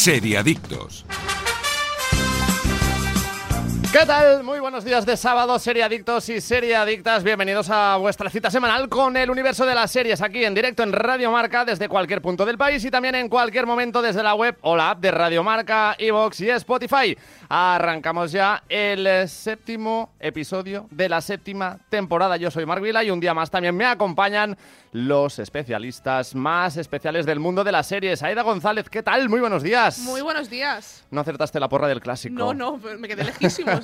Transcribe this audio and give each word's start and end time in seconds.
Seriadictos. 0.00 1.04
¿Qué 3.92 4.06
tal? 4.06 4.44
Muy 4.44 4.60
buenos 4.60 4.84
días 4.84 5.04
de 5.04 5.16
sábado, 5.16 5.58
seriadictos 5.58 6.28
y 6.28 6.40
seriadictas. 6.40 7.24
Bienvenidos 7.24 7.70
a 7.70 7.96
vuestra 7.96 8.30
cita 8.30 8.48
semanal 8.48 8.88
con 8.88 9.16
el 9.16 9.28
universo 9.28 9.66
de 9.66 9.74
las 9.74 9.90
series 9.90 10.22
aquí 10.22 10.44
en 10.44 10.54
directo 10.54 10.84
en 10.84 10.92
Radio 10.92 11.32
Marca 11.32 11.64
desde 11.64 11.88
cualquier 11.88 12.22
punto 12.22 12.46
del 12.46 12.56
país 12.56 12.84
y 12.84 12.90
también 12.92 13.16
en 13.16 13.28
cualquier 13.28 13.66
momento 13.66 14.00
desde 14.00 14.22
la 14.22 14.34
web 14.34 14.56
o 14.60 14.76
la 14.76 14.90
app 14.90 15.00
de 15.00 15.10
Radio 15.10 15.42
Marca, 15.42 15.96
Evox 15.98 16.40
y 16.40 16.50
Spotify. 16.50 17.18
Arrancamos 17.48 18.30
ya 18.30 18.62
el 18.68 19.28
séptimo 19.28 20.10
episodio 20.20 20.86
de 20.92 21.08
la 21.08 21.20
séptima 21.20 21.76
temporada. 21.88 22.36
Yo 22.36 22.52
soy 22.52 22.64
Mark 22.66 22.82
Vila 22.82 23.02
y 23.02 23.10
un 23.10 23.18
día 23.18 23.34
más 23.34 23.50
también 23.50 23.76
me 23.76 23.86
acompañan 23.86 24.56
los 24.92 25.38
especialistas 25.38 26.34
más 26.34 26.76
especiales 26.76 27.26
del 27.26 27.40
mundo 27.40 27.64
de 27.64 27.72
las 27.72 27.86
series. 27.86 28.22
Aida 28.22 28.42
González, 28.42 28.88
¿qué 28.88 29.02
tal? 29.02 29.28
Muy 29.28 29.40
buenos 29.40 29.62
días. 29.62 29.98
Muy 30.00 30.20
buenos 30.20 30.48
días. 30.48 31.04
No 31.10 31.20
acertaste 31.20 31.58
la 31.58 31.68
porra 31.68 31.88
del 31.88 32.00
clásico. 32.00 32.34
No, 32.34 32.54
no, 32.54 32.76
me 32.98 33.08
quedé 33.08 33.24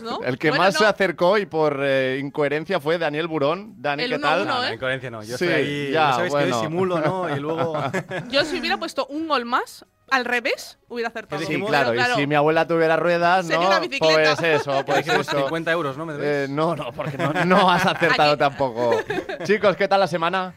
¿no? 0.03 0.21
El 0.23 0.39
que 0.39 0.49
Bueno, 0.51 0.65
más 0.65 0.75
no. 0.75 0.81
se 0.81 0.87
acercó 0.87 1.39
y 1.39 1.47
por 1.47 1.79
eh, 1.83 2.19
incoherencia 2.21 2.81
fue 2.81 2.99
Daniel 2.99 3.27
Burón. 3.29 3.75
Dani, 3.79 4.03
El 4.05 4.11
¿qué 4.11 4.17
1-1, 4.19 4.21
tal? 4.23 4.41
¿eh? 4.43 4.45
No, 4.47 4.73
incoherencia 4.75 5.11
no. 5.11 5.23
Yo 5.23 5.37
Sí, 5.39 5.45
estoy 5.45 5.49
ahí. 5.63 5.87
ya, 5.93 5.93
ya 5.93 6.13
sabéis 6.13 6.33
que 6.35 6.39
bueno. 6.41 6.57
yo 6.57 6.61
simulo, 6.63 7.01
¿no? 7.01 7.37
Y 7.37 7.41
luego. 7.41 7.75
Yo 8.31 8.45
si 8.45 8.59
hubiera 8.61 8.77
puesto 8.77 9.07
un 9.07 9.27
gol 9.29 9.45
más, 9.45 9.85
al 10.11 10.25
revés, 10.25 10.79
hubiera 10.89 11.09
acertado. 11.09 11.43
Sí, 11.43 11.61
claro, 11.63 11.91
Pero 11.91 12.13
y 12.13 12.21
si 12.21 12.27
mi 12.27 12.35
abuela 12.37 12.67
tuviera 12.67 12.97
ruedas, 12.97 13.47
Sería 13.47 13.61
¿no? 13.63 13.67
una 13.69 13.81
bicicleta. 13.81 14.35
Pues 14.37 14.61
eso, 14.61 14.85
pues 14.85 15.07
eso. 15.09 15.39
50 15.39 15.73
euros, 15.73 15.97
¿no? 15.97 16.07
¿Me? 16.07 16.15
Eh, 16.21 16.47
no, 16.49 16.77
no, 16.77 16.93
porque 16.93 17.19
no, 17.19 17.33
no 17.45 17.71
has 17.71 17.85
acertado 17.87 18.33
Aquí. 18.33 18.39
tampoco. 18.39 18.97
Chicos, 19.45 19.77
¿qué 19.77 19.89
tal 19.89 20.01
la 20.01 20.07
semana? 20.07 20.55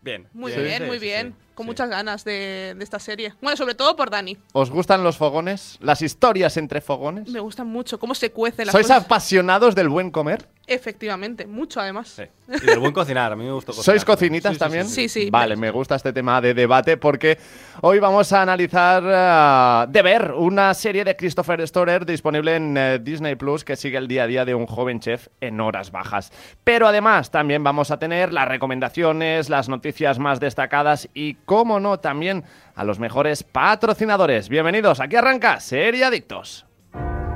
Bien. 0.00 0.26
Muy 0.32 0.50
Sí, 0.52 0.60
bien, 0.62 0.78
sí, 0.82 0.84
muy 0.88 0.98
sí, 0.98 1.04
bien. 1.04 1.34
Con 1.54 1.64
sí. 1.64 1.68
muchas 1.68 1.90
ganas 1.90 2.24
de, 2.24 2.74
de 2.76 2.84
esta 2.84 2.98
serie. 2.98 3.34
Bueno, 3.42 3.56
sobre 3.56 3.74
todo 3.74 3.96
por 3.96 4.10
Dani. 4.10 4.36
¿Os 4.52 4.70
gustan 4.70 5.04
los 5.04 5.16
fogones? 5.16 5.76
¿Las 5.80 6.00
historias 6.02 6.56
entre 6.56 6.80
fogones? 6.80 7.28
Me 7.28 7.40
gustan 7.40 7.66
mucho 7.66 7.98
cómo 7.98 8.14
se 8.14 8.30
cuece 8.30 8.64
la 8.64 8.72
¿Sois 8.72 8.90
apasionados 8.90 9.74
del 9.74 9.88
buen 9.88 10.10
comer? 10.10 10.48
Efectivamente, 10.66 11.46
mucho 11.46 11.80
además. 11.80 12.08
Sí. 12.08 12.22
Y 12.62 12.66
del 12.66 12.78
buen 12.78 12.92
cocinar. 12.92 13.32
A 13.32 13.36
mí 13.36 13.44
me 13.44 13.50
gustó 13.52 13.72
cocinar. 13.72 13.84
¿Sois 13.84 14.04
cocinitas 14.04 14.52
Sí, 14.52 14.58
también? 14.58 14.86
sí. 14.88 15.08
Sí, 15.08 15.24
sí. 15.24 15.30
Vale, 15.30 15.56
me 15.56 15.70
gusta 15.72 15.96
este 15.96 16.12
tema 16.12 16.40
de 16.40 16.54
debate 16.54 16.96
porque 16.96 17.38
hoy 17.80 17.98
vamos 17.98 18.32
a 18.32 18.42
analizar 18.42 19.02
ah, 19.06 19.86
De 19.88 20.02
Ver, 20.02 20.30
una 20.32 20.72
serie 20.74 21.02
de 21.04 21.16
Christopher 21.16 21.66
Storer 21.66 22.06
disponible 22.06 22.54
en 22.54 22.76
eh, 22.76 22.98
Disney 23.00 23.34
Plus 23.34 23.64
que 23.64 23.74
sigue 23.74 23.98
el 23.98 24.06
día 24.06 24.22
a 24.24 24.26
día 24.28 24.44
de 24.44 24.54
un 24.54 24.66
joven 24.66 25.00
chef 25.00 25.26
en 25.40 25.60
horas 25.60 25.90
bajas. 25.90 26.32
Pero 26.62 26.86
además 26.86 27.30
también 27.32 27.64
vamos 27.64 27.90
a 27.90 27.98
tener 27.98 28.32
las 28.32 28.46
recomendaciones, 28.46 29.48
las 29.50 29.68
noticias 29.68 30.20
más 30.20 30.38
destacadas 30.38 31.08
y, 31.14 31.36
cómo 31.44 31.80
no, 31.80 32.00
también 32.00 32.44
a 32.74 32.84
los 32.84 32.98
mejores 32.98 33.42
patrocinadores. 33.42 34.48
Bienvenidos, 34.48 35.00
aquí 35.00 35.16
arranca 35.16 35.60
Serie 35.60 36.04
Adictos. 36.04 36.66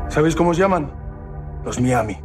¿Sabéis 0.09 0.37
cómo 0.37 0.51
os 0.51 0.57
llaman? 0.57 0.93
Los 1.65 1.81
Miami. 1.81 2.19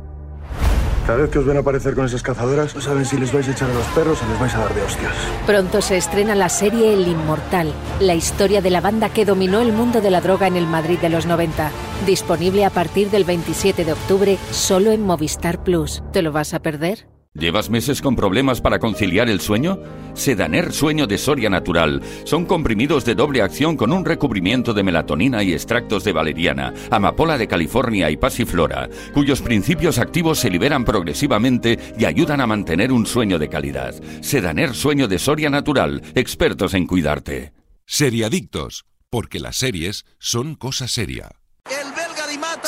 Cada 1.09 1.23
vez 1.23 1.31
que 1.31 1.39
os 1.39 1.45
ven 1.45 1.57
aparecer 1.57 1.95
con 1.95 2.05
esas 2.05 2.21
cazadoras, 2.21 2.75
no 2.75 2.81
saben 2.81 3.03
si 3.03 3.17
les 3.17 3.33
vais 3.33 3.47
a 3.47 3.51
echar 3.51 3.67
a 3.67 3.73
los 3.73 3.85
perros 3.87 4.21
o 4.21 4.29
les 4.29 4.39
vais 4.39 4.53
a 4.53 4.59
dar 4.59 4.75
de 4.75 4.83
hostias. 4.83 5.15
Pronto 5.47 5.81
se 5.81 5.97
estrena 5.97 6.35
la 6.35 6.49
serie 6.49 6.93
El 6.93 7.07
Inmortal, 7.07 7.73
la 7.99 8.13
historia 8.13 8.61
de 8.61 8.69
la 8.69 8.79
banda 8.79 9.09
que 9.09 9.25
dominó 9.25 9.59
el 9.59 9.73
mundo 9.73 10.01
de 10.01 10.11
la 10.11 10.21
droga 10.21 10.45
en 10.45 10.55
el 10.55 10.67
Madrid 10.67 10.99
de 10.99 11.09
los 11.09 11.25
90. 11.25 11.71
Disponible 12.05 12.63
a 12.63 12.69
partir 12.69 13.09
del 13.09 13.23
27 13.23 13.85
de 13.85 13.93
octubre 13.93 14.37
solo 14.51 14.91
en 14.91 15.01
Movistar 15.03 15.63
Plus. 15.63 16.03
¿Te 16.11 16.21
lo 16.21 16.31
vas 16.31 16.53
a 16.53 16.59
perder? 16.59 17.07
¿Llevas 17.39 17.69
meses 17.69 18.01
con 18.01 18.15
problemas 18.15 18.59
para 18.59 18.79
conciliar 18.79 19.29
el 19.29 19.39
sueño? 19.39 19.79
Sedaner 20.13 20.73
Sueño 20.73 21.05
de 21.07 21.17
Soria 21.17 21.49
Natural. 21.49 22.01
Son 22.25 22.45
comprimidos 22.45 23.05
de 23.05 23.15
doble 23.15 23.41
acción 23.41 23.77
con 23.77 23.93
un 23.93 24.03
recubrimiento 24.03 24.73
de 24.73 24.83
melatonina 24.83 25.41
y 25.43 25.53
extractos 25.53 26.03
de 26.03 26.11
valeriana, 26.11 26.73
amapola 26.91 27.37
de 27.37 27.47
California 27.47 28.09
y 28.09 28.17
pasiflora, 28.17 28.89
cuyos 29.13 29.41
principios 29.41 29.99
activos 29.99 30.39
se 30.39 30.49
liberan 30.49 30.83
progresivamente 30.83 31.79
y 31.97 32.05
ayudan 32.05 32.41
a 32.41 32.47
mantener 32.47 32.91
un 32.91 33.05
sueño 33.05 33.39
de 33.39 33.47
calidad. 33.47 33.93
Sedaner 34.21 34.73
Sueño 34.73 35.07
de 35.07 35.19
Soria 35.19 35.49
Natural. 35.49 36.01
Expertos 36.15 36.73
en 36.73 36.87
cuidarte. 36.87 37.53
Seriadictos. 37.85 38.85
Porque 39.09 39.39
las 39.39 39.55
series 39.55 40.05
son 40.19 40.55
cosa 40.55 40.87
seria. 40.87 41.38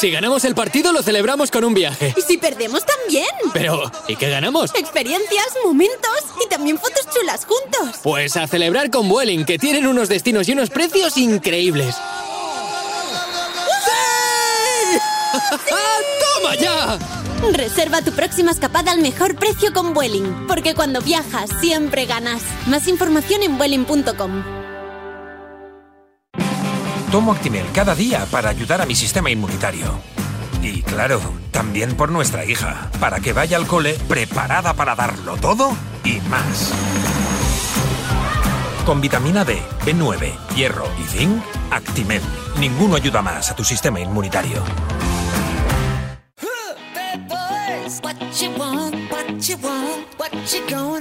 Si 0.02 0.10
ganamos 0.10 0.44
el 0.46 0.56
partido 0.56 0.92
lo 0.94 1.04
celebramos 1.04 1.52
con 1.52 1.64
un 1.64 1.76
viaje. 1.76 2.12
Y 2.18 2.22
si 2.24 2.40
perdemos 2.40 2.84
también. 2.84 3.28
Pero, 3.54 3.84
¿y 4.08 4.16
qué 4.16 4.32
ganamos? 4.32 4.74
Experiencias, 4.74 5.46
momentos 5.64 6.24
y 6.44 6.50
también 6.50 6.80
fotos 6.80 7.08
chulas 7.14 7.46
juntos. 7.46 8.00
Pues 8.02 8.36
a 8.36 8.48
celebrar 8.48 8.90
con 8.90 9.08
Vueling, 9.08 9.46
que 9.46 9.60
tienen 9.60 9.86
unos 9.86 10.10
destinos 10.10 10.50
y 10.50 10.54
unos 10.54 10.72
precios 10.72 11.18
increíbles. 11.18 11.94
¡Toma 15.70 16.56
ya! 16.56 16.98
Reserva 17.54 18.02
tu 18.02 18.12
próxima 18.12 18.50
escapada 18.50 18.94
al 18.94 19.02
mejor 19.04 19.36
precio 19.36 19.72
con 19.72 19.94
Vueling, 19.94 20.48
porque 20.48 20.74
cuando 20.74 21.02
viajas 21.02 21.52
siempre 21.60 22.08
ganas. 22.08 22.42
Más 22.66 22.88
información 22.88 23.44
en 23.44 23.60
vueling.com. 23.60 24.61
Tomo 27.12 27.34
Actimel 27.34 27.66
cada 27.74 27.94
día 27.94 28.26
para 28.32 28.48
ayudar 28.48 28.80
a 28.80 28.86
mi 28.86 28.96
sistema 28.96 29.30
inmunitario. 29.30 30.00
Y 30.64 30.82
claro, 30.82 31.20
también 31.52 31.98
por 31.98 32.10
nuestra 32.10 32.46
hija, 32.46 32.90
para 33.02 33.20
que 33.20 33.34
vaya 33.34 33.58
al 33.58 33.68
cole 33.68 33.98
preparada 34.08 34.74
para 34.76 34.96
darlo 34.96 35.36
todo 35.36 35.76
y 36.06 36.22
más. 36.30 36.72
Con 38.86 39.02
vitamina 39.02 39.44
D, 39.44 39.62
B9, 39.86 40.56
hierro 40.56 40.88
y 41.04 41.04
zinc, 41.04 41.44
Actimel. 41.70 42.22
Ninguno 42.58 42.96
ayuda 42.96 43.22
más 43.22 43.52
a 43.52 43.56
tu 43.58 43.66
sistema 43.66 44.00
inmunitario. 44.00 44.64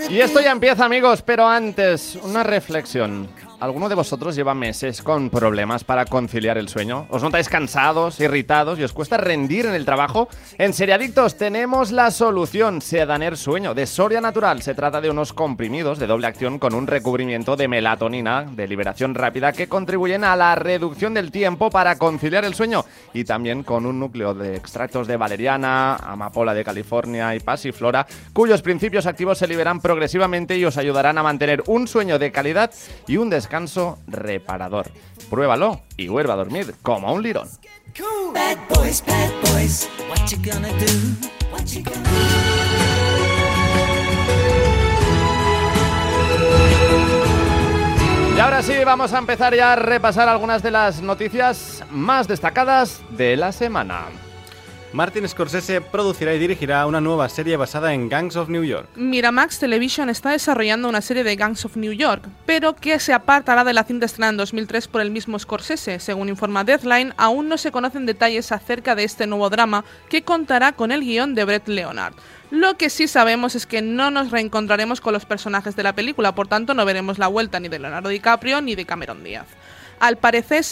Y 0.08 0.20
esto 0.20 0.40
ya 0.40 0.50
empieza, 0.50 0.84
amigos, 0.84 1.22
pero 1.22 1.46
antes, 1.46 2.18
una 2.20 2.42
reflexión. 2.42 3.28
¿Alguno 3.60 3.90
de 3.90 3.94
vosotros 3.94 4.34
lleva 4.34 4.54
meses 4.54 5.02
con 5.02 5.28
problemas 5.28 5.84
para 5.84 6.06
conciliar 6.06 6.56
el 6.56 6.70
sueño? 6.70 7.04
¿Os 7.10 7.22
notáis 7.22 7.50
cansados, 7.50 8.18
irritados 8.18 8.78
y 8.78 8.84
os 8.84 8.94
cuesta 8.94 9.18
rendir 9.18 9.66
en 9.66 9.74
el 9.74 9.84
trabajo? 9.84 10.30
En 10.56 10.72
Seriadictos 10.72 11.36
tenemos 11.36 11.92
la 11.92 12.10
solución, 12.10 12.80
Sedaner 12.80 13.36
Sueño, 13.36 13.74
de 13.74 13.86
Soria 13.86 14.22
Natural. 14.22 14.62
Se 14.62 14.72
trata 14.72 15.02
de 15.02 15.10
unos 15.10 15.34
comprimidos 15.34 15.98
de 15.98 16.06
doble 16.06 16.26
acción 16.26 16.58
con 16.58 16.72
un 16.72 16.86
recubrimiento 16.86 17.54
de 17.54 17.68
melatonina 17.68 18.44
de 18.44 18.66
liberación 18.66 19.14
rápida 19.14 19.52
que 19.52 19.68
contribuyen 19.68 20.24
a 20.24 20.36
la 20.36 20.54
reducción 20.54 21.12
del 21.12 21.30
tiempo 21.30 21.68
para 21.68 21.98
conciliar 21.98 22.46
el 22.46 22.54
sueño 22.54 22.86
y 23.12 23.24
también 23.24 23.62
con 23.62 23.84
un 23.84 24.00
núcleo 24.00 24.32
de 24.32 24.56
extractos 24.56 25.06
de 25.06 25.18
valeriana, 25.18 25.96
amapola 25.96 26.54
de 26.54 26.64
California 26.64 27.34
y 27.34 27.40
pasiflora, 27.40 28.06
cuyos 28.32 28.62
principios 28.62 29.04
activos 29.04 29.36
se 29.36 29.46
liberan 29.46 29.82
progresivamente 29.82 30.56
y 30.56 30.64
os 30.64 30.78
ayudarán 30.78 31.18
a 31.18 31.22
mantener 31.22 31.62
un 31.66 31.86
sueño 31.86 32.18
de 32.18 32.32
calidad 32.32 32.70
y 33.06 33.18
un 33.18 33.28
descanso 33.28 33.49
reparador. 34.06 34.90
Pruébalo 35.28 35.82
y 35.96 36.08
vuelva 36.08 36.34
a 36.34 36.36
dormir 36.36 36.74
como 36.82 37.12
un 37.12 37.22
lirón. 37.22 37.48
Y 48.36 48.42
ahora 48.42 48.62
sí, 48.62 48.72
vamos 48.84 49.12
a 49.12 49.18
empezar 49.18 49.54
ya 49.54 49.74
a 49.74 49.76
repasar 49.76 50.28
algunas 50.28 50.62
de 50.62 50.70
las 50.70 51.02
noticias 51.02 51.84
más 51.90 52.26
destacadas 52.26 53.02
de 53.10 53.36
la 53.36 53.52
semana. 53.52 54.06
Martin 54.92 55.28
Scorsese 55.28 55.80
producirá 55.80 56.34
y 56.34 56.40
dirigirá 56.40 56.84
una 56.84 57.00
nueva 57.00 57.28
serie 57.28 57.56
basada 57.56 57.94
en 57.94 58.08
Gangs 58.08 58.34
of 58.34 58.48
New 58.48 58.64
York. 58.64 58.88
Miramax 58.96 59.60
Television 59.60 60.10
está 60.10 60.30
desarrollando 60.30 60.88
una 60.88 61.00
serie 61.00 61.22
de 61.22 61.36
Gangs 61.36 61.64
of 61.64 61.76
New 61.76 61.92
York, 61.92 62.24
pero 62.44 62.74
que 62.74 62.98
se 62.98 63.12
apartará 63.12 63.62
de 63.62 63.72
la 63.72 63.84
cinta 63.84 64.06
estrenada 64.06 64.32
en 64.32 64.36
2003 64.38 64.88
por 64.88 65.00
el 65.00 65.12
mismo 65.12 65.38
Scorsese. 65.38 66.00
Según 66.00 66.28
informa 66.28 66.64
Deadline, 66.64 67.14
aún 67.16 67.48
no 67.48 67.56
se 67.56 67.70
conocen 67.70 68.04
detalles 68.04 68.50
acerca 68.50 68.96
de 68.96 69.04
este 69.04 69.28
nuevo 69.28 69.48
drama 69.48 69.84
que 70.08 70.22
contará 70.22 70.72
con 70.72 70.90
el 70.90 71.02
guion 71.02 71.36
de 71.36 71.44
Brett 71.44 71.68
Leonard. 71.68 72.14
Lo 72.50 72.76
que 72.76 72.90
sí 72.90 73.06
sabemos 73.06 73.54
es 73.54 73.66
que 73.66 73.82
no 73.82 74.10
nos 74.10 74.32
reencontraremos 74.32 75.00
con 75.00 75.12
los 75.12 75.24
personajes 75.24 75.76
de 75.76 75.84
la 75.84 75.94
película, 75.94 76.34
por 76.34 76.48
tanto 76.48 76.74
no 76.74 76.84
veremos 76.84 77.16
la 77.18 77.28
vuelta 77.28 77.60
ni 77.60 77.68
de 77.68 77.78
Leonardo 77.78 78.08
DiCaprio 78.08 78.60
ni 78.60 78.74
de 78.74 78.86
Cameron 78.86 79.22
Díaz. 79.22 79.46
Al 80.00 80.16
parecer, 80.16 80.64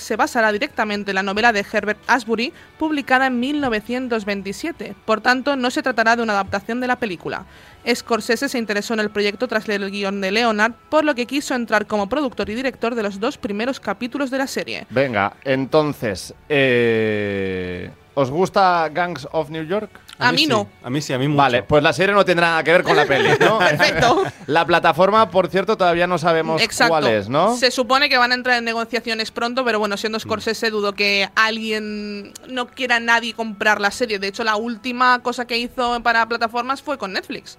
se, 0.00 0.16
basará 0.16 0.50
directamente 0.50 1.10
en 1.10 1.14
la 1.14 1.22
novela 1.22 1.52
de 1.52 1.64
Herbert 1.70 1.98
Asbury, 2.06 2.54
publicada 2.78 3.26
en 3.26 3.38
1927. 3.38 4.96
Por 5.04 5.20
tanto, 5.20 5.56
no 5.56 5.70
se 5.70 5.82
tratará 5.82 6.16
de 6.16 6.22
una 6.22 6.32
adaptación 6.32 6.80
de 6.80 6.86
la 6.86 6.96
película. 6.96 7.44
Scorsese 7.86 8.48
se 8.48 8.58
interesó 8.58 8.94
en 8.94 9.00
el 9.00 9.10
proyecto 9.10 9.46
tras 9.46 9.68
leer 9.68 9.82
el 9.82 9.90
guion 9.90 10.22
de 10.22 10.30
Leonard, 10.30 10.72
por 10.88 11.04
lo 11.04 11.14
que 11.14 11.26
quiso 11.26 11.54
entrar 11.54 11.86
como 11.86 12.08
productor 12.08 12.48
y 12.48 12.54
director 12.54 12.94
de 12.94 13.02
los 13.02 13.20
dos 13.20 13.36
primeros 13.36 13.78
capítulos 13.78 14.30
de 14.30 14.38
la 14.38 14.46
serie. 14.46 14.86
Venga, 14.88 15.34
entonces, 15.44 16.32
eh, 16.48 17.90
¿os 18.14 18.30
gusta 18.30 18.88
Gangs 18.88 19.28
of 19.32 19.50
New 19.50 19.66
York? 19.66 19.90
A 20.18 20.30
mí 20.32 20.38
sí. 20.38 20.46
no. 20.46 20.68
A 20.82 20.90
mí 20.90 21.00
sí, 21.00 21.12
a 21.12 21.18
mí 21.18 21.26
mucho. 21.26 21.38
Vale, 21.38 21.62
pues 21.64 21.82
la 21.82 21.92
serie 21.92 22.14
no 22.14 22.24
tendrá 22.24 22.48
nada 22.50 22.62
que 22.64 22.70
ver 22.72 22.82
con 22.84 22.94
la 22.96 23.04
peli, 23.04 23.30
¿no? 23.40 23.58
Perfecto. 23.58 24.22
La 24.46 24.66
plataforma, 24.66 25.30
por 25.30 25.48
cierto, 25.48 25.76
todavía 25.78 26.06
no 26.06 26.18
sabemos 26.18 26.60
Exacto. 26.60 26.90
cuál 26.92 27.06
es, 27.06 27.28
¿no? 27.30 27.56
Se 27.56 27.70
supone 27.70 28.08
que 28.10 28.18
van 28.18 28.30
a 28.30 28.34
entrar 28.34 28.58
en 28.58 28.64
negociaciones 28.64 29.30
pronto, 29.30 29.64
pero 29.64 29.78
bueno, 29.78 29.96
siendo 29.96 30.20
Scorsese 30.20 30.68
dudo 30.70 30.92
que 30.92 31.28
alguien 31.34 32.32
no 32.48 32.66
quiera 32.66 33.00
nadie 33.00 33.32
comprar 33.32 33.80
la 33.80 33.90
serie. 33.90 34.18
De 34.18 34.28
hecho, 34.28 34.44
la 34.44 34.56
última 34.56 35.20
cosa 35.22 35.46
que 35.46 35.56
hizo 35.58 36.00
para 36.02 36.28
plataformas 36.28 36.82
fue 36.82 36.98
con 36.98 37.12
Netflix, 37.14 37.58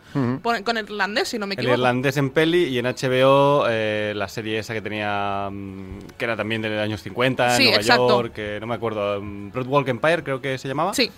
con 0.63 0.77
el 0.77 0.83
irlandés, 0.85 1.29
si 1.29 1.39
no 1.39 1.47
me 1.47 1.55
El 1.55 1.59
equivoco. 1.61 1.79
irlandés 1.79 2.17
en 2.17 2.29
peli 2.29 2.65
y 2.65 2.77
en 2.77 2.85
HBO 2.85 3.65
eh, 3.67 4.13
la 4.15 4.27
serie 4.27 4.59
esa 4.59 4.73
que 4.73 4.81
tenía, 4.81 5.49
mm, 5.51 5.99
que 6.17 6.25
era 6.25 6.35
también 6.37 6.61
de 6.61 6.69
los 6.69 6.79
años 6.79 7.01
50, 7.01 7.51
en 7.51 7.57
Sí, 7.57 7.63
Nueva 7.65 7.77
exacto. 7.77 8.07
York, 8.07 8.33
que 8.33 8.59
no 8.61 8.67
me 8.67 8.75
acuerdo, 8.75 9.19
mm, 9.21 9.51
Broadwalk 9.51 9.87
Empire 9.87 10.23
creo 10.23 10.39
que 10.39 10.57
se 10.59 10.67
llamaba. 10.67 10.93
Sí. 10.93 11.11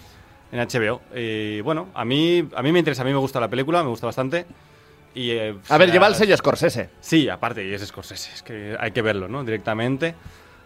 En 0.52 0.60
HBO. 0.60 1.02
Y 1.16 1.62
bueno, 1.62 1.88
a 1.94 2.06
mí, 2.06 2.48
a 2.56 2.62
mí 2.62 2.72
me 2.72 2.80
interesa, 2.80 3.02
a 3.02 3.06
mí 3.06 3.12
me 3.12 3.18
gusta 3.20 3.40
la 3.40 3.50
película, 3.50 3.84
me 3.84 3.90
gusta 3.90 4.06
bastante. 4.06 4.46
Y, 5.14 5.32
eh, 5.32 5.56
A 5.70 5.78
ver, 5.78 5.88
la- 5.90 5.94
lleva 5.94 6.08
el 6.08 6.16
sello 6.16 6.38
Scorsese. 6.38 6.90
Sí, 7.02 7.28
aparte, 7.28 7.68
y 7.68 7.74
es 7.74 7.86
Scorsese, 7.86 8.32
es 8.34 8.44
que 8.44 8.76
hay 8.80 8.92
que 8.92 9.02
verlo, 9.02 9.28
¿no? 9.28 9.44
Directamente. 9.44 10.16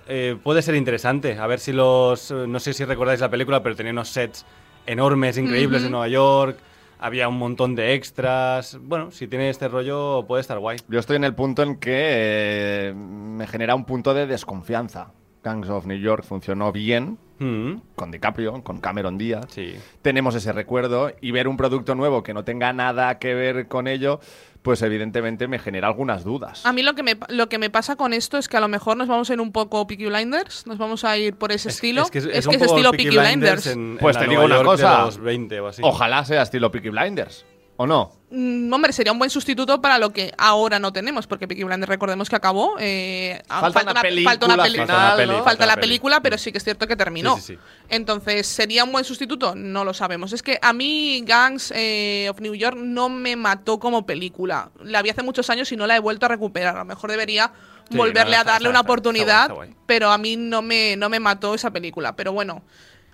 Eh, 0.07 0.35
puede 0.43 0.61
ser 0.61 0.75
interesante, 0.75 1.37
a 1.37 1.47
ver 1.47 1.59
si 1.59 1.71
los... 1.71 2.31
eh, 2.31 2.45
No 2.47 2.59
sé 2.59 2.73
si 2.73 2.83
recordáis 2.85 3.21
la 3.21 3.29
película, 3.29 3.63
pero 3.63 3.75
tenía 3.75 3.91
unos 3.93 4.09
sets 4.09 4.45
enormes, 4.85 5.37
increíbles 5.37 5.81
Ujú. 5.81 5.85
en 5.87 5.91
Nueva 5.91 6.07
York. 6.09 6.57
Había 6.99 7.27
un 7.27 7.37
montón 7.37 7.73
de 7.75 7.93
extras. 7.95 8.77
Bueno, 8.81 9.09
si 9.11 9.27
tiene 9.27 9.49
este 9.49 9.67
rollo, 9.67 10.25
puede 10.27 10.41
estar 10.41 10.59
guay. 10.59 10.77
Yo 10.87 10.99
estoy 10.99 11.15
en 11.15 11.23
el 11.23 11.33
punto 11.33 11.63
en 11.63 11.77
que 11.77 11.89
eh, 11.95 12.93
me 12.95 13.47
genera 13.47 13.73
un 13.73 13.85
punto 13.85 14.13
de 14.13 14.27
desconfianza. 14.27 15.07
Gangs 15.43 15.69
of 15.69 15.85
New 15.85 15.97
York 15.99 16.23
funcionó 16.23 16.71
bien 16.71 17.17
Mm, 17.39 17.81
con 17.95 18.11
DiCaprio, 18.11 18.63
con 18.63 18.79
Cameron 18.79 19.17
Díaz. 19.17 19.47
sí. 19.49 19.73
Tenemos 20.03 20.35
ese 20.35 20.51
recuerdo 20.53 21.11
y 21.21 21.31
ver 21.31 21.47
un 21.47 21.57
producto 21.57 21.95
nuevo 21.95 22.21
que 22.21 22.35
no 22.35 22.43
tenga 22.43 22.71
nada 22.71 23.17
que 23.17 23.33
ver 23.33 23.67
con 23.67 23.87
ello, 23.87 24.19
pues 24.61 24.83
evidentemente 24.83 25.47
me 25.47 25.57
genera 25.57 25.87
algunas 25.87 26.23
dudas. 26.23 26.63
A 26.67 26.71
mí 26.71 26.83
lo 26.83 26.93
que, 26.93 27.01
me, 27.01 27.17
lo 27.29 27.49
que 27.49 27.57
me 27.57 27.71
pasa 27.71 27.95
con 27.95 28.13
esto 28.13 28.37
es 28.37 28.47
que 28.47 28.57
a 28.57 28.59
lo 28.59 28.67
mejor 28.67 28.95
nos 28.95 29.07
vamos 29.07 29.27
a 29.27 29.33
ir 29.33 29.41
un 29.41 29.51
poco 29.51 29.87
Peaky 29.87 30.05
Blinders, 30.05 30.67
nos 30.67 30.77
vamos 30.77 31.03
a 31.03 31.17
ir 31.17 31.33
por 31.33 31.51
ese 31.51 31.69
Es- 31.69 31.75
estilo. 31.77 32.03
Es, 32.03 32.11
que 32.11 32.19
es, 32.19 32.25
es, 32.25 32.31
es 32.37 32.45
un 32.45 32.51
que 32.51 32.57
es 32.57 32.61
poco 32.63 32.75
estilo 32.75 32.91
Peaky 32.91 33.03
Peaky 33.05 33.17
Blinders. 33.17 33.65
en 33.67 33.97
Pues 33.99 34.15
te 34.19 34.27
digo 34.27 34.43
Nueva 34.43 34.45
una 34.45 34.55
York 34.57 34.67
cosa. 34.67 35.05
los 35.05 35.17
20 35.19 35.59
o 35.61 35.67
así. 35.67 35.81
Ojalá 35.83 36.23
sea 36.25 36.43
estilo 36.43 36.69
Peaky 36.69 36.89
Blinders, 36.89 37.43
¿o 37.81 37.87
no? 37.87 38.11
Mm, 38.33 38.71
hombre, 38.71 38.93
sería 38.93 39.11
un 39.11 39.19
buen 39.19 39.29
sustituto 39.29 39.81
para 39.81 39.97
lo 39.97 40.11
que 40.13 40.33
ahora 40.37 40.79
no 40.79 40.93
tenemos, 40.93 41.27
porque 41.27 41.47
Peaky 41.49 41.63
Blinders 41.65 41.89
recordemos 41.89 42.29
que 42.29 42.35
acabó. 42.37 42.75
eh, 42.79 43.41
ah, 43.49 43.59
Falta 43.59 43.81
una 43.91 44.01
película 44.01 44.29
falta 44.31 44.45
una 44.45 44.63
peli- 44.63 44.71
final, 44.79 44.87
Falta 44.87 45.03
una 45.07 45.15
peli, 45.17 45.27
¿no? 45.27 45.33
falta 45.33 45.49
falta 45.49 45.65
la 45.65 45.75
película, 45.75 46.21
pero 46.21 46.37
sí 46.37 46.51
que 46.51 46.57
es 46.59 46.63
cierto 46.63 46.87
que 46.87 46.95
terminó. 46.95 47.35
Sí, 47.35 47.41
sí, 47.41 47.53
sí. 47.55 47.59
Entonces, 47.89 48.47
¿sería 48.47 48.83
un 48.85 48.91
buen 48.93 49.03
sustituto? 49.03 49.53
No 49.55 49.83
lo 49.83 49.93
sabemos. 49.93 50.31
Es 50.31 50.41
que 50.43 50.57
a 50.61 50.71
mí 50.71 51.21
Gangs 51.25 51.73
eh, 51.75 52.27
of 52.29 52.39
New 52.39 52.55
York 52.55 52.77
no 52.77 53.09
me 53.09 53.35
mató 53.35 53.79
como 53.79 54.05
película. 54.05 54.71
La 54.81 55.01
vi 55.01 55.09
hace 55.09 55.23
muchos 55.23 55.49
años 55.49 55.69
y 55.73 55.75
no 55.75 55.85
la 55.85 55.97
he 55.97 55.99
vuelto 55.99 56.25
a 56.25 56.29
recuperar. 56.29 56.75
A 56.75 56.79
lo 56.79 56.85
mejor 56.85 57.11
debería 57.11 57.51
volverle 57.89 58.35
no, 58.37 58.41
a 58.41 58.43
darle 58.45 58.69
una 58.69 58.79
oportunidad, 58.79 59.51
pero 59.85 60.09
a 60.09 60.17
mí 60.17 60.37
no 60.37 60.61
me, 60.61 60.95
no 60.95 61.09
me 61.09 61.19
mató 61.19 61.53
esa 61.53 61.71
película. 61.71 62.15
Pero 62.15 62.31
bueno. 62.31 62.61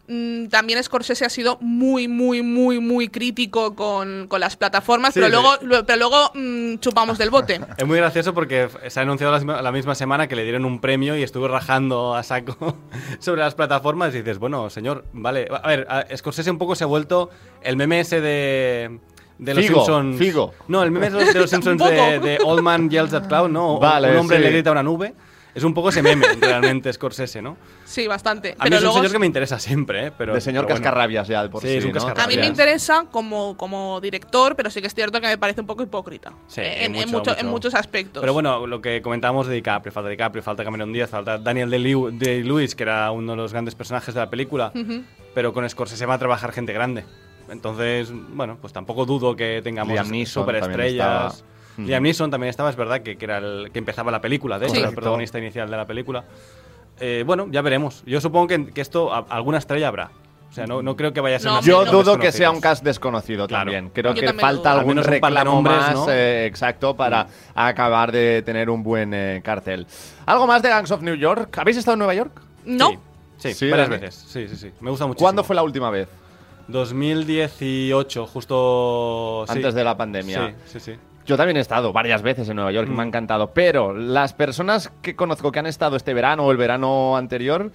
Mm, 0.08 0.48
También 0.48 0.84
Scorsese 0.84 1.26
ha 1.26 1.30
sido 1.30 1.58
muy, 1.62 2.08
muy, 2.08 2.42
muy, 2.42 2.80
muy 2.80 3.10
crítico 3.10 3.76
con, 3.76 4.28
con 4.28 4.40
las 4.40 4.56
plataformas, 4.56 5.14
Sí, 5.14 5.20
pero, 5.20 5.28
sí. 5.28 5.32
luego, 5.44 5.58
lu- 5.62 5.86
pero 5.86 6.00
luego 6.00 6.32
mm, 6.34 6.78
chupamos 6.80 7.18
del 7.18 7.30
bote. 7.30 7.60
Es 7.78 7.86
muy 7.88 7.98
gracioso 7.98 8.34
porque 8.34 8.70
se 8.88 9.00
ha 9.00 9.04
anunciado 9.04 9.32
la, 9.34 9.40
misma- 9.40 9.62
la 9.62 9.72
misma 9.72 9.96
semana 9.96 10.28
que 10.28 10.36
le 10.36 10.44
dieron 10.44 10.66
un 10.66 10.80
premio 10.80 11.18
y 11.18 11.24
estuve 11.24 11.48
rajando 11.48 12.16
a 12.16 12.24
saco 12.24 12.78
sobre 13.20 13.42
las 13.42 13.56
plataformas 13.56 14.14
y 14.16 14.20
dices, 14.20 14.40
bueno, 14.40 14.70
señor, 14.70 15.06
vale. 15.14 15.48
A 15.64 15.68
ver, 15.68 15.88
a- 15.90 16.06
Scorsese 16.16 16.52
un 16.52 16.58
poco 16.58 16.76
se 16.76 16.84
ha 16.84 16.88
vuelto 16.88 17.30
el 17.62 17.76
meme 17.78 18.00
ese 18.00 18.22
de... 18.22 19.00
De 19.40 19.54
los 19.54 19.64
Figo, 19.68 19.82
Simpsons. 19.86 20.18
Figo. 20.18 20.54
No, 20.68 20.82
el 20.82 20.90
meme 20.90 21.12
de 21.12 21.34
los 21.40 21.50
Simpsons 21.52 21.80
de, 21.84 22.40
Old 22.44 22.64
Man 22.64 22.90
Yells 22.90 23.14
at 23.14 23.28
Cloud, 23.28 23.50
¿no? 23.50 23.78
Vale, 23.78 24.10
un 24.10 24.18
hombre 24.18 24.38
sí. 24.38 24.44
le 24.44 24.50
grita 24.50 24.70
a 24.70 24.72
una 24.72 24.82
nube. 24.82 25.14
Es 25.58 25.64
un 25.64 25.74
poco 25.74 25.90
ese 25.90 26.04
meme, 26.04 26.26
realmente, 26.40 26.94
Scorsese, 26.94 27.42
¿no? 27.42 27.58
Sí, 27.84 28.06
bastante. 28.08 28.50
A 28.50 28.52
mí 28.52 28.58
pero 28.70 28.76
es 28.76 28.82
un 28.82 28.86
luego 28.86 28.98
señor 29.00 29.12
que 29.12 29.20
me 29.20 29.26
interesa 29.26 29.58
siempre, 29.58 30.08
¿eh? 30.08 30.12
Pero, 30.18 30.34
de 30.36 30.40
señor 30.42 30.66
pero 30.66 30.76
bueno. 30.76 30.84
cascarrabias 30.86 31.28
ya, 31.28 31.50
por 31.50 31.62
Sí, 31.64 31.70
sí, 31.70 31.78
es 31.78 31.84
un 31.86 31.90
¿no? 31.90 31.94
cascarrabias. 31.96 32.26
A 32.26 32.30
mí 32.30 32.38
me 32.38 32.46
interesa 32.46 33.06
como, 33.12 33.58
como 33.58 34.00
director, 34.00 34.56
pero 34.56 34.70
sí 34.70 34.82
que 34.82 34.88
es 34.88 34.94
cierto 34.94 35.20
que 35.20 35.28
me 35.28 35.38
parece 35.38 35.62
un 35.62 35.68
poco 35.68 35.82
hipócrita. 35.84 36.32
Sí, 36.48 36.62
eh, 36.62 36.86
en, 36.86 36.94
en 36.96 37.02
mucho, 37.02 37.08
mucho- 37.08 37.32
mucho. 37.32 37.42
en 37.42 37.48
muchos 37.48 37.74
aspectos. 37.74 38.22
Pero 38.22 38.34
bueno, 38.34 38.68
lo 38.68 38.82
que 38.82 39.02
comentábamos 39.02 39.48
de 39.48 39.56
DiCaprio, 39.56 39.92
falta 39.92 40.10
DiCaprio, 40.10 40.44
falta 40.44 40.64
Cameron 40.64 40.94
Díaz, 40.94 41.10
falta 41.10 41.40
Daniel 41.40 41.72
Day-Lewis, 41.72 42.76
que 42.76 42.84
era 42.84 43.10
uno 43.12 43.32
de 43.32 43.38
los 43.38 43.52
grandes 43.52 43.74
personajes 43.74 44.14
de 44.14 44.20
la 44.22 44.30
película, 44.30 44.72
Ujú. 44.76 45.02
pero 45.34 45.54
con 45.54 45.68
Scorsese 45.68 46.06
va 46.06 46.14
a 46.14 46.20
trabajar 46.20 46.52
gente 46.52 46.72
grande. 46.72 47.04
Entonces, 47.50 48.12
bueno, 48.14 48.58
pues 48.62 48.74
tampoco 48.74 49.06
dudo 49.06 49.36
que 49.36 49.62
tengamos 49.64 49.94
Liam 49.94 50.10
Neeson 50.12 50.44
superestrellas. 50.44 51.44
Estaba. 51.84 51.88
Liam 51.88 52.04
Neeson 52.04 52.32
también 52.32 52.50
estaba, 52.50 52.70
es 52.70 52.76
verdad, 52.76 53.02
que, 53.02 53.18
que 53.18 53.26
era 53.26 53.38
el 53.38 53.70
que 53.72 53.80
empezaba 53.80 54.12
la 54.12 54.22
película, 54.22 54.58
de 54.60 54.66
hecho, 54.66 54.76
Sí. 54.76 54.80
era 54.80 54.90
el 54.90 54.96
protagonista 54.96 55.38
inicial 55.40 55.70
de 55.70 55.78
la 55.78 55.86
película. 55.86 56.24
Eh, 57.00 57.24
bueno, 57.26 57.48
ya 57.52 57.62
veremos. 57.62 58.04
Yo 58.06 58.20
supongo 58.22 58.48
que, 58.48 58.68
que 58.74 58.82
esto, 58.82 59.14
a- 59.14 59.26
alguna 59.30 59.58
estrella 59.60 59.88
habrá. 59.90 60.10
O 60.50 60.54
sea, 60.54 60.66
no, 60.66 60.82
no 60.82 60.96
creo 60.96 61.12
que 61.14 61.20
vaya 61.20 61.36
a 61.36 61.40
ser 61.40 61.52
No, 61.52 61.62
Yo 61.62 61.86
dudo 61.86 62.18
que 62.18 62.32
sea 62.32 62.50
un 62.52 62.62
cast 62.62 62.84
desconocido 62.84 63.48
Claro. 63.48 63.66
también. 63.66 63.90
Creo 63.94 64.14
Yo 64.14 64.22
que 64.22 64.28
también 64.28 64.42
falta 64.48 64.62
dudo. 64.72 64.72
Al 64.72 64.80
algún 64.80 65.04
reclamo 65.04 65.62
más 65.62 65.94
¿no? 65.94 66.10
eh, 66.10 66.46
exacto 66.46 66.96
para 66.96 67.26
Mm. 67.26 67.28
acabar 67.54 68.12
de 68.14 68.42
tener 68.44 68.70
un 68.70 68.82
buen 68.82 69.14
eh, 69.14 69.42
cartel. 69.44 69.86
¿Algo 70.26 70.48
más 70.48 70.62
de 70.64 70.70
Gangs 70.70 70.90
of 70.92 71.02
New 71.02 71.16
York? 71.16 71.56
¿Habéis 71.60 71.78
estado 71.78 71.94
en 71.94 72.00
Nueva 72.00 72.14
York? 72.16 72.42
no, 72.66 72.92
Sí, 73.38 73.50
sí, 73.50 73.54
Sí, 73.54 73.70
varias 73.70 73.90
veces. 73.90 74.16
Sí, 74.16 74.48
sí, 74.48 74.56
sí. 74.56 74.72
Me 74.80 74.90
gusta 74.90 75.06
mucho. 75.06 75.20
¿Cuándo 75.20 75.44
fue 75.44 75.56
la 75.56 75.62
última 75.64 75.92
vez? 75.92 76.08
2018, 76.70 78.26
justo 78.28 79.46
sí. 79.48 79.54
Antes 79.54 79.74
de 79.74 79.84
la 79.84 79.96
pandemia. 79.98 80.56
Sí, 80.66 80.80
sí, 80.80 80.92
sí. 80.94 81.00
Yo 81.28 81.36
también 81.38 81.58
he 81.58 81.60
estado 81.60 81.92
varias 81.94 82.22
veces 82.22 82.48
en 82.50 82.56
Nueva 82.56 82.72
York 82.72 82.88
y 82.90 82.94
me 82.94 83.02
ha 83.02 83.06
Mm. 83.06 83.10
encantado, 83.10 83.52
pero 83.54 83.94
las 83.94 84.34
personas 84.34 84.92
que 85.02 85.16
conozco 85.16 85.52
que 85.52 85.60
han 85.60 85.66
estado 85.68 85.96
este 85.98 86.14
verano 86.14 86.46
o 86.46 86.52
el 86.52 86.58
verano 86.58 87.18
anterior 87.18 87.70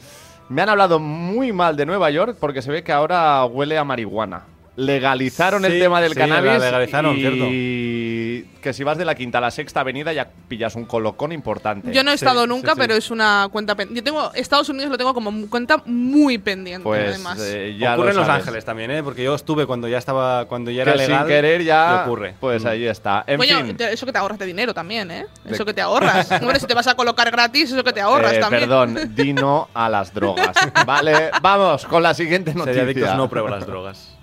me 0.48 0.62
han 0.62 0.70
hablado 0.70 0.98
muy 0.98 1.52
mal 1.52 1.76
de 1.76 1.84
Nueva 1.86 2.10
York 2.10 2.36
porque 2.40 2.62
se 2.62 2.70
ve 2.72 2.82
que 2.82 2.92
ahora 2.92 3.44
huele 3.44 3.76
a 3.78 3.84
marihuana. 3.84 4.44
Legalizaron 4.74 5.64
el 5.66 5.78
tema 5.78 6.00
del 6.00 6.14
sí, 6.14 6.18
la 6.18 6.26
cannabis 6.28 6.60
legalizaron, 6.62 7.14
y 7.18 8.42
que 8.62 8.72
si 8.72 8.84
vas 8.84 8.96
de 8.96 9.04
la 9.04 9.14
quinta 9.14 9.36
a 9.38 9.40
la 9.42 9.50
sexta 9.50 9.80
avenida 9.80 10.12
ya 10.14 10.28
pillas 10.48 10.76
un 10.76 10.86
colocón 10.86 11.30
importante. 11.32 11.92
yo 11.92 12.02
no 12.02 12.10
he 12.10 12.16
Sí, 12.16 12.24
estado 12.24 12.46
nunca, 12.46 12.72
sí. 12.72 12.78
pero 12.80 12.94
es 12.94 13.10
una 13.10 13.48
cuenta 13.52 13.74
pendiente. 13.74 14.00
Yo 14.00 14.04
tengo 14.04 14.32
Estados 14.34 14.68
Unidos 14.70 14.90
lo 14.90 14.96
tengo 14.96 15.12
como 15.12 15.46
cuenta 15.50 15.82
muy 15.84 16.38
pendiente, 16.38 16.84
pues 16.84 17.06
además. 17.08 17.38
eh, 17.42 17.76
ya 17.78 17.94
ocurre 17.94 18.14
lo 18.14 18.20
en 18.22 18.26
Los. 18.28 18.36
Ángeles 18.36 18.64
también, 18.64 18.90
¿eh? 18.92 19.02
Porque 19.02 19.22
yo 19.24 19.34
estuve 19.34 19.66
cuando 19.66 19.88
ya 19.88 19.98
estaba, 19.98 20.46
cuando 20.46 20.70
ya 20.70 20.84
Que 20.84 20.90
era 20.90 20.96
legal. 20.96 21.18
sin 21.20 21.26
querer 21.28 21.62
ya 21.64 22.04
ocurre. 22.06 22.34
pues 22.40 22.64
Mm. 22.64 22.68
ahí 22.68 22.86
está. 22.86 23.24
En 23.26 23.36
Coño, 23.38 23.64
fin, 23.66 23.76
eso 23.78 24.06
que 24.06 24.12
te 24.12 24.18
ahorras 24.18 24.38
de 24.38 24.46
dinero 24.46 24.72
también, 24.72 25.10
¿eh? 25.10 25.26
Eso 25.44 25.64
que 25.66 25.74
te 25.74 25.82
ahorras. 25.82 26.30
Hombre, 26.40 26.58
si 26.60 26.66
te 26.66 26.72
vas 26.74 26.86
a 26.86 26.94
colocar 26.94 27.30
gratis, 27.30 27.72
eso 27.72 27.84
que 27.84 27.92
te 27.92 28.00
ahorras 28.00 28.32
eh, 28.34 28.40
también. 28.40 28.62
perdón, 28.62 28.98
dino 29.14 29.68
a 29.74 29.88
las 29.90 30.14
drogas. 30.14 30.56
vale, 30.86 31.30
vamos 31.42 31.84
con 31.84 32.02
la 32.02 32.14
siguiente 32.14 32.54
noticia. 32.54 32.72
Seriadictos 32.84 33.16
no 33.16 33.28
prueba 33.28 33.50
las 33.50 33.66
drogas. 33.66 34.16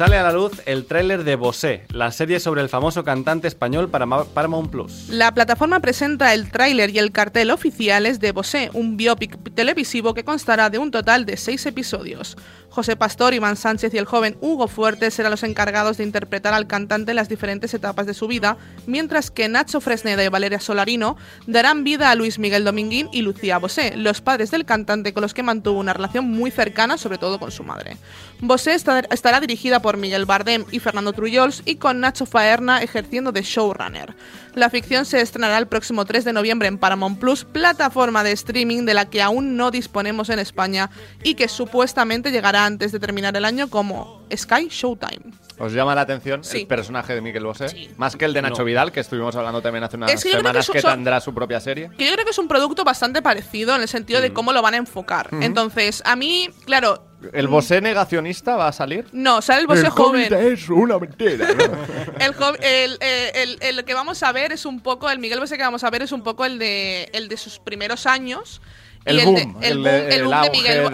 Sale 0.00 0.16
a 0.16 0.22
la 0.22 0.32
luz 0.32 0.62
el 0.64 0.86
tráiler 0.86 1.24
de 1.24 1.36
Bosé, 1.36 1.84
la 1.90 2.10
serie 2.10 2.40
sobre 2.40 2.62
el 2.62 2.70
famoso 2.70 3.04
cantante 3.04 3.46
español 3.46 3.90
para 3.90 4.06
Paramount 4.06 4.70
Plus. 4.70 5.10
La 5.10 5.34
plataforma 5.34 5.80
presenta 5.80 6.32
el 6.32 6.50
tráiler 6.50 6.88
y 6.88 6.98
el 6.98 7.12
cartel 7.12 7.50
oficiales 7.50 8.18
de 8.18 8.32
Bosé, 8.32 8.70
un 8.72 8.96
biopic 8.96 9.52
televisivo 9.52 10.14
que 10.14 10.24
constará 10.24 10.70
de 10.70 10.78
un 10.78 10.90
total 10.90 11.26
de 11.26 11.36
seis 11.36 11.66
episodios. 11.66 12.38
José 12.70 12.94
Pastor, 12.94 13.34
Iván 13.34 13.56
Sánchez 13.56 13.92
y 13.92 13.98
el 13.98 14.04
joven 14.04 14.36
Hugo 14.40 14.68
Fuerte 14.68 15.10
serán 15.10 15.32
los 15.32 15.42
encargados 15.42 15.96
de 15.96 16.04
interpretar 16.04 16.54
al 16.54 16.68
cantante 16.68 17.10
en 17.10 17.16
las 17.16 17.28
diferentes 17.28 17.74
etapas 17.74 18.06
de 18.06 18.14
su 18.14 18.28
vida, 18.28 18.56
mientras 18.86 19.30
que 19.32 19.48
Nacho 19.48 19.80
Fresneda 19.80 20.24
y 20.24 20.28
Valeria 20.28 20.60
Solarino 20.60 21.16
darán 21.48 21.82
vida 21.82 22.10
a 22.10 22.14
Luis 22.14 22.38
Miguel 22.38 22.64
Dominguín 22.64 23.08
y 23.12 23.22
Lucía 23.22 23.58
Bosé, 23.58 23.96
los 23.96 24.20
padres 24.20 24.52
del 24.52 24.64
cantante 24.64 25.12
con 25.12 25.22
los 25.22 25.34
que 25.34 25.42
mantuvo 25.42 25.80
una 25.80 25.92
relación 25.92 26.30
muy 26.30 26.52
cercana, 26.52 26.96
sobre 26.96 27.18
todo 27.18 27.40
con 27.40 27.50
su 27.50 27.64
madre. 27.64 27.96
Bosé 28.40 28.74
estará 28.74 29.40
dirigida 29.40 29.82
por 29.82 29.96
Miguel 29.96 30.24
Bardem 30.24 30.64
y 30.70 30.78
Fernando 30.78 31.12
Trullols 31.12 31.62
y 31.64 31.74
con 31.74 32.00
Nacho 32.00 32.24
Faerna 32.24 32.82
ejerciendo 32.82 33.32
de 33.32 33.42
showrunner. 33.42 34.14
La 34.54 34.68
ficción 34.68 35.06
se 35.06 35.20
estrenará 35.20 35.58
el 35.58 35.68
próximo 35.68 36.04
3 36.04 36.24
de 36.24 36.32
noviembre 36.32 36.66
en 36.66 36.78
Paramount 36.78 37.18
Plus, 37.18 37.44
plataforma 37.44 38.24
de 38.24 38.32
streaming 38.32 38.84
de 38.84 38.94
la 38.94 39.08
que 39.08 39.22
aún 39.22 39.56
no 39.56 39.70
disponemos 39.70 40.28
en 40.28 40.40
España 40.40 40.90
y 41.22 41.34
que 41.34 41.48
supuestamente 41.48 42.32
llegará 42.32 42.66
antes 42.66 42.90
de 42.90 42.98
terminar 42.98 43.36
el 43.36 43.44
año 43.44 43.70
como 43.70 44.19
Sky 44.36 44.68
Showtime. 44.68 45.32
¿Os 45.58 45.72
llama 45.74 45.94
la 45.94 46.00
atención 46.00 46.42
Sí. 46.42 46.60
el 46.62 46.66
personaje 46.66 47.14
de 47.14 47.20
Miguel 47.20 47.44
Bosé? 47.44 47.68
Sí. 47.68 47.90
Más 47.98 48.16
que 48.16 48.24
el 48.24 48.32
de 48.32 48.40
Nacho 48.40 48.60
No. 48.60 48.64
Vidal, 48.64 48.92
que 48.92 49.00
estuvimos 49.00 49.36
hablando 49.36 49.60
también 49.60 49.84
hace 49.84 49.96
unas 49.96 50.10
Es 50.10 50.22
que 50.22 50.30
yo 50.30 50.38
creo 50.38 50.42
que 50.42 50.48
semanas 50.48 50.70
que, 50.70 50.80
son- 50.80 50.92
tendrá 50.92 51.20
su 51.20 51.34
propia 51.34 51.60
serie. 51.60 51.90
Que 51.98 52.06
yo 52.06 52.12
creo 52.14 52.24
que 52.24 52.30
es 52.30 52.38
un 52.38 52.48
producto 52.48 52.82
bastante 52.82 53.20
parecido 53.20 53.74
en 53.76 53.82
el 53.82 53.88
sentido 53.88 54.20
de 54.22 54.32
cómo 54.32 54.52
lo 54.54 54.62
van 54.62 54.72
a 54.74 54.76
enfocar. 54.78 55.28
Entonces, 55.40 56.02
a 56.06 56.16
mí, 56.16 56.48
claro, 56.64 57.04
¿El 57.34 57.48
Bosé 57.48 57.82
negacionista 57.82 58.56
va 58.56 58.68
a 58.68 58.72
salir? 58.72 59.04
No, 59.12 59.42
sale 59.42 59.60
el 59.60 59.66
Bosé 59.66 59.90
joven. 59.90 60.32
es 60.32 60.66
una 60.70 60.98
mentira. 60.98 61.46
El, 62.18 62.98
el- 63.00 63.58
el 63.60 63.84
que 63.84 63.92
vamos 63.94 64.22
a 64.22 64.32
ver 64.32 64.52
es 64.52 64.64
un 64.64 64.80
poco, 64.80 65.10
el 65.10 65.18
Miguel 65.18 65.38
Bosé 65.40 65.56
que 65.58 65.62
vamos 65.62 65.84
a 65.84 65.90
ver 65.90 66.00
es 66.02 66.12
un 66.12 66.22
poco 66.22 66.46
el 66.46 66.58
de, 66.58 67.10
el 67.12 67.28
de 67.28 67.36
sus 67.36 67.58
primeros 67.58 68.06
años. 68.06 68.62
El 69.04 69.24
boom, 69.24 69.56
el 69.62 69.74
boom, 69.78 69.84
de- 69.84 70.08
el 70.08 70.24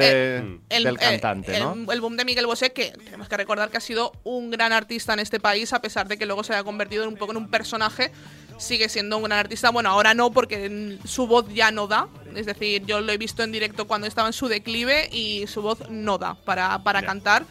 eh, 0.01 0.59
del 0.69 0.87
eh, 0.87 0.99
cantante, 0.99 1.57
el- 1.57 1.63
¿no? 1.63 1.93
El 1.93 2.01
boom 2.01 2.17
de 2.17 2.25
Miguel 2.25 2.47
Bosé, 2.47 2.73
que 2.73 2.93
tenemos 3.05 3.29
que 3.29 3.37
recordar 3.37 3.69
que 3.71 3.79
ha 3.79 3.81
sido 3.81 4.13
un 4.23 4.51
gran 4.51 4.73
artista 4.73 5.13
en 5.13 5.19
este 5.19 5.41
país, 5.41 5.73
a 5.73 5.81
pesar 5.81 6.07
de 6.07 6.17
que 6.17 6.25
luego 6.27 6.45
se 6.45 6.53
haya 6.53 6.63
convertido 6.63 7.03
en 7.03 7.09
un 7.09 7.17
poco 7.17 7.33
en 7.33 7.39
un 7.39 7.51
personaje, 7.51 8.13
sigue 8.59 8.89
siendo 8.89 9.17
un 9.19 9.25
gran 9.25 9.41
artista. 9.41 9.71
Bueno, 9.71 9.91
ahora 9.91 10.15
no, 10.15 10.31
porque 10.31 10.69
mm, 10.71 11.07
su 11.07 11.27
voz 11.27 11.47
ya 11.53 11.71
no 11.73 11.87
da. 11.89 12.09
Es 12.37 12.47
decir, 12.47 12.85
yo 12.87 13.01
lo 13.01 13.11
he 13.13 13.19
visto 13.19 13.43
en 13.43 13.51
directo 13.53 13.87
cuando 13.87 14.07
estaba 14.07 14.29
en 14.29 14.33
su 14.35 14.47
declive 14.49 15.09
y 15.13 15.47
su 15.49 15.61
voz 15.63 15.91
no 15.91 16.17
da 16.19 16.35
para, 16.35 16.79
para 16.85 17.03
cantar. 17.03 17.45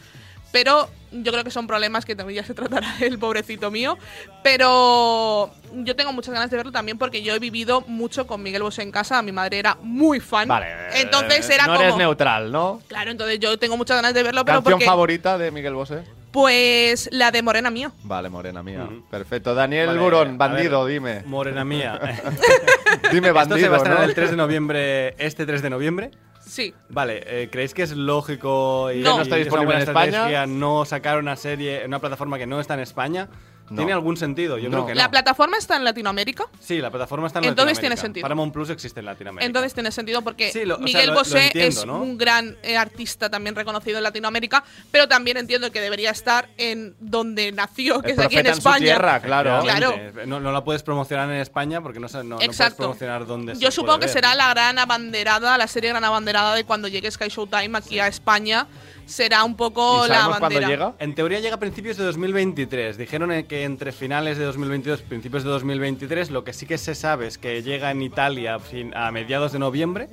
Pero 0.52 0.88
yo 1.12 1.32
creo 1.32 1.44
que 1.44 1.50
son 1.50 1.66
problemas 1.66 2.04
que 2.04 2.14
también 2.16 2.42
ya 2.42 2.46
se 2.46 2.54
tratará 2.54 2.94
el 3.00 3.18
pobrecito 3.18 3.70
mío. 3.70 3.98
Pero 4.42 5.50
yo 5.72 5.96
tengo 5.96 6.12
muchas 6.12 6.34
ganas 6.34 6.50
de 6.50 6.56
verlo 6.56 6.72
también 6.72 6.98
porque 6.98 7.22
yo 7.22 7.34
he 7.34 7.38
vivido 7.38 7.82
mucho 7.82 8.26
con 8.26 8.42
Miguel 8.42 8.62
Bosé 8.62 8.82
en 8.82 8.92
casa. 8.92 9.20
Mi 9.22 9.32
madre 9.32 9.58
era 9.58 9.76
muy 9.82 10.20
fan. 10.20 10.48
Vale. 10.48 10.66
Entonces 10.94 11.48
eh, 11.50 11.54
era 11.54 11.66
no 11.66 11.72
como. 11.74 11.84
eres 11.84 11.96
neutral, 11.96 12.52
¿no? 12.52 12.80
Claro, 12.88 13.10
entonces 13.10 13.38
yo 13.38 13.58
tengo 13.58 13.76
muchas 13.76 13.96
ganas 13.96 14.14
de 14.14 14.22
verlo, 14.22 14.44
pero 14.44 14.58
¿Canción 14.58 14.74
porque. 14.74 14.86
favorita 14.86 15.38
de 15.38 15.50
Miguel 15.50 15.74
Bosé? 15.74 16.02
Pues 16.32 17.08
la 17.12 17.30
de 17.30 17.40
Morena 17.40 17.70
Mía. 17.70 17.90
Vale, 18.02 18.28
morena 18.28 18.62
mía. 18.62 18.86
Perfecto. 19.10 19.54
Daniel 19.54 19.86
Vale, 19.86 19.98
Burón, 20.00 20.36
bandido, 20.36 20.84
ver, 20.84 20.92
dime. 20.92 21.22
Morena 21.24 21.64
mía. 21.64 21.98
Dime 23.10 23.28
Esto 23.28 23.28
se 23.28 23.32
bandido, 23.32 23.70
va 23.70 23.76
a 23.76 23.78
estrenar 23.78 24.00
¿no? 24.00 24.04
el 24.04 24.14
3 24.14 24.30
de 24.32 24.36
noviembre, 24.36 25.14
este 25.16 25.46
3 25.46 25.62
de 25.62 25.70
noviembre. 25.70 26.10
Sí. 26.46 26.74
Vale, 26.88 27.22
eh, 27.26 27.48
¿creéis 27.50 27.74
que 27.74 27.82
es 27.82 27.96
lógico 27.96 28.90
y, 28.92 29.00
No. 29.00 29.16
No 29.16 29.22
está 29.22 29.36
disponible 29.36 29.66
buena 29.66 29.82
en 29.82 29.88
España? 29.88 30.06
estrategia 30.06 30.46
no 30.46 30.84
sacar 30.84 31.18
una 31.18 31.36
serie 31.36 31.80
en 31.82 31.88
una 31.88 31.98
plataforma 31.98 32.38
que 32.38 32.46
no 32.46 32.60
está 32.60 32.74
en 32.74 32.80
España? 32.80 33.28
No. 33.68 33.76
¿Tiene 33.76 33.92
algún 33.92 34.16
sentido? 34.16 34.58
Yo 34.58 34.68
No. 34.70 34.76
creo 34.78 34.86
que 34.86 34.94
no. 34.94 34.98
La 35.00 35.10
plataforma 35.10 35.56
está 35.58 35.76
en 35.76 35.84
Latinoamérica. 35.84 36.44
Sí, 36.60 36.78
la 36.80 36.90
plataforma 36.90 37.26
está 37.26 37.40
en 37.40 37.46
Entonces 37.46 37.76
Latinoamérica. 37.76 37.80
tiene 37.80 37.96
sentido. 38.00 38.22
Paramount 38.22 38.52
Plus 38.52 38.70
existe 38.70 39.00
en 39.00 39.06
Latinoamérica. 39.06 39.46
Entonces 39.46 39.74
tiene 39.74 39.90
sentido 39.90 40.22
porque 40.22 40.52
Sí, 40.52 40.64
lo- 40.64 40.74
o 40.74 40.78
sea, 40.78 40.84
Miguel 40.84 41.06
lo 41.08 41.14
Bosé 41.14 41.46
entiendo, 41.46 41.80
es 41.80 41.86
¿no? 41.86 42.00
un 42.02 42.16
gran 42.16 42.56
eh, 42.62 42.76
artista 42.76 43.28
también 43.28 43.54
reconocido 43.56 43.98
en 43.98 44.04
Latinoamérica, 44.04 44.62
pero 44.90 45.08
también 45.08 45.36
entiendo 45.36 45.70
que 45.72 45.80
debería 45.80 46.10
estar 46.10 46.48
en 46.58 46.94
donde 47.00 47.50
nació, 47.52 48.00
que 48.02 48.12
El 48.12 48.18
es 48.20 48.24
aquí 48.24 48.36
en 48.36 48.42
profeta 48.44 48.48
en 48.50 48.54
su 48.54 48.58
España. 48.68 48.84
tierra, 48.84 49.20
claro. 49.20 49.58
Efectivamente. 49.64 50.26
No, 50.26 50.40
no 50.40 50.52
la 50.52 50.62
puedes 50.64 50.82
promocionar 50.82 51.28
en 51.30 51.36
España 51.36 51.80
porque 51.80 51.98
no, 52.00 52.08
se- 52.08 52.18
no, 52.18 52.36
no 52.36 52.38
puedes 52.38 52.74
promocionar 52.74 53.26
dónde 53.26 53.54
se 53.56 53.60
Yo 53.60 53.70
supongo 53.70 53.98
puede 53.98 54.00
que 54.00 54.14
ver, 54.14 54.24
será 54.24 54.34
la 54.34 54.50
gran 54.50 54.78
abanderada, 54.78 55.58
la 55.58 55.66
serie 55.66 55.90
gran 55.90 56.04
abanderada 56.04 56.54
de 56.54 56.64
cuando 56.64 56.88
llegue 56.88 57.10
Sky 57.10 57.28
Showtime 57.28 57.76
aquí 57.78 57.98
a 57.98 58.06
España. 58.06 58.66
Será 59.06 59.44
un 59.44 59.56
poco 59.56 60.04
¿Y 60.04 60.08
la 60.08 60.14
sabemos 60.16 60.38
cuándo 60.38 60.60
bandera. 60.60 60.68
llega? 60.68 60.94
En 60.98 61.14
teoría 61.14 61.40
llega 61.40 61.54
a 61.56 61.58
principios 61.60 61.96
de 61.96 62.04
2023. 62.04 62.98
Dijeron 62.98 63.44
que 63.44 63.64
entre 63.64 63.92
finales 63.92 64.36
de 64.36 64.44
2022 64.44 65.00
y 65.00 65.02
principios 65.04 65.44
de 65.44 65.50
2023. 65.50 66.30
Lo 66.30 66.44
que 66.44 66.52
sí 66.52 66.66
que 66.66 66.76
se 66.76 66.94
sabe 66.94 67.26
es 67.28 67.38
que 67.38 67.62
llega 67.62 67.90
en 67.90 68.02
Italia 68.02 68.56
a 68.94 69.06
a 69.06 69.10
mediados 69.12 69.52
de 69.52 69.58
noviembre. 69.58 70.08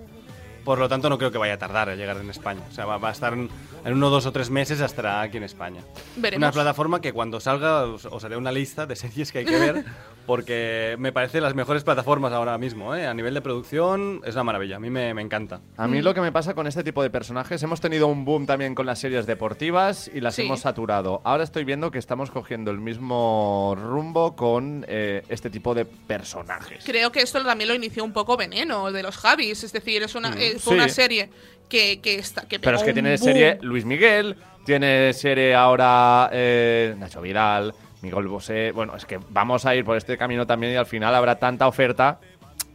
Por 0.64 0.80
lo 0.80 0.88
tanto, 0.88 1.10
no 1.10 1.18
creo 1.18 1.30
que 1.32 1.38
vaya 1.38 1.56
a 1.56 1.58
tardar 1.58 1.90
en 1.90 1.98
llegar 1.98 2.16
en 2.18 2.30
España. 2.30 2.62
O 2.70 2.74
sea, 2.74 2.86
va, 2.86 2.98
va 2.98 3.10
a 3.10 3.12
estar 3.12 3.34
en, 3.34 3.50
en 3.84 3.94
uno, 3.94 4.10
dos 4.10 4.26
o 4.26 4.32
tres 4.32 4.50
meses 4.50 4.80
estará 4.80 5.20
aquí 5.22 5.36
en 5.36 5.44
España. 5.44 5.82
Veremos. 6.16 6.38
Una 6.46 6.52
plataforma 6.54 7.02
que 7.02 7.12
cuando 7.12 7.42
salga 7.42 7.84
os, 7.84 8.06
os 8.06 8.24
haré 8.24 8.38
una 8.38 8.52
lista 8.52 8.86
de 8.86 8.96
series 8.96 9.32
que 9.32 9.40
hay 9.40 9.46
que 9.46 9.60
ver. 9.60 9.86
Porque 10.26 10.96
me 11.00 11.12
parece 11.12 11.42
las 11.42 11.54
mejores 11.54 11.84
plataformas 11.84 12.32
ahora 12.32 12.58
mismo. 12.58 12.96
¿eh? 12.96 13.06
A 13.08 13.14
nivel 13.14 13.34
de 13.34 13.42
producción 13.42 14.22
es 14.26 14.36
una 14.36 14.44
maravilla. 14.46 14.78
A 14.78 14.80
mí 14.80 14.90
me, 14.90 15.14
me 15.14 15.22
encanta. 15.22 15.60
A 15.78 15.88
mí 15.88 16.02
lo 16.02 16.14
que 16.14 16.22
me 16.22 16.32
pasa 16.32 16.54
con 16.54 16.66
este 16.68 16.84
tipo 16.84 17.04
de 17.04 17.10
personajes, 17.10 17.62
hemos 17.64 17.82
tenido 17.82 18.08
un 18.08 18.24
boom 18.26 18.46
también 18.46 18.74
con 18.76 18.86
las 18.86 19.00
series 19.00 19.26
deportivas 19.26 20.10
y 20.14 20.22
las 20.22 20.36
Sí. 20.36 20.44
hemos 20.44 20.62
saturado. 20.62 21.22
Ahora 21.24 21.44
estoy 21.44 21.64
viendo 21.66 21.92
que 21.92 22.00
estamos 22.00 22.32
cogiendo 22.32 22.72
el 22.72 22.80
mismo 22.80 23.76
rumbo 23.78 24.36
con 24.36 24.86
eh, 24.88 25.24
este 25.30 25.50
tipo 25.50 25.74
de 25.76 25.86
personajes. 25.86 26.84
Creo 26.86 27.12
que 27.12 27.22
esto 27.22 27.44
también 27.44 27.68
lo 27.68 27.76
inició 27.76 28.04
un 28.04 28.14
poco 28.14 28.38
Veneno, 28.38 28.92
de 28.92 29.04
los 29.04 29.18
Javis. 29.18 29.64
Es 29.64 29.74
decir, 29.74 30.04
es 30.04 30.16
una, 30.16 30.30
eh, 30.40 30.54
fue 30.60 30.74
Sí. 30.74 30.80
una 30.80 30.90
serie 30.90 31.30
que, 31.70 32.00
que, 32.02 32.16
está, 32.16 32.48
que 32.48 32.60
Pero 32.60 32.78
es 32.78 32.84
que 32.84 32.94
tiene 32.94 33.10
boom. 33.18 33.18
serie 33.18 33.58
Luis 33.62 33.86
Miguel, 33.86 34.36
tiene 34.66 35.12
serie 35.14 35.54
ahora 35.56 36.30
eh, 36.32 36.96
Nacho 36.98 37.22
Vidal, 37.22 37.74
Miguel 38.04 38.28
Bosé. 38.28 38.72
Bueno, 38.74 38.96
es 38.96 39.06
que 39.06 39.20
vamos 39.30 39.66
a 39.66 39.74
ir 39.76 39.84
por 39.86 39.98
este 39.98 40.18
camino 40.18 40.46
también 40.46 40.74
y 40.74 40.76
al 40.76 40.86
final 40.86 41.16
habrá 41.16 41.40
tanta 41.40 41.68
oferta 41.68 42.20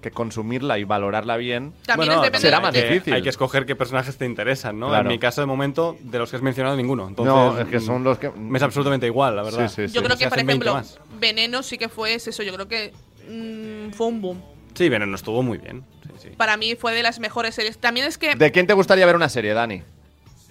que 0.00 0.10
consumirla 0.10 0.78
y 0.78 0.84
valorarla 0.84 1.36
bien. 1.36 1.72
También 1.84 2.14
Bueno, 2.14 2.24
es 2.32 2.40
será 2.40 2.58
de- 2.58 2.62
más 2.62 2.74
hay 2.74 2.82
que- 2.82 2.88
difícil. 2.88 3.14
Hay 3.14 3.22
que 3.22 3.28
escoger 3.28 3.66
qué 3.66 3.76
personajes 3.76 4.16
te 4.16 4.24
interesan, 4.26 4.78
¿no? 4.78 4.88
Claro. 4.88 5.02
En 5.02 5.08
mi 5.08 5.18
caso, 5.18 5.40
de 5.40 5.46
momento, 5.46 5.96
de 6.00 6.18
los 6.18 6.30
que 6.30 6.36
has 6.36 6.42
mencionado, 6.42 6.76
ninguno. 6.76 7.06
Entonces, 7.08 7.34
no, 7.34 7.58
es 7.58 7.66
que 7.66 7.80
son 7.80 8.04
los 8.04 8.18
que. 8.18 8.30
Me 8.30 8.58
es 8.58 8.62
absolutamente 8.62 9.06
igual, 9.06 9.36
la 9.36 9.42
verdad. 9.42 9.68
Sí, 9.68 9.74
sí, 9.82 9.88
sí. 9.88 9.94
Yo 9.94 10.02
creo 10.02 10.16
que, 10.16 10.24
por 10.28 10.34
hacen 10.38 10.46
20 10.46 10.64
ejemplo, 10.68 10.74
más. 10.74 10.98
Veneno 11.20 11.62
sí 11.62 11.78
que 11.78 11.88
fue 11.88 12.14
es 12.14 12.26
eso. 12.28 12.42
Yo 12.44 12.54
creo 12.54 12.68
que 12.68 12.92
mm, 13.28 13.90
fue 13.92 14.06
un 14.06 14.20
boom. 14.22 14.42
Sí, 14.74 14.88
Veneno 14.88 15.14
estuvo 15.16 15.42
muy 15.42 15.58
bien. 15.58 15.84
Sí, 16.04 16.12
sí. 16.16 16.28
Para 16.36 16.56
mí 16.56 16.76
fue 16.76 16.94
de 16.94 17.02
las 17.02 17.18
mejores 17.18 17.56
series. 17.56 17.78
También 17.78 18.06
es 18.06 18.16
que 18.18 18.36
¿De 18.36 18.52
quién 18.52 18.66
te 18.68 18.74
gustaría 18.74 19.04
ver 19.04 19.16
una 19.16 19.28
serie, 19.28 19.52
Dani? 19.52 19.82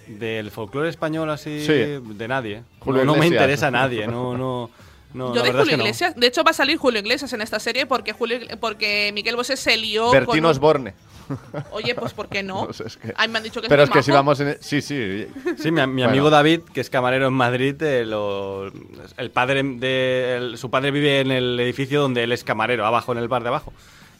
Del 0.08 0.50
folclore 0.50 0.88
español 0.88 1.28
así, 1.30 1.64
Sí. 1.64 1.72
de 2.02 2.28
nadie. 2.28 2.62
Julio 2.80 3.04
no, 3.04 3.12
no 3.14 3.18
me 3.18 3.26
interesa 3.26 3.70
nadie, 3.70 4.06
no, 4.06 4.36
no. 4.36 4.70
no 5.14 5.34
yo 5.34 5.42
de 5.42 5.52
Julio 5.52 5.76
no. 5.76 5.82
Iglesias, 5.84 6.14
de 6.16 6.26
hecho 6.26 6.42
va 6.44 6.50
a 6.50 6.54
salir 6.54 6.76
Julio 6.78 7.00
Iglesias 7.00 7.32
en 7.32 7.40
esta 7.40 7.58
serie 7.60 7.86
porque 7.86 8.12
Julio, 8.12 8.38
porque 8.60 9.10
Miguel 9.14 9.36
Bosé 9.36 9.56
se 9.56 9.76
lió 9.76 10.10
Bertino 10.10 10.32
con 10.42 10.44
Osborne. 10.46 10.94
Oye, 11.72 11.94
pues 11.94 12.14
¿por 12.14 12.28
qué 12.28 12.42
no? 12.42 12.64
No 12.68 12.72
sé, 12.72 12.86
es 12.86 12.96
que- 12.96 13.12
Ay, 13.16 13.28
me 13.28 13.36
han 13.38 13.44
dicho 13.44 13.60
que 13.60 13.68
Pero 13.68 13.82
es 13.82 13.90
que 13.90 14.02
si 14.02 14.10
vamos 14.10 14.40
en. 14.40 14.56
Sí, 14.60 14.80
sí. 14.80 15.26
Sí, 15.58 15.70
mi, 15.70 15.80
mi 15.86 15.86
Bueno. 15.86 16.08
amigo 16.08 16.30
David, 16.30 16.60
que 16.72 16.80
es 16.80 16.88
camarero 16.88 17.26
en 17.26 17.34
Madrid, 17.34 17.80
eh, 17.82 18.06
lo- 18.06 18.72
el 19.16 19.30
padre 19.30 19.62
de, 19.62 20.36
el- 20.38 20.58
su 20.58 20.70
padre 20.70 20.90
vive 20.90 21.20
en 21.20 21.30
el 21.30 21.60
edificio 21.60 22.00
donde 22.00 22.24
él 22.24 22.32
es 22.32 22.44
camarero, 22.44 22.86
abajo, 22.86 23.12
en 23.12 23.18
el 23.18 23.28
bar 23.28 23.42
de 23.42 23.48
abajo. 23.48 23.74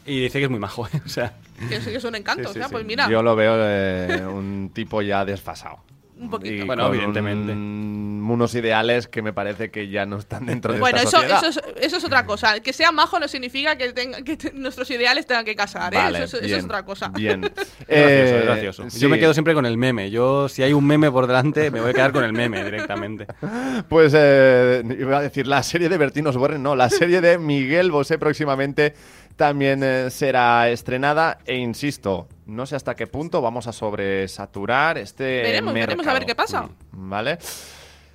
Y 0.09 0.21
dice 0.21 0.39
que 0.39 0.45
es 0.45 0.49
muy 0.51 0.59
majo, 0.59 0.87
¿eh? 0.87 1.01
o 1.05 1.09
sea... 1.09 1.33
Que 1.69 1.81
sí 1.81 1.91
que 1.91 1.97
es 1.97 2.03
un 2.03 2.15
encanto, 2.15 2.43
Sí, 2.43 2.49
o 2.49 2.53
sí, 2.53 2.59
sea, 2.59 2.67
sí. 2.67 2.71
pues 2.73 2.85
mira, 2.85 3.09
Yo 3.09 3.21
lo 3.21 3.35
veo 3.35 3.53
eh, 3.57 4.25
un 4.25 4.71
tipo 4.73 5.01
ya 5.01 5.25
desfasado. 5.25 5.79
un 6.17 6.29
poquito. 6.29 6.53
Y 6.53 6.61
Bueno, 6.63 6.83
con 6.87 6.93
evidentemente. 6.95 7.51
un- 7.53 8.09
unos 8.29 8.53
ideales 8.53 9.07
que 9.07 9.23
me 9.23 9.33
parece 9.33 9.71
que 9.71 9.89
ya 9.89 10.05
no 10.05 10.17
están 10.17 10.45
dentro 10.45 10.71
de 10.73 10.79
Bueno, 10.79 10.97
esta 10.99 11.09
eso, 11.09 11.17
sociedad. 11.17 11.43
eso, 11.43 11.61
es, 11.77 11.85
eso 11.87 11.97
es 11.97 12.03
otra 12.03 12.25
cosa. 12.27 12.59
Que 12.59 12.73
sea 12.73 12.91
majo 12.91 13.19
no 13.19 13.27
significa 13.27 13.75
que, 13.75 13.91
tenga, 13.91 14.21
que 14.21 14.37
te- 14.37 14.51
nuestros 14.53 14.87
ideales 14.91 15.25
tengan 15.25 15.45
que 15.45 15.55
casar, 15.55 15.91
¿eh? 15.95 15.97
Vale, 15.97 16.17
eso, 16.23 16.25
es- 16.25 16.33
eso 16.33 16.45
bien, 16.45 16.59
es 16.59 16.65
otra 16.65 16.85
cosa. 16.85 17.07
Bien. 17.09 17.41
Gracioso, 17.41 17.71
Eh, 17.87 18.37
es 18.39 18.45
gracioso. 18.45 18.89
sí. 18.89 18.99
Yo 18.99 19.09
me 19.09 19.17
quedo 19.19 19.33
siempre 19.33 19.55
con 19.55 19.65
el 19.65 19.77
meme. 19.77 20.11
Yo, 20.11 20.47
si 20.47 20.61
hay 20.61 20.73
un 20.73 20.85
meme 20.85 21.09
por 21.09 21.25
delante, 21.25 21.71
me 21.71 21.81
voy 21.81 21.89
a 21.89 21.93
quedar 21.93 22.11
con 22.11 22.23
el 22.23 22.33
meme 22.33 22.63
directamente. 22.63 23.25
Pues 23.89 24.13
eh, 24.15 24.83
iba 24.99 25.17
a 25.17 25.21
decir 25.21 25.47
la 25.47 25.63
serie 25.63 25.89
de 25.89 25.97
Bertino 25.97 26.29
Osborne, 26.29 26.59
no, 26.59 26.75
la 26.75 26.89
serie 26.89 27.21
de 27.21 27.37
Miguel 27.39 27.89
Bosé 27.91 28.17
próximamente 28.19 28.93
también 29.39 29.81
eh, 29.83 30.09
será 30.09 30.69
estrenada 30.69 31.37
e 31.45 31.55
insisto, 31.55 32.27
no 32.45 32.65
sé 32.65 32.75
hasta 32.75 32.93
qué 32.93 33.07
punto 33.07 33.41
vamos 33.41 33.67
a 33.67 33.71
sobresaturar 33.71 34.97
este 34.97 35.23
Veremos, 35.23 35.73
veremos 35.73 36.05
a 36.05 36.13
ver 36.13 36.25
qué 36.25 36.35
pasa. 36.35 36.63
Mm, 36.91 37.09
Vale. 37.09 37.37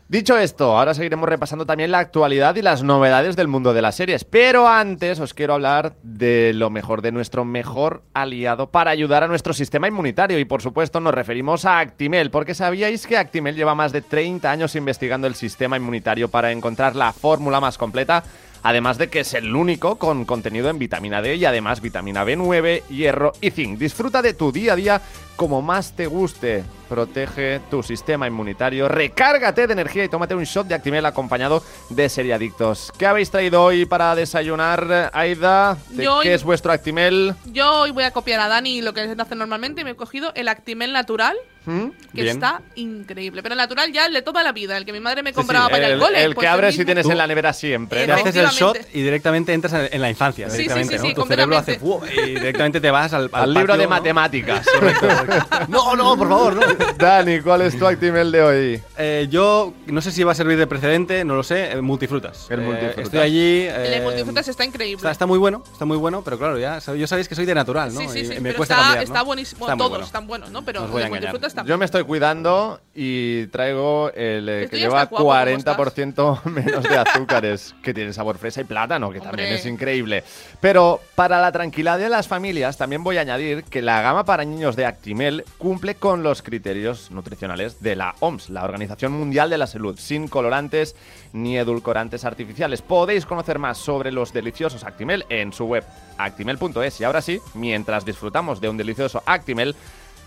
Dicho 0.07 0.37
esto, 0.37 0.76
ahora 0.76 0.93
seguiremos 0.93 1.26
repasando 1.26 1.64
también 1.64 1.90
la 1.90 1.99
actualidad 1.99 2.54
y 2.57 2.62
las 2.62 2.83
novedades 2.83 3.37
del 3.37 3.49
mundo 3.49 3.73
de 3.73 3.81
las 3.81 3.95
series. 3.95 4.25
Pero 4.25 4.69
antes 4.69 5.19
os 5.19 5.33
quiero 5.33 5.54
hablar 5.54 5.95
de 6.02 6.52
lo 6.54 6.69
mejor, 6.69 7.00
de 7.00 7.11
nuestro 7.11 7.47
mejor 7.47 8.02
aliado 8.12 8.71
para 8.71 8.90
ayudar 8.90 9.25
a 9.25 9.28
nuestro 9.28 9.54
sistema 9.54 9.88
inmunitario. 9.88 10.38
Y 10.38 10.45
por 10.45 10.61
supuesto 10.61 11.00
nos 11.00 11.14
referimos 11.14 11.64
a 11.64 11.78
Actimel, 11.78 12.31
porque 12.31 12.54
sabíais 12.54 13.07
que 13.07 13.16
Actimel 13.16 13.57
lleva 13.57 13.75
más 13.75 13.93
de 13.93 14.02
30 14.02 14.50
años 14.50 14.76
investigando 14.76 15.26
el 15.26 15.37
sistema 15.37 15.78
inmunitario 15.78 16.28
para 16.28 16.52
encontrar 16.52 16.95
la 16.95 17.14
fórmula 17.14 17.59
más 17.59 17.78
completa. 17.78 18.23
Además 18.64 18.97
de 18.99 19.09
que 19.11 19.21
es 19.21 19.35
el 19.35 19.54
único 19.54 19.97
con 19.97 20.25
contenido 20.25 20.71
en 20.71 20.78
vitamina 20.78 21.21
D 21.23 21.37
y 21.37 21.44
además 21.44 21.80
vitamina 21.83 22.25
B9, 22.25 22.83
hierro 22.88 23.33
y 23.42 23.50
zinc. 23.50 23.78
Disfruta 23.78 24.23
de 24.23 24.33
tu 24.35 24.50
día 24.52 24.73
a 24.73 24.76
día 24.76 25.00
como 25.37 25.61
más 25.62 25.94
te 25.94 26.06
guste. 26.06 26.64
Protege 26.88 27.61
tu 27.71 27.83
sistema 27.83 28.26
inmunitario, 28.26 28.88
recárgate 28.88 29.66
de 29.66 29.73
energía 29.75 30.04
y 30.04 30.09
tómate 30.09 30.35
un 30.35 30.44
shot 30.44 30.66
de 30.66 30.75
Actimel 30.76 31.04
acompañado 31.04 31.62
de 31.90 32.09
Seriadictos. 32.09 32.90
¿Qué 32.97 33.06
habéis 33.06 33.30
traído 33.30 33.62
hoy 33.64 33.85
para 33.85 34.14
desayunar, 34.14 35.11
Aida? 35.12 35.76
¿De 35.90 36.04
Yo 36.04 36.21
qué 36.23 36.28
hoy- 36.28 36.35
es 36.35 36.42
vuestro 36.44 36.73
Actimel? 36.73 37.35
Yo 37.47 37.80
hoy 37.80 37.90
voy 37.90 38.04
a 38.04 38.12
copiar 38.12 38.40
a 38.40 38.49
Dani 38.49 38.80
lo 38.80 38.94
que 38.94 39.00
hace 39.18 39.35
normalmente 39.35 39.83
y 39.83 39.85
me 39.85 39.90
he 39.90 39.97
cogido 39.97 40.33
el 40.35 40.49
Actimel 40.49 40.92
natural, 40.92 41.37
¿Mm? 41.66 41.88
que 42.14 42.23
Bien. 42.23 42.28
está 42.37 42.61
increíble. 42.75 43.42
Pero 43.42 43.54
el 43.54 43.59
natural 43.59 43.90
ya 43.92 44.06
el 44.06 44.12
de 44.12 44.23
toda 44.23 44.42
la 44.42 44.52
vida, 44.52 44.76
el 44.76 44.85
que 44.85 44.92
mi 44.92 45.00
madre 45.00 45.23
me 45.23 45.33
compraba 45.33 45.66
sí, 45.66 45.73
para 45.73 45.88
el, 45.88 45.99
cole. 45.99 46.23
el 46.25 46.35
pues 46.35 46.44
que 46.44 46.49
abres 46.49 46.68
mismo. 46.75 46.83
y 46.83 46.85
tienes 46.87 47.06
en 47.09 47.18
la 47.18 47.26
nevera 47.26 47.52
siempre, 47.52 48.02
Te 48.02 48.06
¿no? 48.09 48.14
haces 48.14 48.37
el 48.37 48.47
shot 48.49 48.78
y 48.92 49.02
directamente 49.02 49.52
entras 49.52 49.73
en 49.73 49.88
en 49.94 50.00
la 50.02 50.11
infancia. 50.11 50.49
Sí, 50.50 50.59
directamente, 50.59 50.99
sí, 50.99 51.02
sí, 51.06 51.14
¿no? 51.14 51.23
Tu 51.23 51.28
cerebro 51.28 51.56
hace 51.56 51.80
y 52.16 52.30
directamente 52.35 52.80
te 52.80 52.90
vas 52.90 53.12
al, 53.12 53.30
Al 53.33 53.52
libro 53.54 53.68
patio, 53.68 53.78
de 53.80 53.85
¿no? 53.85 53.90
matemáticas. 53.90 54.66
No, 55.68 55.97
no, 55.97 56.16
por 56.16 56.28
favor, 56.28 56.54
no. 56.54 56.62
Dani, 56.99 57.40
¿cuál 57.40 57.62
es 57.62 57.78
tu 57.78 57.87
Actimel 57.87 58.30
de 58.33 58.42
hoy? 58.42 58.83
Eh, 58.99 59.26
yo 59.30 59.73
no 59.87 60.00
sé 60.02 60.11
si 60.11 60.23
va 60.23 60.33
a 60.33 60.35
servir 60.35 60.59
de 60.59 60.66
precedente, 60.66 61.25
no 61.25 61.35
lo 61.35 61.42
sé. 61.42 61.73
eh, 61.73 61.80
multifrutas. 61.80 62.47
El 62.50 62.61
Eh, 62.61 62.62
multifrutas. 62.62 63.04
estoy 63.04 63.21
allí. 63.21 63.61
El 63.66 63.94
eh, 63.94 64.00
multifrutas 64.02 64.49
está 64.49 64.64
increíble. 64.64 64.97
Está, 64.97 65.11
está 65.11 65.26
muy 65.26 65.38
bueno, 65.38 65.62
está 65.73 65.85
muy 65.85 65.97
bueno, 65.97 66.23
pero 66.23 66.38
claro, 66.38 66.59
ya 66.59 66.78
yo 66.78 67.06
sabéis 67.06 67.28
que 67.28 67.35
soy 67.35 67.47
de 67.47 67.54
natural, 67.54 67.92
¿no? 67.94 68.00
Sí, 68.00 68.09
sí, 68.09 68.21
Y 68.21 68.40
me 68.40 68.50
pero 68.50 68.56
cuesta 68.59 68.75
está, 68.75 68.85
cambiar, 68.87 68.97
¿no? 68.97 69.02
está 69.14 69.23
buenísimo. 69.23 69.66
Todos 69.66 69.90
bueno. 69.90 70.04
están 70.04 70.26
buenos, 70.26 70.50
¿no? 70.50 70.64
Pero 70.64 70.85
el 70.99 71.09
multifrutas 71.09 71.53
está 71.54 71.68
Yo 71.68 71.78
me 71.78 71.84
estoy 71.84 72.04
cuidando 72.04 72.80
y 72.94 73.46
traigo 73.49 74.11
el 74.14 74.49
eh, 74.49 74.68
que 74.70 74.78
lleva 74.78 75.04
está 75.04 75.11
guapo, 75.11 75.32
40% 75.32 76.44
menos 76.50 76.84
de 76.84 76.99
azúcares, 76.99 77.75
que 77.82 77.94
tiene 77.94 78.12
sabor 78.12 78.38
fresa 78.38 78.61
y 78.61 78.64
plátano, 78.64 79.11
que 79.11 79.20
también 79.20 79.52
es 79.52 79.66
increíble. 79.66 80.25
Pero 80.61 81.00
para 81.14 81.40
la 81.40 81.52
tranquilidad 81.52 81.99
de 81.99 82.08
las 82.08 82.28
familias, 82.28 82.76
también 82.76 83.02
voy 83.02 83.18
a 83.18 83.23
añadir 83.23 83.64
que 83.64 83.82
la 83.82 84.02
gama 84.02 84.25
para 84.25 84.44
niños 84.44 84.76
de 84.76 84.87
Actimel 84.87 85.44
cumple 85.58 85.94
con 85.94 86.23
los 86.23 86.42
criterios 86.42 87.11
nutricionales 87.11 87.80
de 87.80 87.96
la 87.96 88.14
OMS, 88.20 88.50
la 88.50 88.64
Organización 88.64 89.12
Mundial 89.12 89.50
de 89.50 89.58
la 89.58 89.66
Salud, 89.66 89.99
sin 89.99 90.28
colorantes 90.28 90.96
ni 91.32 91.58
edulcorantes 91.58 92.25
artificiales. 92.25 92.82
Podéis 92.82 93.26
conocer 93.26 93.58
más 93.58 93.78
sobre 93.78 94.12
los 94.12 94.32
deliciosos 94.32 94.84
Actimel 94.84 95.25
en 95.28 95.52
su 95.52 95.64
web 95.66 95.84
actimel.es. 96.18 97.00
Y 97.00 97.04
ahora 97.04 97.23
sí, 97.23 97.40
mientras 97.54 98.04
disfrutamos 98.04 98.61
de 98.61 98.68
un 98.68 98.76
delicioso 98.76 99.23
Actimel, 99.26 99.75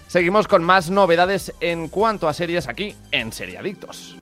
Seguimos 0.07 0.47
con 0.47 0.63
más 0.63 0.89
novedades 0.89 1.53
en 1.59 1.89
cuanto 1.89 2.29
a 2.29 2.33
series 2.33 2.69
aquí 2.69 2.95
en 3.11 3.33
Seriadictos. 3.33 4.17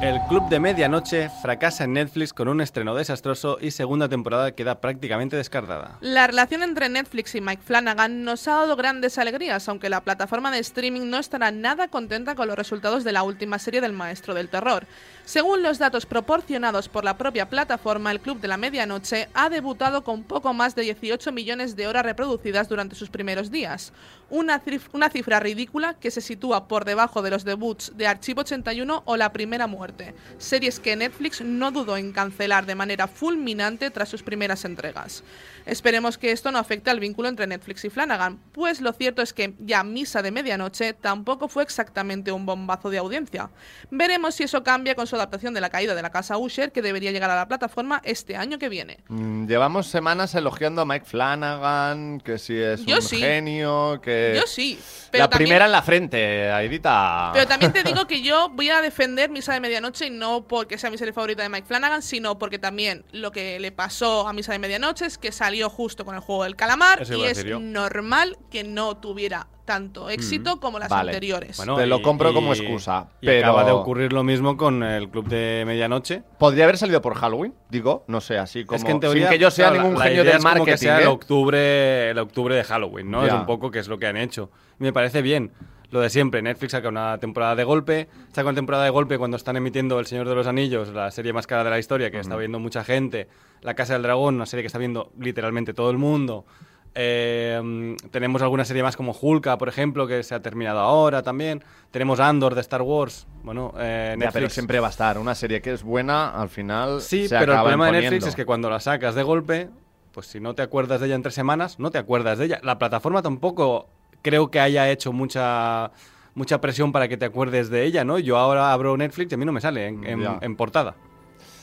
El 0.00 0.20
Club 0.28 0.48
de 0.48 0.58
Medianoche 0.58 1.30
fracasa 1.42 1.84
en 1.84 1.92
Netflix 1.92 2.32
con 2.32 2.48
un 2.48 2.60
estreno 2.60 2.94
desastroso 2.96 3.58
y 3.60 3.70
segunda 3.70 4.08
temporada 4.08 4.50
queda 4.50 4.80
prácticamente 4.80 5.36
descartada. 5.36 5.98
La 6.00 6.26
relación 6.26 6.64
entre 6.64 6.88
Netflix 6.88 7.36
y 7.36 7.40
Mike 7.40 7.62
Flanagan 7.64 8.24
nos 8.24 8.48
ha 8.48 8.54
dado 8.54 8.74
grandes 8.74 9.16
alegrías, 9.18 9.68
aunque 9.68 9.88
la 9.88 10.00
plataforma 10.00 10.50
de 10.50 10.58
streaming 10.58 11.08
no 11.08 11.18
estará 11.18 11.52
nada 11.52 11.86
contenta 11.86 12.34
con 12.34 12.48
los 12.48 12.56
resultados 12.56 13.04
de 13.04 13.12
la 13.12 13.22
última 13.22 13.60
serie 13.60 13.80
del 13.80 13.92
Maestro 13.92 14.34
del 14.34 14.48
Terror. 14.48 14.88
Según 15.24 15.62
los 15.62 15.78
datos 15.78 16.04
proporcionados 16.04 16.88
por 16.88 17.04
la 17.04 17.16
propia 17.16 17.48
plataforma, 17.48 18.10
el 18.10 18.20
Club 18.20 18.40
de 18.40 18.48
la 18.48 18.56
Medianoche 18.56 19.28
ha 19.34 19.48
debutado 19.48 20.02
con 20.02 20.24
poco 20.24 20.52
más 20.52 20.74
de 20.74 20.82
18 20.82 21.30
millones 21.30 21.76
de 21.76 21.86
horas 21.86 22.04
reproducidas 22.04 22.68
durante 22.68 22.96
sus 22.96 23.08
primeros 23.08 23.50
días, 23.50 23.92
una, 24.30 24.62
cif- 24.62 24.88
una 24.92 25.10
cifra 25.10 25.38
ridícula 25.38 25.94
que 25.94 26.10
se 26.10 26.20
sitúa 26.20 26.66
por 26.66 26.84
debajo 26.84 27.22
de 27.22 27.30
los 27.30 27.44
debuts 27.44 27.92
de 27.96 28.08
Archivo 28.08 28.40
81 28.40 29.02
o 29.06 29.16
La 29.16 29.32
Primera 29.32 29.68
Muerte, 29.68 30.14
series 30.38 30.80
que 30.80 30.96
Netflix 30.96 31.40
no 31.40 31.70
dudó 31.70 31.96
en 31.96 32.12
cancelar 32.12 32.66
de 32.66 32.74
manera 32.74 33.06
fulminante 33.06 33.90
tras 33.90 34.08
sus 34.08 34.24
primeras 34.24 34.64
entregas. 34.64 35.22
Esperemos 35.66 36.18
que 36.18 36.32
esto 36.32 36.50
no 36.50 36.58
afecte 36.58 36.90
al 36.90 37.00
vínculo 37.00 37.28
entre 37.28 37.46
Netflix 37.46 37.84
y 37.84 37.90
Flanagan, 37.90 38.38
pues 38.52 38.80
lo 38.80 38.92
cierto 38.92 39.22
es 39.22 39.32
que 39.32 39.54
ya 39.60 39.84
Misa 39.84 40.22
de 40.22 40.30
Medianoche 40.30 40.92
tampoco 40.94 41.48
fue 41.48 41.62
exactamente 41.62 42.32
un 42.32 42.46
bombazo 42.46 42.90
de 42.90 42.98
audiencia. 42.98 43.50
Veremos 43.90 44.34
si 44.34 44.42
eso 44.44 44.62
cambia 44.64 44.94
con 44.94 45.06
su 45.06 45.16
adaptación 45.16 45.54
de 45.54 45.60
la 45.60 45.70
caída 45.70 45.94
de 45.94 46.02
la 46.02 46.10
casa 46.10 46.36
Usher, 46.38 46.72
que 46.72 46.82
debería 46.82 47.12
llegar 47.12 47.30
a 47.30 47.36
la 47.36 47.48
plataforma 47.48 48.00
este 48.04 48.36
año 48.36 48.58
que 48.58 48.68
viene. 48.68 48.98
Mm, 49.08 49.46
Llevamos 49.46 49.86
semanas 49.86 50.34
elogiando 50.34 50.82
a 50.82 50.84
Mike 50.84 51.06
Flanagan, 51.06 52.20
que 52.20 52.38
si 52.38 52.56
es 52.56 52.84
Yo 52.84 52.96
un 52.96 53.02
sí. 53.02 53.18
genio, 53.18 54.00
que... 54.02 54.34
Yo 54.36 54.46
sí, 54.46 54.78
pero 55.10 55.24
la 55.24 55.30
también- 55.30 55.46
primera 55.48 55.66
en 55.66 55.72
la 55.72 55.82
frente, 55.82 56.50
Aidita. 56.50 57.30
Pero 57.32 57.46
también 57.46 57.72
te 57.72 57.82
digo 57.84 58.06
que 58.06 58.22
yo 58.22 58.48
voy 58.50 58.70
a 58.70 58.80
defender 58.80 59.30
Misa 59.30 59.52
de 59.52 59.60
Medianoche 59.60 60.06
y 60.06 60.10
no 60.10 60.44
porque 60.48 60.78
sea 60.78 60.90
mi 60.90 60.98
serie 60.98 61.12
favorita 61.12 61.42
de 61.42 61.48
Mike 61.48 61.66
Flanagan, 61.66 62.02
sino 62.02 62.38
porque 62.38 62.58
también 62.58 63.04
lo 63.12 63.30
que 63.32 63.60
le 63.60 63.72
pasó 63.72 64.26
a 64.26 64.32
Misa 64.32 64.52
de 64.52 64.58
Medianoche 64.58 65.06
es 65.06 65.18
que 65.18 65.32
salió 65.32 65.51
justo 65.68 66.04
con 66.04 66.14
el 66.14 66.20
juego 66.20 66.44
del 66.44 66.56
calamar 66.56 67.02
Eso 67.02 67.14
y 67.14 67.18
iba 67.18 67.28
a 67.28 67.30
es 67.30 67.36
decir 67.36 67.50
yo. 67.52 67.60
normal 67.60 68.36
que 68.50 68.64
no 68.64 68.96
tuviera 68.96 69.48
tanto 69.64 70.10
éxito 70.10 70.58
como 70.58 70.78
las 70.80 70.88
Vale. 70.88 71.10
anteriores. 71.12 71.56
Bueno, 71.56 71.76
Te 71.76 71.86
lo 71.86 72.02
compro 72.02 72.30
y- 72.30 72.34
como 72.34 72.52
excusa, 72.52 73.08
y 73.20 73.26
pero- 73.26 73.46
acaba 73.48 73.64
de 73.64 73.70
ocurrir 73.72 74.12
lo 74.12 74.24
mismo 74.24 74.56
con 74.56 74.82
el 74.82 75.08
Club 75.08 75.28
de 75.28 75.62
Medianoche. 75.66 76.22
Podría 76.38 76.64
haber 76.64 76.78
salido 76.78 77.00
por 77.00 77.14
Halloween, 77.14 77.54
digo, 77.70 78.04
no 78.08 78.20
sé, 78.20 78.38
así 78.38 78.64
como... 78.64 78.76
es 78.76 78.84
que 78.84 78.90
en 78.90 79.00
teoría, 79.00 79.28
sin 79.28 79.32
que 79.32 79.38
yo 79.38 79.50
sea 79.52 79.66
claro, 79.68 79.76
la- 79.76 79.82
ningún 79.84 79.98
la 80.00 80.04
genio 80.06 80.22
idea 80.22 80.32
del 80.32 80.38
es 80.38 80.44
como 80.44 80.54
marketing. 80.54 80.72
que 80.72 80.78
sea 80.78 80.98
¿eh? 80.98 81.02
el 81.02 81.08
octubre, 81.08 82.10
el 82.10 82.18
octubre 82.18 82.54
de 82.56 82.64
Halloween, 82.64 83.10
¿no? 83.10 83.22
Es 83.24 83.28
Ya. 83.32 83.38
un 83.38 83.46
poco 83.46 83.70
que 83.70 83.78
es 83.78 83.88
lo 83.88 83.98
que 83.98 84.06
han 84.06 84.16
hecho. 84.16 84.50
Me 84.78 84.92
parece 84.92 85.22
bien. 85.22 85.52
Lo 85.92 86.00
de 86.00 86.08
siempre, 86.08 86.40
Netflix 86.40 86.72
saca 86.72 86.88
una 86.88 87.18
temporada 87.18 87.54
de 87.54 87.64
golpe, 87.64 88.08
saca 88.32 88.48
una 88.48 88.54
temporada 88.54 88.84
de 88.84 88.90
golpe 88.90 89.18
cuando 89.18 89.36
están 89.36 89.58
emitiendo 89.58 90.00
El 90.00 90.06
Señor 90.06 90.26
de 90.26 90.34
los 90.34 90.46
Anillos, 90.46 90.88
la 90.88 91.10
serie 91.10 91.34
más 91.34 91.46
cara 91.46 91.62
de 91.64 91.68
la 91.68 91.78
historia, 91.78 92.10
que 92.10 92.18
está 92.18 92.34
viendo 92.34 92.58
mucha 92.58 92.82
gente, 92.82 93.28
La 93.60 93.74
Casa 93.74 93.92
del 93.92 94.02
Dragón, 94.02 94.36
una 94.36 94.46
serie 94.46 94.62
que 94.62 94.68
está 94.68 94.78
viendo 94.78 95.12
literalmente 95.18 95.74
todo 95.74 95.90
el 95.90 95.98
mundo. 95.98 96.46
Eh, 96.94 97.60
mm, 97.62 98.08
tenemos 98.10 98.40
alguna 98.40 98.64
serie 98.64 98.82
más 98.82 98.96
como 98.96 99.12
Hulka, 99.12 99.58
por 99.58 99.68
ejemplo, 99.68 100.06
que 100.06 100.22
se 100.22 100.34
ha 100.34 100.40
terminado 100.40 100.80
ahora 100.80 101.22
también. 101.22 101.62
Tenemos 101.90 102.20
Andor 102.20 102.54
de 102.54 102.62
Star 102.62 102.80
Wars. 102.80 103.26
Bueno, 103.42 103.74
eh, 103.78 104.08
Ya, 104.12 104.16
Netflix 104.16 104.32
pero 104.32 104.48
siempre 104.48 104.80
va 104.80 104.86
a 104.86 104.90
estar. 104.90 105.18
Una 105.18 105.34
serie 105.34 105.60
que 105.60 105.74
es 105.74 105.82
buena, 105.82 106.30
al 106.30 106.48
final 106.48 107.02
Sí, 107.02 107.28
se 107.28 107.38
pero 107.38 107.52
el 107.52 107.58
problema 107.60 107.86
de. 107.92 108.00
Netflix 108.00 108.28
es 108.28 108.34
que 108.34 108.46
cuando 108.46 108.70
la 108.70 108.80
sacas 108.80 109.14
de 109.14 109.22
golpe, 109.22 109.68
pues 110.12 110.26
si 110.26 110.40
no 110.40 110.54
te 110.54 110.62
acuerdas 110.62 111.00
de 111.00 111.06
ella 111.08 111.16
en 111.16 111.22
tres 111.22 111.34
semanas, 111.34 111.78
no 111.78 111.90
te 111.90 111.98
acuerdas 111.98 112.38
de 112.38 112.46
ella. 112.46 112.60
La 112.62 112.78
plataforma 112.78 113.20
tampoco 113.20 113.88
creo 114.22 114.50
que 114.50 114.60
haya 114.60 114.90
hecho 114.90 115.12
mucha 115.12 115.90
mucha 116.34 116.60
presión 116.62 116.92
para 116.92 117.08
que 117.08 117.18
te 117.18 117.26
acuerdes 117.26 117.68
de 117.68 117.84
ella, 117.84 118.04
¿no? 118.04 118.18
Yo 118.18 118.38
ahora 118.38 118.72
abro 118.72 118.96
Netflix 118.96 119.30
y 119.32 119.34
a 119.34 119.38
mí 119.38 119.44
no 119.44 119.52
me 119.52 119.60
sale 119.60 119.86
en, 119.88 120.02
en- 120.06 120.26
en 120.40 120.56
portada. 120.56 120.94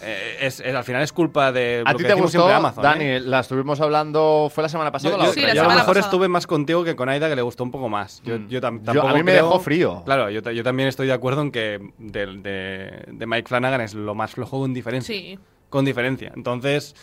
Eh, 0.02 0.38
es, 0.42 0.60
es- 0.62 0.76
al 0.76 0.84
final 0.84 1.02
es 1.02 1.12
culpa 1.12 1.52
de 1.52 1.82
¿A 1.86 1.92
lo 1.92 1.98
ti 1.98 2.04
que 2.04 2.10
te 2.10 2.14
gustó, 2.14 2.30
siempre 2.30 2.54
Amazon. 2.54 2.84
Dani? 2.84 3.04
¿eh? 3.04 3.20
La 3.20 3.40
estuvimos 3.42 3.82
hablando, 3.82 4.50
¿fue 4.54 4.62
la 4.62 4.70
semana 4.70 4.92
pasada 4.92 5.10
Yo, 5.10 5.16
o 5.16 5.20
la 5.20 5.26
yo- 5.26 5.34
Sí, 5.34 5.40
otra? 5.40 5.48
la 5.50 5.56
yo 5.56 5.62
a 5.62 5.64
lo 5.64 5.70
mejor 5.72 5.86
pasada. 5.88 6.06
estuve 6.06 6.28
más 6.30 6.48
contigo 6.48 6.84
que 6.86 6.96
con 6.96 7.10
Aida, 7.10 7.28
que 7.28 7.36
le 7.36 7.42
gustó 7.42 7.64
un 7.64 7.72
poco 7.72 7.90
más. 7.90 8.22
Yo, 8.24 8.38
Mm. 8.40 8.48
yo 8.48 8.62
tam- 8.62 8.78
Yo- 8.80 8.84
tampoco 8.86 9.08
a 9.10 9.14
mí 9.14 9.24
me 9.24 9.32
creo- 9.34 9.46
dejó 9.48 9.60
frío. 9.60 10.04
Claro, 10.06 10.30
yo, 10.30 10.42
ta- 10.42 10.54
yo 10.54 10.64
también 10.64 10.88
estoy 10.88 11.08
de 11.08 11.14
acuerdo 11.14 11.42
en 11.42 11.52
que 11.52 11.82
de, 11.98 12.26
de- 12.28 13.04
de 13.12 13.26
Mike 13.28 13.48
Flanagan 13.50 13.82
es 13.82 13.94
lo 13.96 14.14
más 14.16 14.32
flojo 14.32 14.60
con 14.60 14.74
diferencia 14.74 15.14
Sí. 15.16 15.38
con 15.70 15.84
diferencia. 15.84 16.32
Entonces, 16.36 16.96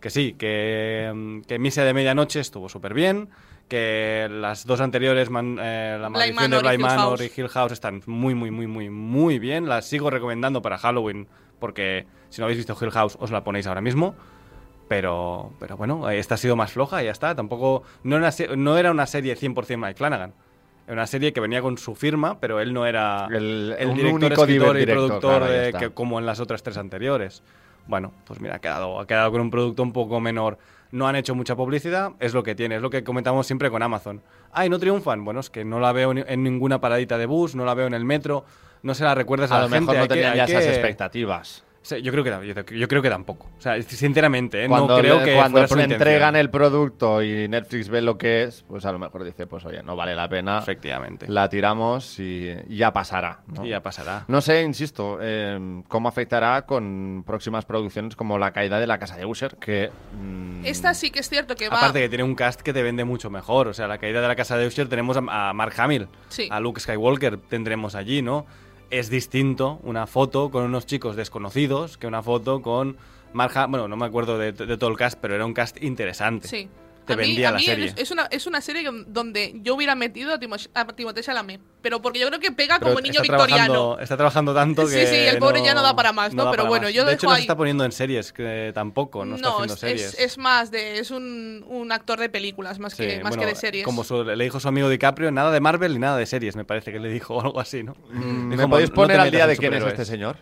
que 0.00 0.10
sí, 0.10 0.34
que, 0.34 1.40
que 1.46 1.58
Misa 1.58 1.84
de 1.84 1.94
Medianoche 1.94 2.40
estuvo 2.40 2.68
súper 2.68 2.92
bien, 2.92 3.30
que 3.72 4.28
las 4.30 4.66
dos 4.66 4.82
anteriores, 4.82 5.30
man- 5.30 5.56
eh, 5.58 5.96
La 5.98 6.10
Maldición 6.10 6.36
de 6.50 6.56
Manor 6.58 6.62
Bly 6.62 6.74
Hill 6.74 6.80
Manor 6.82 7.18
House. 7.18 7.22
y 7.36 7.40
Hill 7.40 7.48
House, 7.48 7.72
están 7.72 8.02
muy, 8.06 8.34
muy, 8.34 8.50
muy, 8.50 8.66
muy, 8.66 8.90
muy 8.90 9.38
bien. 9.38 9.66
Las 9.66 9.86
sigo 9.86 10.10
recomendando 10.10 10.60
para 10.60 10.76
Halloween, 10.76 11.26
porque 11.58 12.06
si 12.28 12.40
no 12.40 12.44
habéis 12.44 12.58
visto 12.58 12.76
Hill 12.78 12.90
House, 12.90 13.16
os 13.18 13.30
la 13.30 13.42
ponéis 13.44 13.66
ahora 13.66 13.80
mismo. 13.80 14.14
Pero, 14.88 15.52
pero 15.58 15.76
bueno, 15.78 16.10
esta 16.10 16.34
ha 16.34 16.38
sido 16.38 16.54
más 16.54 16.72
floja 16.72 17.02
y 17.02 17.06
ya 17.06 17.12
está. 17.12 17.34
Tampoco, 17.34 17.82
no, 18.02 18.16
era 18.16 18.24
una 18.24 18.32
se- 18.32 18.56
no 18.56 18.76
era 18.76 18.90
una 18.90 19.06
serie 19.06 19.36
100% 19.36 19.78
Mike 19.78 19.94
Flanagan. 19.96 20.34
Era 20.86 20.94
una 20.94 21.06
serie 21.06 21.32
que 21.32 21.40
venía 21.40 21.62
con 21.62 21.78
su 21.78 21.94
firma, 21.94 22.40
pero 22.40 22.60
él 22.60 22.74
no 22.74 22.84
era 22.86 23.26
El- 23.30 23.74
el 23.78 23.94
director, 23.94 24.14
único 24.14 24.42
escritor 24.42 24.76
y 24.76 24.80
director, 24.80 25.06
productor 25.08 25.30
claro, 25.38 25.46
ya 25.46 25.52
de- 25.60 25.66
está. 25.68 25.78
que, 25.78 25.90
como 25.90 26.18
en 26.18 26.26
las 26.26 26.40
otras 26.40 26.62
tres 26.62 26.76
anteriores. 26.76 27.42
Bueno, 27.86 28.12
pues 28.24 28.40
mira, 28.40 28.56
ha 28.56 28.58
quedado, 28.60 29.00
ha 29.00 29.06
quedado 29.06 29.30
con 29.32 29.40
un 29.40 29.50
producto 29.50 29.82
un 29.82 29.92
poco 29.92 30.20
menor. 30.20 30.58
No 30.92 31.08
han 31.08 31.16
hecho 31.16 31.34
mucha 31.34 31.56
publicidad, 31.56 32.12
es 32.20 32.34
lo 32.34 32.42
que 32.42 32.54
tiene, 32.54 32.76
es 32.76 32.82
lo 32.82 32.90
que 32.90 33.02
comentamos 33.02 33.46
siempre 33.46 33.70
con 33.70 33.82
Amazon. 33.82 34.22
Ay, 34.52 34.68
¿no 34.68 34.78
triunfan? 34.78 35.24
Bueno, 35.24 35.40
es 35.40 35.48
que 35.50 35.64
no 35.64 35.80
la 35.80 35.92
veo 35.92 36.12
en 36.12 36.42
ninguna 36.42 36.80
paradita 36.80 37.16
de 37.18 37.24
bus, 37.26 37.54
no 37.54 37.64
la 37.64 37.72
veo 37.74 37.86
en 37.86 37.94
el 37.94 38.04
metro, 38.04 38.44
no 38.82 38.94
se 38.94 39.04
la 39.04 39.14
recuerdas 39.14 39.50
a, 39.50 39.54
A 39.54 39.58
la 39.58 39.64
lo 39.64 39.70
mejor 39.70 39.86
gente. 39.86 39.96
no 39.96 40.02
hay 40.02 40.08
que- 40.08 40.14
tenían 40.14 40.32
hay 40.32 40.38
ya 40.38 40.46
que- 40.46 40.52
esas 40.58 40.78
yo, 42.02 42.12
creo 42.12 42.22
que, 42.24 42.76
yo, 42.78 42.88
creo 42.88 43.02
que 43.02 43.10
tampoco. 43.10 43.48
O 43.58 43.60
sea, 43.60 43.80
sinceramente, 43.82 44.64
¿eh? 44.64 44.68
Cuando, 44.68 44.94
no 44.94 45.00
creo 45.00 45.18
le- 45.18 45.24
que 45.24 45.34
cuando 45.34 45.66
fuera 45.66 45.84
su 45.86 45.92
entregan 45.92 46.36
el 46.36 46.48
producto 46.50 47.22
y 47.22 47.48
Netflix 47.48 47.88
ve 47.88 48.00
lo 48.02 48.16
que 48.16 48.44
es, 48.44 48.62
pues 48.68 48.84
a 48.84 48.92
lo 48.92 48.98
mejor 48.98 49.24
dice, 49.24 49.46
pues 49.46 49.64
oye, 49.64 49.82
no 49.82 49.96
vale 49.96 50.14
la 50.14 50.28
pena, 50.28 50.58
Efectivamente. 50.58 51.26
la 51.28 51.48
tiramos 51.48 52.18
y 52.20 52.50
y 52.68 52.76
ya 52.76 52.92
pasará. 52.92 53.40
¿no? 53.46 53.64
Y 53.66 53.70
ya 53.70 53.82
pasará. 53.82 54.24
No 54.28 54.40
sé, 54.40 54.62
insisto, 54.62 55.18
eh, 55.20 55.82
cómo 55.88 56.08
afectará 56.08 56.62
con 56.66 57.24
próximas 57.26 57.64
producciones 57.64 58.14
como 58.16 58.38
La 58.38 58.52
caída 58.52 58.78
de 58.80 58.86
la 58.86 58.98
casa 58.98 59.16
de 59.16 59.26
Usher, 59.26 59.56
que... 59.56 59.90
mm, 60.20 60.64
Esta 60.64 60.94
sí 60.94 61.10
que 61.10 61.20
es 61.20 61.28
cierto 61.28 61.54
que 61.56 61.68
va. 61.68 61.78
Aparte 61.78 62.00
que 62.00 62.08
tiene 62.08 62.24
un 62.24 62.34
cast 62.34 62.60
que 62.62 62.72
te 62.72 62.82
vende 62.82 63.04
mucho 63.04 63.30
mejor. 63.30 63.68
O 63.68 63.74
sea, 63.74 63.86
la 63.88 63.98
caída 63.98 64.20
de 64.20 64.28
la 64.28 64.36
casa 64.36 64.56
de 64.56 64.66
Usher 64.66 64.88
tenemos 64.88 65.16
a, 65.16 65.48
a 65.48 65.52
Mark 65.52 65.74
Hamill, 65.78 66.08
Sí. 66.28 66.48
a 66.50 66.60
Luke 66.60 66.80
Skywalker 66.80 67.36
tendremos 67.38 67.94
allí, 67.94 68.22
¿no? 68.22 68.46
Es 68.92 69.08
distinto 69.08 69.80
una 69.84 70.06
foto 70.06 70.50
con 70.50 70.64
unos 70.64 70.84
chicos 70.84 71.16
desconocidos 71.16 71.96
que 71.96 72.06
una 72.06 72.22
foto 72.22 72.60
con 72.60 72.98
Hamill. 73.32 73.70
Bueno, 73.70 73.88
no 73.88 73.96
me 73.96 74.04
acuerdo 74.04 74.36
de, 74.36 74.52
de 74.52 74.76
todo 74.76 74.90
el 74.90 74.98
cast, 74.98 75.18
pero 75.18 75.34
era 75.34 75.46
un 75.46 75.54
cast 75.54 75.82
interesante. 75.82 76.46
Sí. 76.46 76.68
Te 77.06 77.14
a 77.14 77.16
mí, 77.16 77.22
vendía 77.26 77.48
a 77.48 77.52
la 77.52 77.58
mí 77.58 77.64
serie. 77.64 77.86
Es, 77.86 77.94
es 77.98 78.10
una, 78.12 78.26
es 78.30 78.46
una 78.46 78.60
serie 78.60 78.88
donde 79.08 79.54
yo 79.62 79.74
hubiera 79.74 79.94
metido 79.96 80.32
a, 80.32 80.38
Timo- 80.38 80.68
a 80.72 80.86
Timothée 80.86 81.22
Chalamet. 81.22 81.60
Pero 81.82 82.00
porque 82.00 82.20
yo 82.20 82.28
creo 82.28 82.38
que 82.38 82.52
pega 82.52 82.78
Pero 82.78 82.92
como 82.92 83.00
niño 83.00 83.20
está 83.20 83.22
victoriano. 83.22 83.64
Trabajando, 83.72 83.98
está 84.00 84.16
trabajando 84.16 84.54
tanto 84.54 84.86
Sí, 84.86 84.94
que. 84.94 85.06
sí, 85.08 85.16
el 85.16 85.38
pobre 85.38 85.62
ya 85.64 85.74
no 85.74 85.82
da 85.82 85.96
para 85.96 86.12
más, 86.12 86.32
¿no? 86.32 86.44
da 86.44 86.50
Pero 86.52 86.66
bueno, 86.66 86.84
más. 86.84 86.94
yo 86.94 87.02
De 87.04 87.10
dejo 87.10 87.18
hecho, 87.18 87.26
no 87.26 87.32
ahí- 87.32 87.38
se 87.38 87.42
está 87.42 87.56
poniendo 87.56 87.84
en 87.84 87.90
series, 87.92 88.32
que 88.32 88.70
tampoco, 88.72 89.24
no, 89.24 89.34
está 89.34 89.48
haciendo 89.48 89.74
es, 89.74 89.80
series. 89.80 90.14
es, 90.14 90.20
es 90.20 90.38
más 90.38 90.70
de. 90.70 90.98
Es 91.00 91.10
un, 91.10 91.64
un 91.68 91.90
actor 91.90 92.20
de 92.20 92.28
películas 92.28 92.78
más, 92.78 92.92
Sí, 92.92 93.04
que, 93.04 93.16
más 93.22 93.30
bueno, 93.30 93.40
que 93.42 93.46
de 93.48 93.54
series. 93.56 93.84
Como 93.84 94.04
su- 94.04 94.22
le 94.22 94.44
dijo 94.44 94.60
su 94.60 94.68
amigo 94.68 94.88
DiCaprio, 94.88 95.32
nada 95.32 95.50
de 95.50 95.58
Marvel 95.60 95.92
y 95.96 95.98
nada 95.98 96.16
de 96.16 96.26
series, 96.26 96.54
me 96.54 96.64
parece 96.64 96.92
que 96.92 97.00
le 97.00 97.08
dijo 97.08 97.40
algo 97.44 97.58
así, 97.58 97.82
¿no? 97.82 97.96
mm, 98.12 98.50
Dijo, 98.50 98.62
¿Me 98.62 98.68
podéis 98.68 98.90
"No 98.90 98.94
poner 98.94 99.18
al 99.18 99.30
día 99.32 99.46
de 99.48 99.56
quién 99.56 99.72
es 99.72 99.80
superhéroes". 99.80 99.92
este 100.00 100.04
señor? 100.04 100.36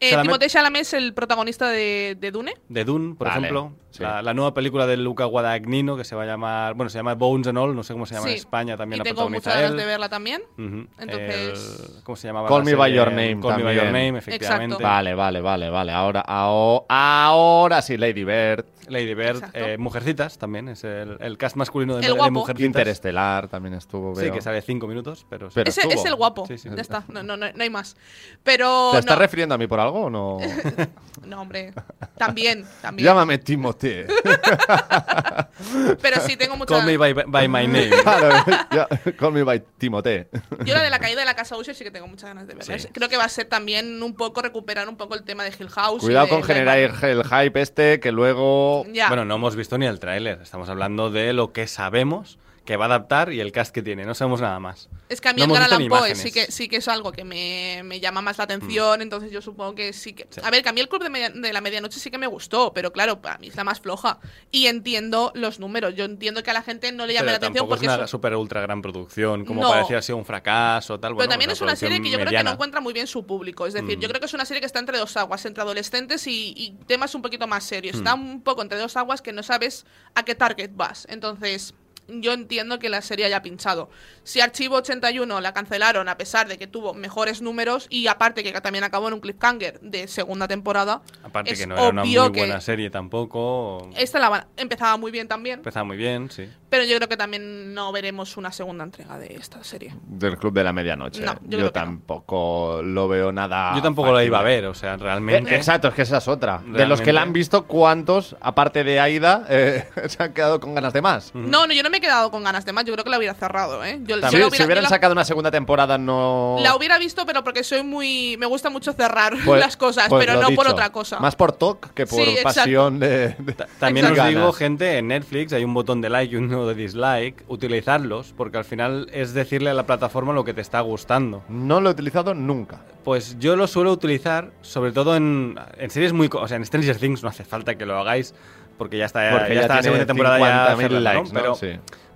Eh, 0.00 0.12
Chalamet- 0.12 0.22
Timothée 0.22 0.48
Chalamet 0.48 0.82
es 0.82 0.92
el 0.94 1.12
protagonista 1.12 1.68
de, 1.70 2.16
de 2.20 2.30
Dune. 2.30 2.54
De 2.68 2.84
Dune, 2.84 3.16
por 3.16 3.26
Vale. 3.26 3.40
ejemplo. 3.40 3.72
Sí. 3.98 4.02
La, 4.04 4.22
la 4.22 4.32
nueva 4.32 4.54
película 4.54 4.86
de 4.86 4.96
Luca 4.96 5.24
Guadagnino 5.24 5.96
que 5.96 6.04
se 6.04 6.14
va 6.16 6.22
a 6.22 6.26
llamar, 6.26 6.74
bueno, 6.74 6.88
se 6.88 6.98
llama 6.98 7.14
Bones 7.14 7.48
and 7.48 7.58
All, 7.58 7.74
no 7.74 7.82
sé 7.82 7.92
cómo 7.92 8.06
se 8.06 8.14
llama 8.14 8.26
Sí. 8.28 8.32
en 8.32 8.38
España, 8.38 8.76
también 8.76 8.96
y 8.96 9.04
la 9.04 9.04
tengo 9.04 9.28
muchas 9.28 9.54
ganas 9.54 9.74
de 9.76 9.84
verla 9.84 10.08
también. 10.08 10.42
Ujú. 10.56 10.86
Entonces- 10.98 11.94
El- 11.96 12.02
¿Cómo 12.04 12.16
se 12.16 12.28
llamaba? 12.28 12.48
Call 12.48 12.64
Me 12.64 12.74
By? 12.74 12.92
Your 12.94 13.08
Name 13.08 13.40
Call 13.40 13.56
Me 13.56 13.62
By 13.64 13.74
Your 13.74 13.84
también. 13.84 14.06
Name, 14.06 14.18
efectivamente. 14.18 14.82
Vale, 14.82 15.14
vale, 15.14 15.40
vale, 15.40 15.68
vale. 15.68 15.92
Ahora, 15.92 16.20
ahora, 16.20 16.84
ahora 16.88 17.82
sí, 17.82 17.96
Lady 17.96 18.24
Bird. 18.24 18.64
Lady 18.88 19.12
Bird, 19.12 19.36
Exacto. 19.36 19.58
eh, 19.58 19.76
Mujercitas 19.76 20.38
también, 20.38 20.68
es 20.70 20.82
el, 20.82 21.18
el 21.20 21.36
cast 21.36 21.56
masculino 21.56 21.96
de, 21.96 22.00
El 22.00 22.12
de 22.12 22.12
guapo. 22.18 22.30
Mujercitas. 22.32 22.66
Interestelar 22.66 23.48
también 23.48 23.74
estuvo. 23.74 24.14
Sí, 24.14 24.22
veo. 24.22 24.32
que 24.32 24.40
sale 24.40 24.62
cinco 24.62 24.86
minutos, 24.86 25.26
pero... 25.28 25.50
sí. 25.50 25.54
Pero 25.56 25.68
estuvo. 25.68 25.92
es 25.92 26.04
el 26.06 26.14
guapo. 26.14 26.46
Sí, 26.46 26.56
sí. 26.56 26.70
Ya 26.74 26.80
está. 26.80 27.04
No, 27.08 27.22
no, 27.22 27.36
no, 27.36 27.46
no 27.52 27.62
hay 27.62 27.68
más. 27.70 27.96
Pero. 28.42 28.88
¿Te 28.92 29.00
estás 29.00 29.14
no, 29.16 29.20
refiriendo 29.20 29.54
a 29.54 29.58
mí 29.58 29.66
por 29.66 29.78
algo 29.80 30.04
o 30.06 30.10
no? 30.10 30.38
no, 31.26 31.40
hombre. 31.42 31.74
También, 32.16 32.64
también. 32.80 33.04
Llámame 33.06 33.36
Timothy. 33.38 33.87
Pero 36.02 36.20
sí, 36.20 36.36
tengo 36.36 36.56
muchas 36.56 36.78
Call 36.78 36.86
Me 36.86 36.96
by, 36.96 37.12
by 37.26 37.48
My 37.48 37.66
Name. 37.66 37.90
Claro, 38.02 38.44
ya, 38.70 38.88
Call 39.16 39.32
me 39.32 39.42
by 39.42 39.62
Timothée. 39.78 40.28
Yo 40.64 40.74
la 40.74 40.82
de 40.82 40.90
la 40.90 40.98
caída 40.98 41.20
de 41.20 41.26
la 41.26 41.34
casa 41.34 41.56
Usher 41.56 41.74
sí 41.74 41.84
que 41.84 41.90
tengo 41.90 42.06
muchas 42.06 42.28
ganas 42.28 42.46
de 42.46 42.54
verla. 42.54 42.78
Sí. 42.78 42.88
Creo 42.92 43.08
que 43.08 43.16
va 43.16 43.24
a 43.24 43.28
ser 43.28 43.46
también 43.46 44.02
un 44.02 44.14
poco 44.14 44.42
recuperar 44.42 44.88
un 44.88 44.96
poco 44.96 45.14
el 45.14 45.24
tema 45.24 45.44
de 45.44 45.52
Hill 45.58 45.70
House. 45.70 46.02
Cuidado 46.02 46.26
de 46.26 46.30
con 46.30 46.42
generar 46.42 46.78
el, 46.78 47.24
hype 47.24 47.60
este 47.60 48.00
que 48.00 48.12
luego... 48.12 48.84
Ya. 48.92 49.08
Bueno, 49.08 49.24
no 49.24 49.36
hemos 49.36 49.56
visto 49.56 49.78
ni 49.78 49.86
el 49.86 50.00
tráiler. 50.00 50.40
Estamos 50.42 50.68
hablando 50.68 51.10
de 51.10 51.32
lo 51.32 51.52
que 51.52 51.66
sabemos 51.66 52.38
que 52.68 52.76
va 52.76 52.84
a 52.84 52.88
adaptar 52.88 53.32
y 53.32 53.40
el 53.40 53.50
cast 53.50 53.72
que 53.74 53.80
tiene. 53.82 54.04
No 54.04 54.14
sabemos 54.14 54.42
nada 54.42 54.60
más. 54.60 54.90
Es 55.08 55.22
que 55.22 55.30
a 55.30 55.32
mí 55.32 55.40
No 55.46 55.56
Allan 55.56 55.78
ni 55.78 55.88
Poe 55.88 56.14
sí 56.14 56.30
que, 56.30 56.52
sí 56.52 56.68
que 56.68 56.76
es 56.76 56.86
algo 56.88 57.12
que 57.12 57.24
me, 57.24 57.80
me 57.82 57.98
llama 57.98 58.20
más 58.20 58.36
la 58.36 58.44
atención, 58.44 59.00
entonces 59.00 59.30
yo 59.32 59.40
supongo 59.40 59.74
que 59.74 59.94
sí 59.94 60.12
que... 60.12 60.28
A 60.42 60.50
ver, 60.50 60.62
que 60.62 60.68
a 60.68 60.72
mí 60.72 60.82
el 60.82 60.88
Club 60.90 61.02
de, 61.02 61.08
Media- 61.08 61.30
de 61.30 61.50
la 61.54 61.62
Medianoche 61.62 61.98
sí 61.98 62.10
que 62.10 62.18
me 62.18 62.26
gustó, 62.26 62.74
pero 62.74 62.92
claro, 62.92 63.22
para 63.22 63.38
mí 63.38 63.46
es 63.46 63.56
la 63.56 63.64
más 63.64 63.80
floja. 63.80 64.18
Y 64.50 64.66
entiendo 64.66 65.32
los 65.34 65.58
números, 65.60 65.94
yo 65.94 66.04
entiendo 66.04 66.42
que 66.42 66.50
a 66.50 66.52
la 66.52 66.60
gente 66.62 66.92
no 66.92 67.06
le 67.06 67.14
llame 67.14 67.28
Pero 67.28 67.30
la 67.32 67.36
atención 67.38 67.68
porque 67.70 67.86
es 67.86 67.92
una 67.94 68.02
un- 68.02 68.08
super 68.08 68.36
ultra 68.36 68.60
gran 68.60 68.82
producción, 68.82 69.46
como 69.46 69.62
No. 69.62 69.70
parecía 69.70 70.02
ser 70.02 70.14
un 70.16 70.26
fracaso 70.26 71.00
tal. 71.00 71.12
Pero 71.12 71.14
bueno, 71.16 71.30
también 71.30 71.48
pues 71.48 71.56
es 71.58 71.62
una 71.62 71.74
serie 71.74 72.02
que 72.02 72.10
yo 72.10 72.16
creo 72.16 72.26
que 72.26 72.32
mediana. 72.32 72.50
no 72.50 72.54
encuentra 72.54 72.82
muy 72.82 72.92
bien 72.92 73.06
su 73.06 73.24
público. 73.24 73.66
Es 73.66 73.72
decir, 73.72 73.96
Mm. 73.96 74.00
yo 74.02 74.08
creo 74.10 74.20
que 74.20 74.26
es 74.26 74.34
una 74.34 74.44
serie 74.44 74.60
que 74.60 74.66
está 74.66 74.78
entre 74.78 74.98
dos 74.98 75.16
aguas, 75.16 75.42
entre 75.46 75.62
adolescentes 75.62 76.26
y, 76.26 76.52
y 76.54 76.72
temas 76.86 77.14
un 77.14 77.22
poquito 77.22 77.46
más 77.46 77.64
serios. 77.64 77.96
Mm. 77.96 77.98
Está 78.00 78.12
un 78.14 78.42
poco 78.42 78.60
entre 78.60 78.76
dos 78.76 78.94
aguas 78.98 79.22
que 79.22 79.32
no 79.32 79.42
sabes 79.42 79.86
a 80.14 80.22
qué 80.22 80.34
target 80.34 80.70
vas. 80.74 81.06
Entonces, 81.08 81.72
yo 82.08 82.32
entiendo 82.32 82.78
que 82.78 82.88
la 82.88 83.02
serie 83.02 83.26
haya 83.26 83.42
pinchado. 83.42 83.90
Si 84.24 84.40
Archivo 84.40 84.76
81 84.76 85.40
la 85.40 85.52
cancelaron 85.52 86.08
a 86.08 86.16
pesar 86.16 86.48
de 86.48 86.58
que 86.58 86.66
tuvo 86.66 86.94
mejores 86.94 87.42
números 87.42 87.86
y 87.90 88.06
aparte 88.06 88.42
que 88.42 88.52
también 88.60 88.84
acabó 88.84 89.08
en 89.08 89.14
un 89.14 89.20
cliffhanger 89.20 89.78
de 89.80 90.08
segunda 90.08 90.48
temporada, 90.48 91.02
Aparte 91.22 91.52
es 91.52 91.58
que 91.60 91.66
no 91.66 91.76
era 91.76 91.88
una 91.88 92.04
muy 92.04 92.28
buena 92.30 92.60
serie 92.60 92.90
tampoco. 92.90 93.90
esta 93.96 94.18
la 94.18 94.28
van- 94.28 94.46
empezaba 94.56 94.96
muy 94.96 95.10
bien 95.10 95.28
también, 95.28 95.60
Empezaba 95.60 95.84
muy 95.84 95.96
bien, 95.96 96.30
sí. 96.30 96.48
Pero 96.68 96.84
yo 96.84 96.96
creo 96.96 97.08
que 97.08 97.16
también 97.16 97.74
no 97.74 97.92
veremos 97.92 98.36
una 98.36 98.52
segunda 98.52 98.84
entrega 98.84 99.18
de 99.18 99.34
esta 99.36 99.62
serie. 99.64 99.94
Del 100.06 100.36
Club 100.38 100.52
de 100.54 100.64
la 100.64 100.72
Medianoche. 100.72 101.22
No, 101.22 101.34
yo 101.34 101.40
yo 101.42 101.48
creo 101.58 101.72
que 101.72 101.78
no. 101.80 101.86
tampoco 101.86 102.80
lo 102.82 103.08
veo 103.08 103.32
nada. 103.32 103.74
Yo 103.74 103.82
tampoco 103.82 104.08
la 104.08 104.14
fácil. 104.16 104.26
iba 104.28 104.40
a 104.40 104.42
ver, 104.42 104.64
o 104.66 104.74
sea, 104.74 104.96
realmente. 104.96 105.52
Eh, 105.52 105.56
Exacto, 105.56 105.88
es 105.88 105.94
que 105.94 106.02
esa 106.02 106.18
es 106.18 106.28
otra. 106.28 106.62
De 106.66 106.86
los 106.86 107.00
que 107.00 107.12
la 107.12 107.22
han 107.22 107.32
visto, 107.32 107.64
¿cuántos, 107.66 108.36
aparte 108.40 108.84
de 108.84 109.00
Aida, 109.00 109.44
eh, 109.48 109.88
se 110.08 110.22
han 110.22 110.32
quedado 110.32 110.60
con 110.60 110.74
ganas 110.74 110.92
de 110.92 111.02
más? 111.02 111.30
No, 111.34 111.66
no, 111.66 111.72
yo 111.72 111.82
no 111.82 111.90
me 111.90 111.98
he 111.98 112.00
quedado 112.00 112.30
con 112.30 112.44
ganas 112.44 112.64
de 112.64 112.72
más. 112.72 112.84
Yo 112.84 112.92
creo 112.92 113.04
que 113.04 113.10
la 113.10 113.18
hubiera 113.18 113.34
cerrado, 113.34 113.84
¿eh? 113.84 113.98
Yo, 114.02 114.16
yo 114.16 114.16
Si, 114.16 114.20
la 114.20 114.28
si 114.30 114.36
hubiera, 114.36 114.48
hubieran 114.66 114.76
yo 114.76 114.82
la- 114.82 114.88
sacado 114.88 115.12
una 115.12 115.24
segunda 115.24 115.50
temporada, 115.50 115.98
no. 115.98 116.56
la 116.60 116.74
hubiera 116.76 116.98
visto, 116.98 117.24
pero 117.26 117.42
porque 117.44 117.64
soy 117.64 117.82
muy. 117.82 118.36
Me 118.38 118.46
gusta 118.46 118.70
mucho 118.70 118.92
cerrar 118.92 119.34
Pues- 119.44 119.60
las 119.60 119.76
cosas, 119.76 120.08
pues 120.08 120.24
pero 120.26 120.40
lo 120.40 120.50
no 120.50 120.56
por 120.56 120.68
otra 120.68 120.90
cosa. 120.90 121.18
Más 121.20 121.36
por 121.36 121.52
TOC 121.52 121.92
que 121.94 122.06
por 122.06 122.18
Sí, 122.24 122.36
pasión 122.42 122.98
de. 122.98 123.28
de- 123.38 123.54
También 123.78 124.06
os 124.06 124.26
digo, 124.26 124.52
gente, 124.52 124.98
en 124.98 125.08
Netflix 125.08 125.52
hay 125.52 125.64
un 125.64 125.74
botón 125.74 126.00
de 126.00 126.08
like 126.10 126.34
y 126.34 126.36
de 126.66 126.74
dislike. 126.74 127.44
Utilizarlos, 127.48 128.32
porque 128.36 128.58
al 128.58 128.64
final 128.64 129.08
es 129.12 129.34
decirle 129.34 129.70
a 129.70 129.74
la 129.74 129.84
plataforma 129.86 130.32
lo 130.32 130.44
que 130.44 130.54
te 130.54 130.60
está 130.60 130.80
gustando. 130.80 131.42
No 131.48 131.80
lo 131.80 131.90
he 131.90 131.92
utilizado 131.92 132.34
nunca. 132.34 132.80
Pues 133.04 133.38
yo 133.38 133.56
lo 133.56 133.66
suelo 133.66 133.92
utilizar, 133.92 134.50
sobre 134.62 134.92
todo 134.92 135.14
en, 135.16 135.56
en 135.78 135.90
series 135.90 136.12
muy. 136.12 136.28
O 136.32 136.48
sea, 136.48 136.56
en 136.56 136.64
Stranger 136.66 136.96
Things 136.96 137.22
no 137.22 137.28
hace 137.28 137.44
falta 137.44 137.76
que 137.76 137.86
lo 137.86 137.98
hagáis, 137.98 138.34
porque 138.76 138.96
ya 138.98 139.04
está, 139.06 139.30
Porque 139.30 139.48
ya 139.50 139.54
ya 139.54 139.60
está 139.62 139.74
la 139.76 139.82
segunda 139.82 140.06
temporada 140.06 140.38
ya 140.38 140.76
50.000 140.76 140.78
cerrada, 140.78 140.88
¿no? 140.88 141.00
likes, 141.00 141.32
¿no? 141.32 141.40
Pero, 141.40 141.54
Sí. 141.54 141.68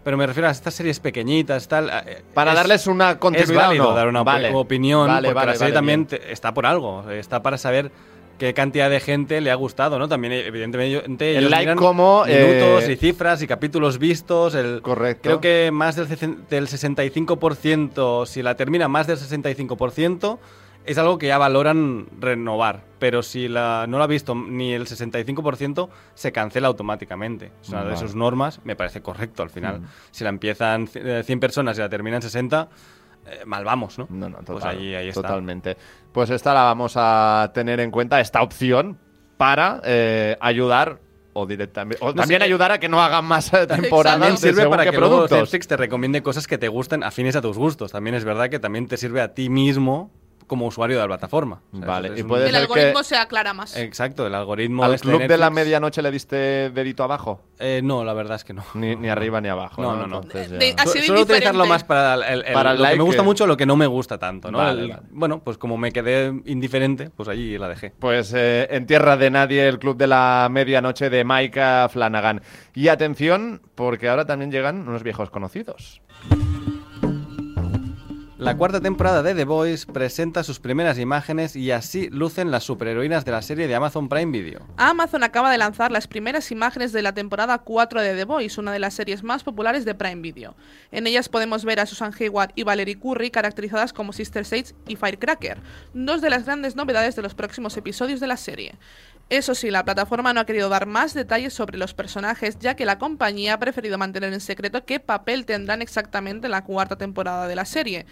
pero 0.04 0.16
me 0.16 0.26
refiero 0.26 0.48
a 0.48 0.50
estas 0.52 0.74
series 0.74 1.00
pequeñitas, 1.00 1.66
tal. 1.68 1.88
eh, 2.06 2.22
Para 2.34 2.52
es- 2.52 2.56
darles 2.56 2.86
una 2.86 3.10
Es 3.12 3.16
continuidad. 3.16 3.66
válido 3.68 3.86
o 3.86 3.90
no. 3.90 3.96
dar 3.96 4.08
una 4.08 4.22
Vale. 4.22 4.48
op- 4.50 4.56
opinión, 4.56 5.06
Vale, 5.08 5.28
porque 5.28 5.34
vale, 5.34 5.52
la 5.52 5.56
serie 5.58 5.74
también 5.74 6.06
te- 6.06 6.32
está 6.32 6.52
por 6.54 6.66
algo, 6.66 7.08
está 7.10 7.42
para 7.42 7.58
saber 7.58 7.90
qué 8.38 8.54
cantidad 8.54 8.90
de 8.90 9.00
gente 9.00 9.40
le 9.40 9.50
ha 9.50 9.54
gustado, 9.54 9.98
¿no? 9.98 10.08
También, 10.08 10.32
evidentemente, 10.32 11.36
El 11.36 11.50
like 11.50 11.62
miran 11.64 11.76
como, 11.78 12.24
minutos 12.24 12.84
eh, 12.84 12.92
y 12.92 12.96
cifras 12.96 13.40
y 13.42 13.46
capítulos 13.46 13.98
vistos. 13.98 14.54
El, 14.54 14.82
Correcto. 14.82 15.22
Creo 15.22 15.40
que 15.40 15.70
más 15.72 15.96
del, 15.96 16.08
sesen- 16.08 16.46
del 16.48 16.66
65%, 16.68 18.26
si 18.26 18.42
la 18.42 18.56
termina 18.56 18.88
más 18.88 19.06
del 19.06 19.18
65%, 19.18 20.38
es 20.84 20.98
algo 20.98 21.16
que 21.18 21.28
ya 21.28 21.38
valoran 21.38 22.06
renovar. 22.18 22.82
Pero 22.98 23.22
si 23.22 23.46
la, 23.48 23.86
no 23.88 23.98
la 23.98 24.04
ha 24.04 24.08
visto 24.08 24.34
ni 24.34 24.72
el 24.72 24.86
65%, 24.86 25.88
se 26.14 26.32
cancela 26.32 26.68
automáticamente. 26.68 27.52
Es 27.62 27.68
una 27.68 27.84
de 27.84 27.96
sus 27.96 28.14
normas, 28.16 28.60
me 28.64 28.74
parece 28.76 29.00
correcto 29.00 29.42
al 29.42 29.50
final. 29.50 29.80
Mm. 29.80 29.84
Si 30.10 30.24
la 30.24 30.30
empiezan 30.30 30.88
c- 30.88 31.20
eh, 31.20 31.22
100 31.22 31.38
personas 31.40 31.78
y 31.78 31.80
la 31.80 31.88
terminan 31.88 32.20
60, 32.22 32.68
eh, 33.26 33.42
mal 33.46 33.64
vamos, 33.64 33.98
¿no? 33.98 34.06
No, 34.10 34.28
no, 34.28 34.36
Pues 34.38 34.46
total, 34.46 34.78
ahí, 34.78 34.94
ahí 34.94 35.08
está. 35.08 35.22
totalmente. 35.22 35.76
Pues 36.12 36.30
esta 36.30 36.52
la 36.54 36.64
vamos 36.64 36.94
a 36.96 37.50
tener 37.54 37.80
en 37.80 37.90
cuenta, 37.90 38.20
esta 38.20 38.42
opción, 38.42 38.98
para 39.36 39.80
eh, 39.84 40.36
ayudar 40.40 41.00
o 41.32 41.46
directamente. 41.46 42.04
O 42.04 42.08
No 42.08 42.14
también 42.14 42.40
sé, 42.40 42.44
ayudar 42.44 42.72
a 42.72 42.78
que 42.78 42.88
no 42.88 43.02
hagan 43.02 43.24
más 43.24 43.52
eh, 43.52 43.66
temporadas 43.68 44.20
También 44.20 44.38
sirve 44.38 44.68
para 44.68 44.84
que 44.84 44.92
luego 44.96 45.16
productos. 45.16 45.38
Netflix 45.38 45.66
te 45.68 45.76
recomiende 45.76 46.22
cosas 46.22 46.46
que 46.46 46.58
te 46.58 46.68
gusten 46.68 47.02
afines 47.02 47.36
a 47.36 47.40
tus 47.42 47.56
gustos. 47.56 47.92
También 47.92 48.14
es 48.14 48.24
verdad 48.24 48.50
que 48.50 48.58
también 48.58 48.86
te 48.86 48.96
sirve 48.96 49.20
a 49.20 49.34
ti 49.34 49.48
mismo 49.48 50.10
como 50.52 50.66
usuario 50.66 50.96
de 50.98 51.02
la 51.04 51.08
plataforma. 51.08 51.62
O 51.72 51.78
sea, 51.78 51.86
Vale, 51.86 52.08
es 52.12 52.18
y 52.18 52.22
un- 52.22 52.28
puede 52.28 52.44
el 52.44 52.52
ser 52.52 52.60
algoritmo 52.60 52.98
que 52.98 53.04
se 53.04 53.16
aclara 53.16 53.54
más. 53.54 53.74
Exacto, 53.74 54.26
el 54.26 54.34
algoritmo 54.34 54.84
al 54.84 54.92
este 54.92 55.08
club 55.08 55.22
de 55.22 55.28
la 55.38 55.46
Netflix- 55.48 55.54
medianoche 55.54 56.02
le 56.02 56.10
diste 56.10 56.36
dedito 56.68 57.02
abajo. 57.04 57.40
Eh, 57.58 57.80
no, 57.82 58.04
la 58.04 58.12
verdad 58.12 58.36
es 58.36 58.44
que 58.44 58.52
no. 58.52 58.62
Ni, 58.74 58.94
ni 58.96 59.08
arriba 59.08 59.40
ni 59.40 59.48
abajo. 59.48 59.80
No, 59.80 59.92
No, 59.96 60.00
no, 60.02 60.06
no. 60.08 60.16
Entonces 60.24 60.50
De- 60.50 60.58
de 60.58 60.74
Suelo 60.86 61.22
utilizarlo 61.22 61.64
más 61.64 61.84
para 61.84 62.14
el, 62.16 62.44
el- 62.44 62.52
Para 62.52 62.72
el 62.72 62.76
lo 62.76 62.82
que 62.82 62.82
like 62.82 62.98
me 62.98 63.04
gusta 63.04 63.22
que- 63.22 63.24
mucho, 63.26 63.46
lo 63.46 63.56
que 63.56 63.64
no 63.64 63.76
me 63.76 63.86
gusta 63.86 64.18
tanto, 64.18 64.50
¿no? 64.50 64.58
Vale, 64.58 64.82
El- 64.82 64.88
vale. 64.90 65.02
Bueno, 65.10 65.38
pues 65.42 65.56
como 65.56 65.78
me 65.78 65.90
quedé 65.90 66.26
indiferente, 66.44 67.08
pues 67.16 67.30
allí 67.30 67.56
la 67.56 67.68
dejé. 67.68 67.94
Pues 67.98 68.34
eh, 68.36 68.68
en 68.70 68.84
tierra 68.86 69.16
de 69.16 69.30
nadie, 69.30 69.66
el 69.66 69.78
club 69.78 69.96
de 69.96 70.06
la 70.08 70.48
medianoche 70.50 71.08
de 71.08 71.24
Micah 71.24 71.88
Flanagan. 71.88 72.42
Y 72.74 72.88
atención, 72.88 73.62
porque 73.74 74.10
ahora 74.10 74.26
también 74.26 74.50
llegan 74.52 74.86
unos 74.86 75.02
viejos 75.02 75.30
conocidos. 75.30 76.02
La 78.42 78.56
cuarta 78.56 78.80
temporada 78.80 79.22
de 79.22 79.36
The 79.36 79.44
Voice 79.44 79.86
presenta 79.86 80.42
sus 80.42 80.58
primeras 80.58 80.98
imágenes 80.98 81.54
y 81.54 81.70
así 81.70 82.08
lucen 82.10 82.50
las 82.50 82.64
superheroínas 82.64 83.24
de 83.24 83.30
la 83.30 83.40
serie 83.40 83.68
de 83.68 83.74
Amazon 83.76 84.08
Prime 84.08 84.36
Video. 84.36 84.66
Amazon 84.78 85.22
acaba 85.22 85.48
de 85.52 85.58
lanzar 85.58 85.92
las 85.92 86.08
primeras 86.08 86.50
imágenes 86.50 86.90
de 86.90 87.02
la 87.02 87.14
temporada 87.14 87.58
4 87.58 88.00
de 88.00 88.16
The 88.16 88.24
Voice, 88.24 88.60
una 88.60 88.72
de 88.72 88.80
las 88.80 88.94
series 88.94 89.22
más 89.22 89.44
populares 89.44 89.84
de 89.84 89.94
Prime 89.94 90.22
Video. 90.22 90.56
En 90.90 91.06
ellas 91.06 91.28
podemos 91.28 91.64
ver 91.64 91.78
a 91.78 91.86
Susan 91.86 92.12
Hayward 92.18 92.50
y 92.56 92.64
Valerie 92.64 92.98
Curry 92.98 93.30
caracterizadas 93.30 93.92
como 93.92 94.12
Sister 94.12 94.44
Sage 94.44 94.74
y 94.88 94.96
Firecracker, 94.96 95.60
dos 95.94 96.20
de 96.20 96.30
las 96.30 96.44
grandes 96.44 96.74
novedades 96.74 97.14
de 97.14 97.22
los 97.22 97.36
próximos 97.36 97.76
episodios 97.76 98.18
de 98.18 98.26
la 98.26 98.36
serie. 98.36 98.74
Eso 99.32 99.54
sí, 99.54 99.70
la 99.70 99.82
plataforma 99.82 100.34
no 100.34 100.40
ha 100.40 100.44
querido 100.44 100.68
dar 100.68 100.84
más 100.84 101.14
detalles 101.14 101.54
sobre 101.54 101.78
los 101.78 101.94
personajes, 101.94 102.58
ya 102.58 102.76
que 102.76 102.84
la 102.84 102.98
compañía 102.98 103.54
ha 103.54 103.58
preferido 103.58 103.96
mantener 103.96 104.30
en 104.30 104.42
secreto 104.42 104.84
qué 104.84 105.00
papel 105.00 105.46
tendrán 105.46 105.80
exactamente 105.80 106.48
en 106.48 106.50
la 106.50 106.64
cuarta 106.64 106.96
temporada 106.96 107.48
de 107.48 107.56
la 107.56 107.64
serie. 107.64 108.04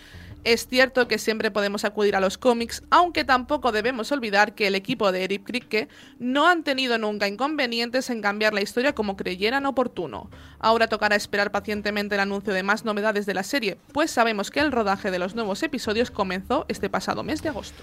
Es 0.44 0.66
cierto 0.66 1.08
que 1.08 1.18
siempre 1.18 1.50
podemos 1.50 1.84
acudir 1.84 2.16
a 2.16 2.20
los 2.20 2.38
cómics, 2.38 2.82
aunque 2.88 3.24
tampoco 3.24 3.70
debemos 3.70 4.10
olvidar 4.12 4.54
que 4.54 4.66
el 4.66 4.74
equipo 4.74 5.12
de 5.12 5.24
Eric 5.24 5.44
Kripke 5.44 5.88
no 6.18 6.46
han 6.46 6.64
tenido 6.64 6.96
nunca 6.96 7.28
inconvenientes 7.28 8.08
en 8.08 8.22
cambiar 8.22 8.54
la 8.54 8.62
historia 8.62 8.94
como 8.94 9.18
creyeran 9.18 9.66
oportuno. 9.66 10.30
Ahora 10.58 10.88
tocará 10.88 11.16
esperar 11.16 11.52
pacientemente 11.52 12.14
el 12.14 12.22
anuncio 12.22 12.54
de 12.54 12.62
más 12.62 12.86
novedades 12.86 13.26
de 13.26 13.34
la 13.34 13.42
serie, 13.42 13.76
pues 13.92 14.10
sabemos 14.10 14.50
que 14.50 14.60
el 14.60 14.72
rodaje 14.72 15.10
de 15.10 15.18
los 15.18 15.34
nuevos 15.34 15.62
episodios 15.62 16.10
comenzó 16.10 16.64
este 16.68 16.88
pasado 16.88 17.22
mes 17.22 17.42
de 17.42 17.50
agosto. 17.50 17.82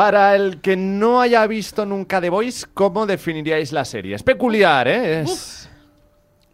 Para 0.00 0.34
el 0.34 0.62
que 0.62 0.76
no 0.78 1.20
haya 1.20 1.46
visto 1.46 1.84
nunca 1.84 2.22
The 2.22 2.30
Voice, 2.30 2.66
¿cómo 2.72 3.04
definiríais 3.04 3.70
la 3.70 3.84
serie? 3.84 4.14
Es 4.14 4.22
peculiar, 4.22 4.88
¿eh? 4.88 5.20
Es... 5.20 5.68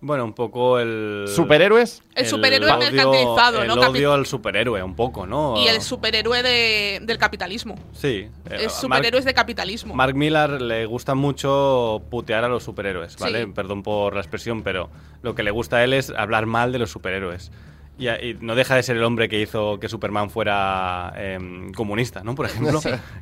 Bueno, 0.01 0.25
un 0.25 0.33
poco 0.35 0.81
el... 0.81 1.27
¿Superhéroes? 1.29 2.03
El 2.17 2.27
superhéroe 2.27 2.69
odio- 2.71 2.79
mercantilizado, 2.79 3.63
el 3.63 3.69
¿no? 3.69 3.77
Capi- 3.77 3.91
odio 3.91 4.13
al 4.15 4.27
superhéroe, 4.27 4.83
un 4.83 4.97
poco, 4.97 5.27
¿no? 5.29 5.55
Y 5.63 5.69
el 5.69 5.81
superhéroe 5.81 6.43
de- 6.43 6.99
del 7.03 7.19
capitalismo. 7.19 7.77
Sí. 7.93 8.29
eh, 8.51 8.67
Mark- 8.67 8.71
superhéroes 8.71 9.25
de 9.25 9.33
capitalismo. 9.35 9.95
Mark 9.95 10.17
Millar 10.17 10.61
le 10.61 10.85
gusta 10.87 11.15
mucho 11.15 12.03
putear 12.11 12.43
a 12.43 12.49
los 12.49 12.65
superhéroes, 12.65 13.17
¿vale? 13.17 13.45
Sí. 13.45 13.53
Perdón 13.55 13.85
por 13.85 14.15
la 14.15 14.21
expresión, 14.23 14.63
pero 14.65 14.91
lo 15.23 15.37
que 15.37 15.45
le 15.45 15.53
gusta 15.53 15.77
a 15.77 15.85
él 15.85 15.93
es 15.93 16.11
hablar 16.11 16.47
mal 16.47 16.73
de 16.73 16.81
los 16.81 16.91
superhéroes. 16.91 17.53
Y, 17.99 18.09
y 18.09 18.37
no 18.41 18.55
deja 18.55 18.75
de 18.75 18.83
ser 18.83 18.97
el 18.97 19.05
hombre 19.05 19.29
que 19.29 19.41
hizo 19.41 19.79
que 19.81 19.89
Superman 19.89 20.29
fuera 20.31 21.13
em, 21.17 21.73
comunista, 21.73 22.23
¿no? 22.23 22.35
Por 22.35 22.47
ejemplo, 22.47 22.81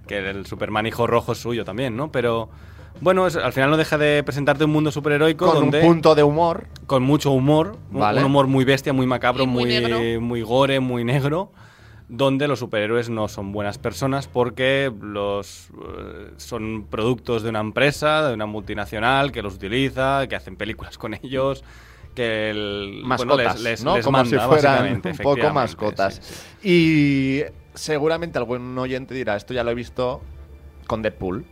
que 0.09 0.19
el 0.31 0.47
Superman 0.47 0.87
hijo 0.87 1.07
rojo 1.07 1.33
es 1.33 1.39
suyo 1.39 1.65
también, 1.65 1.97
¿no? 1.97 2.11
Pero 2.11 2.49
Bueno, 3.01 3.27
es- 3.27 3.35
al 3.37 3.53
final 3.53 3.71
no 3.71 3.77
deja 3.77 3.99
de 3.99 4.23
presentarte 4.23 4.65
un 4.65 4.71
mundo 4.71 4.91
superheroico 4.93 5.47
Con 5.47 5.55
donde 5.63 5.81
un 5.81 5.87
punto 5.87 6.15
de 6.15 6.23
humor. 6.23 6.69
con 6.87 7.03
mucho 7.03 7.33
humor, 7.33 7.77
un- 7.93 8.01
Vale. 8.01 8.21
un 8.21 8.27
humor 8.27 8.47
muy 8.47 8.65
bestia, 8.65 8.93
muy 8.93 9.07
macabro, 9.07 9.43
Y 9.45 9.47
muy 9.49 10.19
muy 10.21 10.43
gore, 10.43 10.79
muy 10.81 11.03
negro, 11.05 11.51
donde 12.09 12.47
los 12.47 12.59
superhéroes 12.61 13.11
no 13.11 13.27
son 13.29 13.51
buenas 13.51 13.79
personas 13.79 14.29
porque 14.29 14.93
los 15.03 15.71
eh, 15.71 16.31
son 16.37 16.87
productos 16.89 17.43
de 17.43 17.49
una 17.51 17.61
empresa, 17.61 18.29
de 18.29 18.35
una 18.35 18.47
multinacional 18.47 19.33
que 19.33 19.43
los 19.43 19.55
utiliza, 19.55 20.27
que 20.29 20.37
hacen 20.37 20.55
películas 20.57 20.97
con 20.99 21.15
ellos, 21.15 21.65
que 22.15 22.51
el, 22.51 23.03
bueno, 23.05 23.09
Mascotas, 23.09 23.55
les, 23.57 23.63
les- 23.65 23.85
¿no? 23.85 23.97
les 23.97 24.05
Como 24.05 24.19
manda, 24.19 24.41
si 24.43 24.47
fueran 24.49 24.95
un 24.95 25.17
poco 25.19 25.51
mascotas. 25.53 26.15
sí, 26.23 26.35
sí. 26.63 26.69
Y 26.69 27.45
seguramente 27.75 28.39
algún 28.39 28.77
oyente 28.79 29.15
dirá, 29.15 29.37
esto 29.37 29.53
ya 29.55 29.65
lo 29.65 29.71
he 29.71 29.75
visto 29.75 30.23
con 30.87 31.03
Deadpool. 31.03 31.45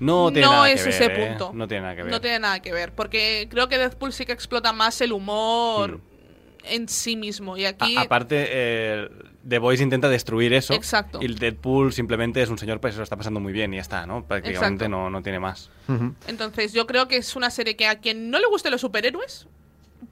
No 0.00 0.30
tiene 0.32 0.46
no 0.46 0.52
nada 0.52 0.70
es 0.70 0.82
que 0.82 0.90
ver, 0.90 1.02
ese 1.02 1.04
¿eh? 1.22 1.26
punto. 1.28 1.50
No 1.54 1.68
tiene 1.68 1.82
nada 1.82 1.96
que 1.96 2.02
ver. 2.04 2.10
No 2.10 2.20
tiene 2.20 2.38
nada 2.38 2.60
que 2.60 2.72
ver, 2.72 2.92
porque 2.94 3.48
creo 3.50 3.68
que 3.68 3.76
Deadpool 3.78 4.12
sí 4.12 4.24
que 4.24 4.32
explota 4.32 4.72
más 4.72 5.00
el 5.02 5.12
humor 5.12 5.98
Mm. 5.98 6.00
en 6.64 6.88
sí 6.88 7.16
mismo. 7.16 7.56
Y 7.58 7.66
A- 7.66 7.70
aquí 7.70 7.96
aparte, 7.98 8.46
eh, 8.50 9.08
The 9.46 9.58
Voice 9.58 9.82
intenta 9.82 10.08
destruir 10.08 10.52
eso. 10.54 10.72
Exacto. 10.74 11.18
Y 11.20 11.26
el 11.26 11.38
Deadpool 11.38 11.92
simplemente 11.92 12.40
es 12.42 12.48
un 12.48 12.56
señor 12.58 12.80
pues, 12.80 12.92
que 12.92 12.94
se 12.94 12.98
lo 13.00 13.04
está 13.04 13.16
pasando 13.16 13.40
muy 13.40 13.52
bien 13.52 13.72
y 13.74 13.76
ya 13.76 13.82
está, 13.82 14.06
¿no? 14.06 14.24
Prácticamente 14.26 14.88
no, 14.88 15.10
no 15.10 15.22
tiene 15.22 15.38
más. 15.40 15.70
Entonces, 16.28 16.72
yo 16.72 16.86
creo 16.86 17.06
que 17.08 17.16
es 17.16 17.36
una 17.36 17.50
serie 17.50 17.76
que 17.76 17.86
a 17.86 17.98
quien 17.98 18.30
no 18.30 18.38
le 18.38 18.46
gusten 18.46 18.72
los 18.72 18.80
superhéroes, 18.80 19.48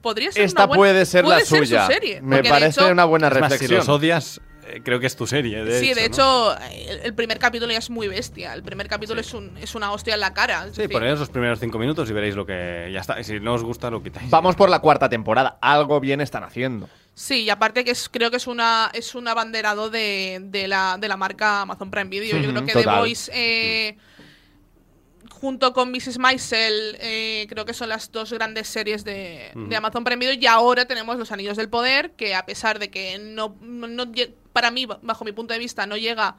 podría 0.01 0.31
ser 0.31 0.43
Esta 0.43 0.61
una 0.63 0.67
buena- 0.67 0.79
puede 0.79 1.05
ser 1.05 1.25
la 1.25 1.39
su 1.41 1.57
suya. 1.57 1.87
serie, 1.87 2.21
Me 2.21 2.43
parece 2.43 2.81
hecho- 2.81 2.91
una 2.91 3.05
buena 3.05 3.29
más, 3.29 3.37
si 3.37 3.41
reflexión. 3.41 3.77
los 3.79 3.89
odias, 3.89 4.41
eh, 4.67 4.81
creo 4.83 4.99
que 4.99 5.07
es 5.07 5.15
tu 5.15 5.25
serie. 5.27 5.63
De 5.63 5.79
sí, 5.79 5.87
hecho, 5.91 5.99
de 5.99 6.05
hecho, 6.05 6.57
el, 6.71 6.99
el 7.05 7.13
primer 7.13 7.39
capítulo 7.39 7.71
ya 7.71 7.79
es 7.79 7.89
muy 7.89 8.07
bestia. 8.07 8.53
El 8.53 8.63
primer 8.63 8.87
capítulo 8.87 9.19
es, 9.21 9.33
un, 9.33 9.57
es 9.57 9.75
una 9.75 9.91
hostia 9.91 10.13
en 10.13 10.19
la 10.19 10.33
cara. 10.33 10.63
Sí, 10.65 10.81
decir, 10.83 10.89
poneros 10.91 11.19
los 11.19 11.29
primeros 11.29 11.59
cinco 11.59 11.79
minutos 11.79 12.09
y 12.09 12.13
veréis 12.13 12.35
lo 12.35 12.45
que 12.45 12.89
ya 12.93 12.99
está. 13.01 13.19
Y 13.19 13.23
si 13.23 13.39
no 13.39 13.53
os 13.55 13.63
gusta, 13.63 13.89
lo 13.89 14.01
quitáis. 14.03 14.29
Vamos 14.29 14.55
por 14.55 14.69
la 14.69 14.79
cuarta 14.79 15.09
temporada. 15.09 15.57
Algo 15.61 15.99
bien 15.99 16.21
están 16.21 16.43
haciendo. 16.43 16.87
Sí, 17.15 17.41
y 17.43 17.49
aparte 17.49 17.83
que 17.83 17.91
es, 17.91 18.07
creo 18.07 18.31
que 18.31 18.37
es 18.37 18.47
una 18.47 18.91
es 18.93 19.13
un 19.13 19.27
abanderado 19.27 19.89
de, 19.89 20.39
de 20.41 20.69
la, 20.69 20.97
de 20.97 21.07
la 21.09 21.17
marca 21.17 21.61
Amazon 21.61 21.91
Prime 21.91 22.09
Video. 22.09 22.37
Yo 22.37 22.49
creo 22.51 22.63
que 22.65 22.71
total. 22.71 22.93
The 22.93 22.99
Voice, 23.01 23.31
eh, 23.33 23.97
junto 25.39 25.73
con 25.73 25.91
Mrs. 25.91 26.17
Maisel, 26.19 26.97
eh, 26.99 27.45
creo 27.49 27.65
que 27.65 27.73
son 27.73 27.89
las 27.89 28.11
dos 28.11 28.31
grandes 28.33 28.67
series 28.67 29.03
de, 29.05 29.51
de 29.55 29.75
Amazon 29.75 30.03
Prime 30.03 30.19
Video. 30.19 30.33
Y 30.41 30.45
ahora 30.47 30.85
tenemos 30.85 31.17
Los 31.17 31.31
Anillos 31.31 31.57
del 31.57 31.69
Poder, 31.69 32.11
que 32.11 32.35
a 32.35 32.45
pesar 32.45 32.79
de 32.79 32.89
que 32.89 33.17
no, 33.19 33.55
no- 33.61 34.05
para 34.53 34.71
mí, 34.71 34.85
bajo 34.85 35.23
mi 35.25 35.31
punto 35.31 35.53
de 35.53 35.59
vista, 35.59 35.85
no 35.85 35.95
llega 35.97 36.35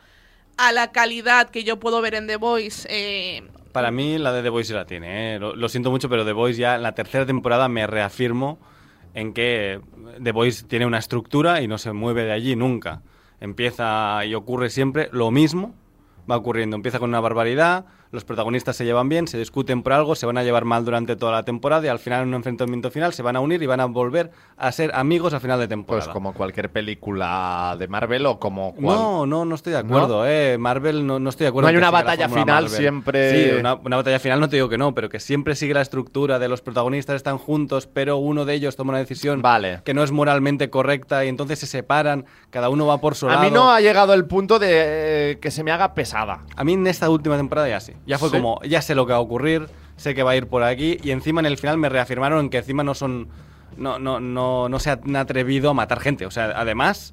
a 0.56 0.72
la 0.72 0.92
calidad 0.92 1.48
que 1.50 1.64
yo 1.64 1.78
puedo 1.80 2.00
ver 2.02 2.14
en 2.14 2.26
The 2.26 2.36
Voice. 2.36 2.86
eh, 2.90 3.42
Para 3.72 3.90
mí, 3.90 4.18
la 4.18 4.32
de 4.32 4.42
The 4.42 4.48
Voice 4.50 4.68
sí 4.68 4.74
la 4.74 4.84
tiene. 4.84 5.34
¿eh? 5.36 5.38
Lo, 5.38 5.56
lo 5.56 5.68
siento 5.68 5.90
mucho, 5.90 6.08
pero 6.10 6.24
The 6.24 6.32
Voice 6.32 6.58
ya 6.60 6.74
en 6.76 6.82
la 6.82 6.92
tercera 6.94 7.24
temporada 7.24 7.68
me 7.68 7.86
reafirmo 7.86 8.58
en 9.14 9.32
que 9.32 9.80
The 10.22 10.32
Voice 10.32 10.64
tiene 10.66 10.84
una 10.86 10.98
estructura 10.98 11.62
y 11.62 11.68
no 11.68 11.78
se 11.78 11.92
mueve 11.92 12.24
de 12.24 12.32
allí 12.32 12.56
nunca. 12.56 13.00
Empieza 13.40 14.24
y 14.26 14.34
ocurre 14.34 14.68
siempre 14.70 15.08
lo 15.12 15.30
mismo. 15.30 15.74
Va 16.30 16.36
ocurriendo. 16.36 16.76
Empieza 16.76 16.98
con 16.98 17.08
una 17.08 17.20
barbaridad. 17.20 17.86
Los 18.12 18.24
protagonistas 18.24 18.74
se 18.76 18.84
llevan 18.84 19.08
bien, 19.08 19.28
se 19.28 19.38
discuten 19.38 19.82
por 19.84 19.92
algo, 19.92 20.16
se 20.16 20.26
van 20.26 20.36
a 20.36 20.42
llevar 20.42 20.64
mal 20.64 20.84
durante 20.84 21.14
toda 21.14 21.30
la 21.30 21.44
temporada 21.44 21.86
y 21.86 21.88
al 21.88 22.00
final, 22.00 22.22
en 22.22 22.28
un 22.28 22.34
enfrentamiento 22.34 22.90
final, 22.90 23.12
se 23.12 23.22
van 23.22 23.36
a 23.36 23.40
unir 23.40 23.62
y 23.62 23.66
van 23.66 23.78
a 23.80 23.84
volver 23.86 24.32
a 24.56 24.72
ser 24.72 24.90
amigos 24.94 25.32
a 25.32 25.38
final 25.38 25.60
de 25.60 25.68
temporada. 25.68 26.04
Pues 26.06 26.12
como 26.12 26.32
cualquier 26.34 26.70
película 26.70 27.76
de 27.78 27.88
Marvel 27.88 28.26
o 28.26 28.38
como 28.38 28.74
cual- 28.74 28.96
No, 28.96 29.26
no, 29.26 29.44
no 29.44 29.54
estoy 29.54 29.72
de 29.72 29.78
acuerdo, 29.78 30.26
eh. 30.26 30.58
Marvel 30.58 31.06
no, 31.06 31.18
no 31.20 31.30
estoy 31.30 31.44
de 31.44 31.48
acuerdo. 31.48 31.66
No 31.68 31.70
hay 31.70 31.76
una 31.76 31.90
batalla 31.90 32.28
final 32.28 32.64
Marvel. 32.64 32.70
siempre- 32.70 33.50
Sí, 33.52 33.58
una, 33.60 33.74
una 33.74 33.96
batalla 33.96 34.18
final 34.18 34.40
no 34.40 34.48
te 34.48 34.56
digo 34.56 34.68
que 34.68 34.78
no, 34.78 34.92
pero 34.94 35.08
que 35.08 35.20
siempre 35.20 35.54
sigue 35.54 35.74
la 35.74 35.82
estructura 35.82 36.38
de 36.38 36.48
los 36.48 36.62
protagonistas 36.62 37.16
están 37.16 37.38
juntos, 37.38 37.86
pero 37.86 38.16
uno 38.16 38.44
de 38.44 38.54
ellos 38.54 38.74
toma 38.76 38.90
una 38.90 38.98
decisión 38.98 39.40
Vale. 39.42 39.82
que 39.84 39.94
no 39.94 40.02
es 40.02 40.10
moralmente 40.10 40.68
correcta 40.70 41.24
y 41.24 41.28
entonces 41.28 41.58
se 41.60 41.66
separan, 41.66 42.24
cada 42.50 42.68
uno 42.70 42.86
va 42.86 42.98
por 42.98 43.14
su 43.14 43.28
A 43.28 43.32
lado. 43.34 43.42
mí 43.44 43.50
no 43.50 43.70
ha 43.70 43.80
llegado 43.80 44.14
el 44.14 44.24
punto 44.26 44.58
de 44.58 44.68
eh, 45.32 45.38
que 45.40 45.50
se 45.50 45.62
me 45.62 45.70
haga 45.72 45.94
pesada. 45.94 46.40
A 46.56 46.64
mí 46.64 46.72
en 46.74 46.86
esta 46.86 47.08
última 47.08 47.36
temporada 47.36 47.68
ya 47.68 47.78
sí. 47.80 47.92
Ya 48.06 48.18
fue 48.18 48.30
¿Sí? 48.30 48.36
como, 48.36 48.60
ya 48.62 48.82
sé 48.82 48.94
lo 48.94 49.06
que 49.06 49.12
va 49.12 49.18
a 49.18 49.22
ocurrir, 49.22 49.66
sé 49.96 50.14
que 50.14 50.22
va 50.22 50.32
a 50.32 50.36
ir 50.36 50.46
por 50.46 50.62
aquí 50.62 50.98
y 51.02 51.10
encima 51.10 51.40
en 51.40 51.46
el 51.46 51.58
final 51.58 51.78
me 51.78 51.88
reafirmaron 51.88 52.48
que 52.50 52.58
encima 52.58 52.82
no 52.82 52.94
son 52.94 53.28
no 53.76 53.98
no 53.98 54.18
no 54.20 54.68
no 54.68 54.78
se 54.80 54.90
han 54.90 55.14
atrevido 55.16 55.70
a 55.70 55.74
matar 55.74 56.00
gente, 56.00 56.26
o 56.26 56.30
sea, 56.30 56.52
además 56.56 57.12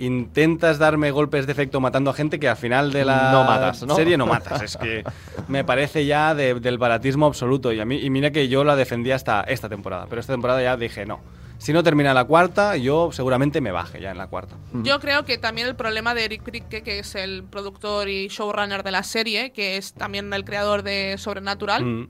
intentas 0.00 0.78
darme 0.78 1.10
golpes 1.10 1.46
de 1.46 1.52
efecto 1.52 1.80
matando 1.80 2.10
a 2.10 2.14
gente 2.14 2.38
que 2.38 2.48
al 2.48 2.56
final 2.56 2.92
de 2.92 3.04
la 3.04 3.30
No 3.32 3.44
matas, 3.44 3.82
¿no? 3.82 3.94
serie 3.96 4.16
no 4.16 4.26
matas. 4.26 4.62
Es 4.62 4.76
que 4.76 5.04
me 5.48 5.64
parece 5.64 6.06
ya 6.06 6.34
de- 6.34 6.54
del 6.60 6.78
baratismo 6.78 7.26
absoluto. 7.26 7.72
Y 7.72 7.80
a 7.80 7.84
mí, 7.84 7.96
y 7.98 8.08
mira 8.08 8.30
que 8.30 8.48
yo 8.48 8.62
la 8.64 8.76
defendí 8.76 9.10
hasta 9.10 9.40
esta 9.42 9.68
temporada. 9.68 10.06
Pero 10.08 10.20
esta 10.20 10.32
temporada 10.32 10.62
ya 10.62 10.76
dije, 10.76 11.04
no. 11.04 11.20
Si 11.58 11.72
no 11.72 11.82
termina 11.82 12.14
la 12.14 12.24
cuarta, 12.24 12.76
yo 12.76 13.10
seguramente 13.12 13.60
me 13.60 13.72
baje 13.72 14.00
ya 14.00 14.12
en 14.12 14.18
la 14.18 14.28
cuarta. 14.28 14.56
Yo 14.72 15.00
creo 15.00 15.24
que 15.24 15.38
también 15.38 15.66
el 15.66 15.74
problema 15.74 16.14
de 16.14 16.24
Eric 16.24 16.44
Kripke, 16.44 16.82
que 16.82 17.00
es 17.00 17.14
el 17.16 17.42
productor 17.44 18.08
y 18.08 18.28
showrunner 18.28 18.82
de 18.84 18.90
la 18.92 19.02
serie, 19.02 19.50
que 19.52 19.76
es 19.76 19.92
también 19.92 20.32
el 20.32 20.44
creador 20.44 20.82
de 20.84 21.16
Sobrenatural, 21.18 21.84
Mm. 21.84 22.08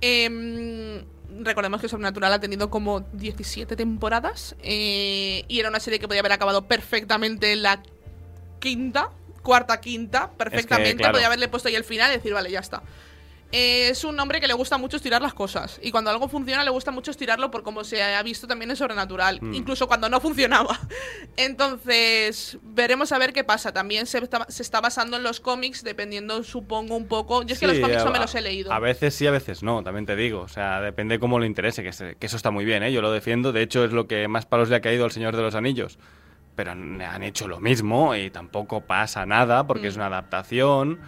em, 0.00 1.04
recordemos 1.40 1.80
que 1.80 1.88
Sobrenatural 1.88 2.32
ha 2.32 2.40
tenido 2.40 2.70
como 2.70 3.00
17 3.12 3.76
temporadas 3.76 4.56
eh, 4.62 5.44
y 5.48 5.58
era 5.60 5.68
una 5.68 5.80
serie 5.80 5.98
que 5.98 6.06
podía 6.08 6.20
haber 6.20 6.32
acabado 6.32 6.66
perfectamente 6.66 7.52
en 7.52 7.62
la 7.62 7.82
quinta, 8.60 9.10
cuarta, 9.42 9.80
quinta, 9.80 10.30
perfectamente. 10.32 10.96
claro. 10.98 11.12
Podía 11.14 11.26
haberle 11.26 11.48
puesto 11.48 11.68
ahí 11.68 11.74
el 11.74 11.84
final 11.84 12.10
y 12.12 12.16
decir, 12.16 12.32
vale, 12.32 12.50
ya 12.50 12.60
está. 12.60 12.82
Eh, 13.50 13.88
es 13.88 14.04
un 14.04 14.20
hombre 14.20 14.40
que 14.40 14.46
le 14.46 14.52
gusta 14.52 14.76
mucho 14.76 14.96
estirar 14.98 15.22
las 15.22 15.32
cosas. 15.32 15.80
Y 15.82 15.90
cuando 15.90 16.10
algo 16.10 16.28
funciona, 16.28 16.64
le 16.64 16.70
gusta 16.70 16.90
mucho 16.90 17.10
estirarlo 17.10 17.50
por 17.50 17.62
como 17.62 17.82
se 17.82 18.02
ha 18.02 18.22
visto 18.22 18.46
también 18.46 18.70
en 18.70 18.76
Sobrenatural. 18.76 19.38
Mm. 19.40 19.54
Incluso 19.54 19.86
cuando 19.88 20.08
no 20.10 20.20
funcionaba. 20.20 20.78
Entonces, 21.36 22.58
veremos 22.62 23.10
a 23.12 23.18
ver 23.18 23.32
qué 23.32 23.44
pasa. 23.44 23.72
También 23.72 24.06
se 24.06 24.18
está, 24.18 24.44
se 24.48 24.62
está 24.62 24.80
basando 24.80 25.16
en 25.16 25.22
los 25.22 25.40
cómics, 25.40 25.82
dependiendo, 25.82 26.42
supongo, 26.44 26.94
un 26.96 27.06
poco. 27.08 27.42
Yo 27.42 27.54
es 27.54 27.60
que 27.60 27.66
los 27.66 27.78
cómics 27.78 28.04
no 28.04 28.10
me 28.10 28.18
los 28.18 28.34
he 28.34 28.40
leído. 28.42 28.72
A 28.72 28.78
veces 28.78 29.14
sí, 29.14 29.26
a 29.26 29.30
veces 29.30 29.62
no, 29.62 29.82
también 29.82 30.04
te 30.06 30.14
digo. 30.14 30.40
O 30.42 30.48
sea, 30.48 30.80
depende 30.80 31.18
cómo 31.18 31.38
le 31.40 31.46
interese, 31.46 31.82
que, 31.82 31.92
se- 31.92 32.16
que 32.16 32.26
eso 32.26 32.36
está 32.36 32.50
muy 32.50 32.64
bien, 32.64 32.82
¿eh? 32.82 32.92
Yo 32.92 33.00
lo 33.02 33.10
defiendo. 33.10 33.52
De 33.52 33.62
hecho, 33.62 33.84
es 33.84 33.92
lo 33.92 34.06
que 34.06 34.28
más 34.28 34.46
palos 34.46 34.68
le 34.68 34.76
ha 34.76 34.80
caído 34.80 35.04
al 35.04 35.10
Señor 35.10 35.34
de 35.36 35.42
los 35.42 35.54
Anillos. 35.54 35.98
Pero 36.54 36.72
han, 36.72 37.00
han 37.00 37.22
hecho 37.22 37.48
lo 37.48 37.60
mismo 37.60 38.14
y 38.14 38.30
tampoco 38.30 38.80
pasa 38.82 39.24
nada 39.26 39.66
porque 39.66 39.86
Mm. 39.86 39.90
es 39.90 39.96
una 39.96 40.06
adaptación. 40.06 41.00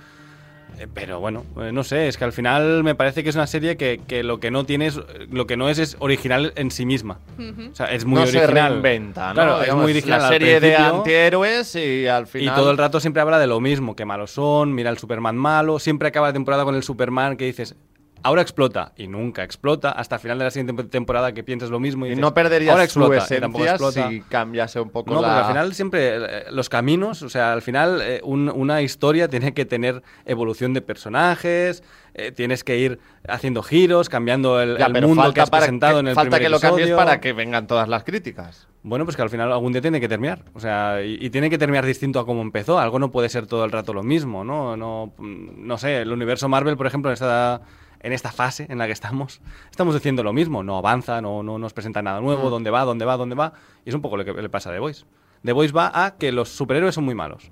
Eh, 0.78 0.87
Pero 0.92 1.20
bueno, 1.20 1.44
eh, 1.61 1.72
no 1.72 1.83
sé, 1.85 2.09
es 2.09 2.16
que 2.16 2.24
al 2.24 2.33
final 2.33 2.83
me 2.85 2.94
parece 2.94 3.22
que 3.22 3.28
es 3.30 3.35
una 3.35 3.46
serie 3.46 3.76
que, 3.76 4.00
que 4.06 4.22
lo 4.22 4.40
que 4.40 4.50
no 4.50 4.64
tiene 4.64 4.87
es, 4.87 5.00
lo 5.30 5.46
que 5.46 5.56
no 5.56 5.68
es 5.68 5.78
es 5.78 5.96
original 5.98 6.52
en 6.56 6.70
sí 6.70 6.87
misma. 6.87 7.18
O 7.38 7.74
sea, 7.74 7.87
es 7.87 8.04
muy 8.04 8.20
no 8.20 8.26
se 8.26 8.38
original. 8.38 8.72
reinventa, 8.72 9.28
¿no? 9.28 9.35
Claro, 9.35 9.62
es 9.62 9.74
muy 9.74 9.90
original. 9.92 10.22
La 10.22 10.28
serie 10.28 10.61
de 10.61 10.76
antihéroes 10.76 11.74
y 11.76 12.06
al 12.06 12.24
Y 12.24 12.26
final... 12.26 12.54
todo 12.54 12.70
el 12.70 12.78
rato 12.78 13.00
siempre 13.00 13.20
habla 13.22 13.38
de 13.38 13.46
lo 13.46 13.61
mismo, 13.61 13.94
que 13.96 14.04
malos 14.04 14.30
son, 14.30 14.74
mira 14.74 14.90
el 14.90 14.98
Superman 14.98 15.37
malo, 15.37 15.78
siempre 15.78 16.09
acaba 16.09 16.28
la 16.28 16.33
temporada 16.33 16.64
con 16.64 16.74
el 16.74 16.83
Superman 16.83 17.37
que 17.37 17.44
dices, 17.46 17.76
ahora 18.22 18.42
explota, 18.42 18.92
y 18.96 19.06
nunca 19.09 19.42
explota, 19.42 19.90
hasta 19.90 20.16
el 20.16 20.20
final 20.20 20.38
de 20.38 20.44
la 20.44 20.50
siguiente 20.50 20.85
temporada 20.85 21.33
que 21.33 21.42
piensas 21.42 21.70
lo 21.70 21.80
mismo 21.80 22.04
y, 22.06 22.09
Y 22.09 22.11
dices, 22.11 22.22
no 22.22 22.35
perderías 22.35 22.72
ahora 22.72 22.85
explota, 22.85 23.14
y 23.14 23.18
esencia 23.18 23.78
si 24.09 24.20
cambiase 24.22 24.80
un 24.80 24.90
poco 24.90 25.12
No, 25.14 25.20
la... 25.22 25.28
porque 25.28 25.40
al 25.40 25.46
final 25.48 25.74
siempre 25.74 26.16
eh, 26.16 26.44
los 26.50 26.68
caminos, 26.68 27.22
o 27.22 27.28
sea, 27.28 27.52
al 27.52 27.62
final 27.62 28.00
eh, 28.02 28.20
un- 28.24 28.50
una 28.54 28.83
historia 28.83 29.28
tiene 29.28 29.54
que 29.54 29.64
tener 29.64 30.02
evolución 30.24 30.72
de 30.74 30.83
personajes, 30.83 31.83
eh, 32.14 32.33
tienes 32.33 32.64
que 32.64 32.76
ir 32.78 32.98
haciendo 33.28 33.62
giros, 33.62 34.09
cambiando 34.09 34.61
el, 34.61 34.76
Ya, 34.78 34.87
el 34.87 35.06
mundo 35.06 35.33
que 35.33 35.40
has 35.40 35.50
presentado 35.50 35.94
que, 35.94 36.00
en 36.00 36.09
el 36.09 36.14
falta 36.14 36.30
primer 36.37 36.42
que 36.42 36.48
lo 36.48 36.61
cambies 36.61 36.88
episodio. 36.88 36.96
para 36.96 37.20
que 37.20 37.33
vengan 37.33 37.66
todas 37.66 37.88
las 37.88 38.04
críticas. 38.04 38.66
Bueno, 38.83 39.04
pues 39.04 39.14
que 39.16 39.22
al 39.22 39.30
final 39.30 39.52
algún 39.52 39.72
día 39.72 39.83
tiene 39.83 40.00
que 40.00 40.09
terminar. 40.09 40.42
O 40.54 40.61
sea, 40.61 41.02
y, 41.04 41.18
y 41.20 41.28
tiene 41.30 41.50
que 41.50 41.59
terminar 41.59 41.85
distinto 41.85 42.18
a 42.18 42.24
como 42.26 42.40
empezó. 42.40 42.78
Algo 42.78 42.98
no 42.98 43.11
puede 43.11 43.28
ser 43.28 43.46
todo 43.46 43.64
el 43.66 43.70
rato 43.72 43.92
lo 43.92 44.02
mismo, 44.02 44.42
¿no? 44.42 44.74
No, 44.76 45.12
no 45.18 45.78
sé, 45.78 45.98
el 46.00 46.11
universo 46.11 46.48
Marvel, 46.48 46.76
por 46.78 46.87
ejemplo, 46.87 47.11
en 47.11 47.12
esta, 47.12 47.61
en 48.02 48.12
esta 48.12 48.32
fase 48.32 48.66
en 48.68 48.78
la 48.78 48.86
que 48.86 48.92
estamos, 48.92 49.40
estamos 49.70 49.94
diciendo 49.94 50.22
lo 50.22 50.32
mismo. 50.32 50.62
No 50.62 50.76
avanza, 50.78 51.20
no, 51.20 51.42
no 51.42 51.58
nos 51.58 51.72
presenta 51.72 52.02
nada 52.02 52.20
nuevo, 52.20 52.48
Mm. 52.48 52.50
dónde 52.50 52.70
va, 52.70 52.84
dónde 52.84 53.04
va, 53.04 53.16
dónde 53.16 53.34
va. 53.36 53.52
Y 53.84 53.88
es 53.90 53.94
un 53.94 54.02
poco 54.02 54.16
lo 54.16 54.24
que 54.24 54.32
le 54.32 54.48
pasa 54.48 54.70
a 54.70 54.72
The 54.72 54.78
Voice. 54.78 55.04
The 55.44 55.52
Voice 55.52 55.72
va 55.72 55.90
a 56.04 56.16
que 56.16 56.32
los 56.32 56.48
superhéroes 56.48 56.94
son 56.94 57.04
muy 57.04 57.14
malos. 57.14 57.50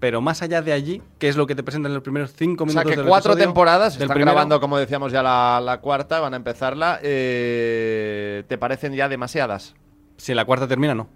Pero 0.00 0.20
más 0.20 0.42
allá 0.42 0.60
de 0.60 0.72
allí, 0.72 1.00
¿qué 1.18 1.28
es 1.28 1.36
lo 1.36 1.46
que 1.46 1.54
te 1.54 1.62
presentan 1.62 1.90
en 1.90 1.94
los 1.94 2.02
primeros 2.02 2.32
cinco 2.34 2.64
O 2.64 2.66
minutos 2.66 2.82
sea, 2.88 2.90
que 2.96 3.00
del 3.00 3.08
cuatro 3.08 3.34
temporadas, 3.36 3.94
Del 3.94 4.02
están 4.02 4.16
primero. 4.16 4.32
grabando, 4.32 4.60
como 4.60 4.76
decíamos, 4.76 5.12
ya 5.12 5.22
la, 5.22 5.60
la 5.64 5.80
cuarta, 5.80 6.20
van 6.20 6.34
a 6.34 6.36
empezarla. 6.36 6.98
eh, 7.02 8.44
¿Te 8.48 8.58
parecen 8.58 8.92
ya 8.94 9.08
demasiadas? 9.08 9.74
Si 10.16 10.34
la 10.34 10.44
cuarta 10.44 10.68
termina, 10.68 10.94
no. 10.94 11.08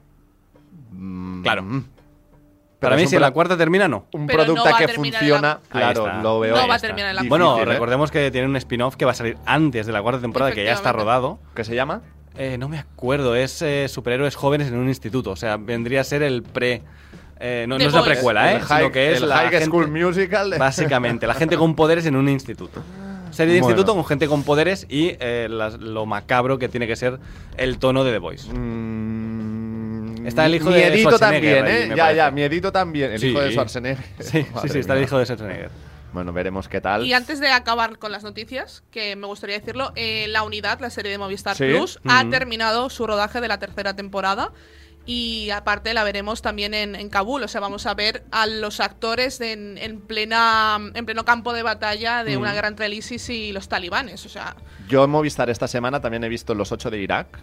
Claro. 1.43 1.65
Para 2.81 2.97
mí, 2.97 3.07
si 3.07 3.19
la 3.19 3.31
cuarta 3.33 3.57
termina, 3.57 3.89
no. 3.89 4.07
Un 4.13 4.27
Pero 4.27 4.45
producto 4.45 4.71
que 4.77 4.87
la- 4.87 4.93
funciona, 4.93 5.59
claro, 5.69 6.07
lo 6.23 6.41
veo. 6.41 6.57
No 6.57 6.69
va 6.69 6.77
a 6.77 6.79
terminar 6.79 7.11
en 7.11 7.17
la 7.17 7.23
Difícil, 7.23 7.29
Bueno, 7.31 7.59
¿eh? 7.61 7.65
recordemos 7.65 8.11
que 8.11 8.31
tiene 8.31 8.47
un 8.47 8.57
spin-off 8.57 8.95
que 8.97 9.05
va 9.05 9.11
a 9.11 9.15
salir 9.15 9.37
antes 9.47 9.87
de 9.87 9.93
la 9.93 10.01
cuarta 10.03 10.21
temporada, 10.21 10.53
que 10.53 10.65
ya 10.65 10.73
está 10.73 10.93
rodado. 10.93 11.39
¿Qué 11.55 11.65
se 11.65 11.75
llama? 11.75 12.03
Eh, 12.37 12.57
no 12.57 12.69
me 12.69 12.79
acuerdo, 12.79 13.35
es 13.35 13.63
eh, 13.63 13.87
superhéroes 13.89 14.37
jóvenes 14.37 14.69
en 14.69 14.77
un 14.77 14.87
instituto. 14.89 15.31
O 15.33 15.37
sea, 15.37 15.57
vendría 15.57 16.03
a 16.03 16.05
ser 16.05 16.23
el 16.23 16.43
pre. 16.45 16.83
eh, 17.41 17.67
no, 17.69 17.77
es 17.77 17.93
la 17.93 18.03
precuela, 18.05 18.53
¿eh? 18.53 18.57
Sino 18.57 18.67
high- 18.69 18.93
que 18.93 19.13
es 19.13 19.23
el 19.23 19.29
la 19.29 19.37
High 19.39 19.51
gente- 19.51 19.65
School 19.67 19.89
Musical. 19.91 20.51
de- 20.51 20.59
Básicamente, 20.59 21.27
la 21.27 21.35
gente 21.35 21.57
con 21.57 21.75
poderes 21.75 22.07
en 22.07 22.15
un 22.17 22.29
instituto. 22.29 22.81
Serie 23.31 23.55
de 23.55 23.61
Bueno. 23.61 23.73
instituto 23.77 23.95
con 23.95 24.05
gente 24.07 24.27
con 24.27 24.43
poderes 24.43 24.87
y 24.89 25.13
eh, 25.21 25.47
las- 25.51 25.79
lo 25.79 26.07
macabro 26.07 26.59
que 26.59 26.69
tiene 26.69 26.87
que 26.87 26.97
ser 26.97 27.19
el 27.57 27.79
tono 27.79 28.03
de 28.03 28.13
The 28.13 28.19
Voice. 28.19 28.53
Mm, 28.53 29.18
Está 30.29 30.47
el 30.47 30.55
hijo 30.55 30.71
de 30.71 30.81
miedito 30.81 31.11
Schwarzenegger 31.11 31.57
también, 31.59 31.65
ahí, 31.65 31.83
¿eh? 31.83 31.89
Ya, 31.97 31.97
parece. 32.05 32.17
ya, 32.17 32.31
miedito 32.31 32.73
también. 32.73 33.13
El 33.13 33.19
Sí. 33.21 33.27
hijo 33.29 33.41
de 33.41 33.51
Schwarzenegger. 33.51 34.05
Sí, 34.21 34.47
sí, 34.71 34.79
está 34.79 34.95
el 34.97 35.03
hijo 35.03 35.19
de 35.19 35.25
Schwarzenegger. 35.25 35.71
Bueno, 36.13 36.33
veremos 36.33 36.69
qué 36.69 36.81
tal. 36.81 37.05
Y 37.05 37.13
antes 37.13 37.39
de 37.39 37.49
acabar 37.51 37.99
con 37.99 38.13
las 38.13 38.23
noticias, 38.23 38.83
que 38.91 39.15
me 39.17 39.27
gustaría 39.27 39.59
decirlo, 39.59 39.93
eh, 39.95 40.27
La 40.29 40.43
Unidad, 40.43 40.81
la 40.81 40.89
serie 40.91 41.11
de 41.13 41.19
Movistar 41.19 41.55
Sí. 41.57 41.65
Plus, 41.67 41.99
ha 42.09 42.23
Ujú. 42.23 42.31
terminado 42.31 42.89
su 42.91 43.07
rodaje 43.07 43.41
de 43.43 43.49
la 43.49 43.59
tercera 43.59 43.95
temporada. 43.95 44.51
Y 45.11 45.49
aparte 45.51 45.95
la 45.95 46.05
veremos 46.05 46.43
también 46.43 46.75
en, 46.75 46.95
en 46.95 47.09
Kabul. 47.09 47.43
O 47.43 47.49
sea, 47.49 47.63
vamos 47.63 47.87
a 47.87 47.95
ver 47.95 48.25
a 48.31 48.47
los 48.47 48.79
actores 48.81 49.41
en, 49.41 49.79
en 49.79 50.01
plena, 50.03 50.79
en 50.95 51.07
pleno 51.07 51.25
campo 51.25 51.55
de 51.55 51.63
batalla 51.63 52.25
de 52.25 52.37
Mm. 52.37 52.41
una 52.41 52.53
guerra 52.53 52.69
entre 52.69 52.87
el 52.87 52.93
ISIS 52.93 53.29
y 53.31 53.53
los 53.53 53.69
talibanes. 53.71 54.27
O 54.27 54.29
sea, 54.29 54.55
Yo 54.87 55.05
en 55.05 55.11
Movistar 55.11 55.49
esta 55.49 55.67
semana 55.67 56.01
también 56.01 56.25
he 56.25 56.29
visto 56.29 56.55
Los 56.55 56.73
Ocho 56.73 56.91
de 56.91 56.99
Irak. 57.01 57.39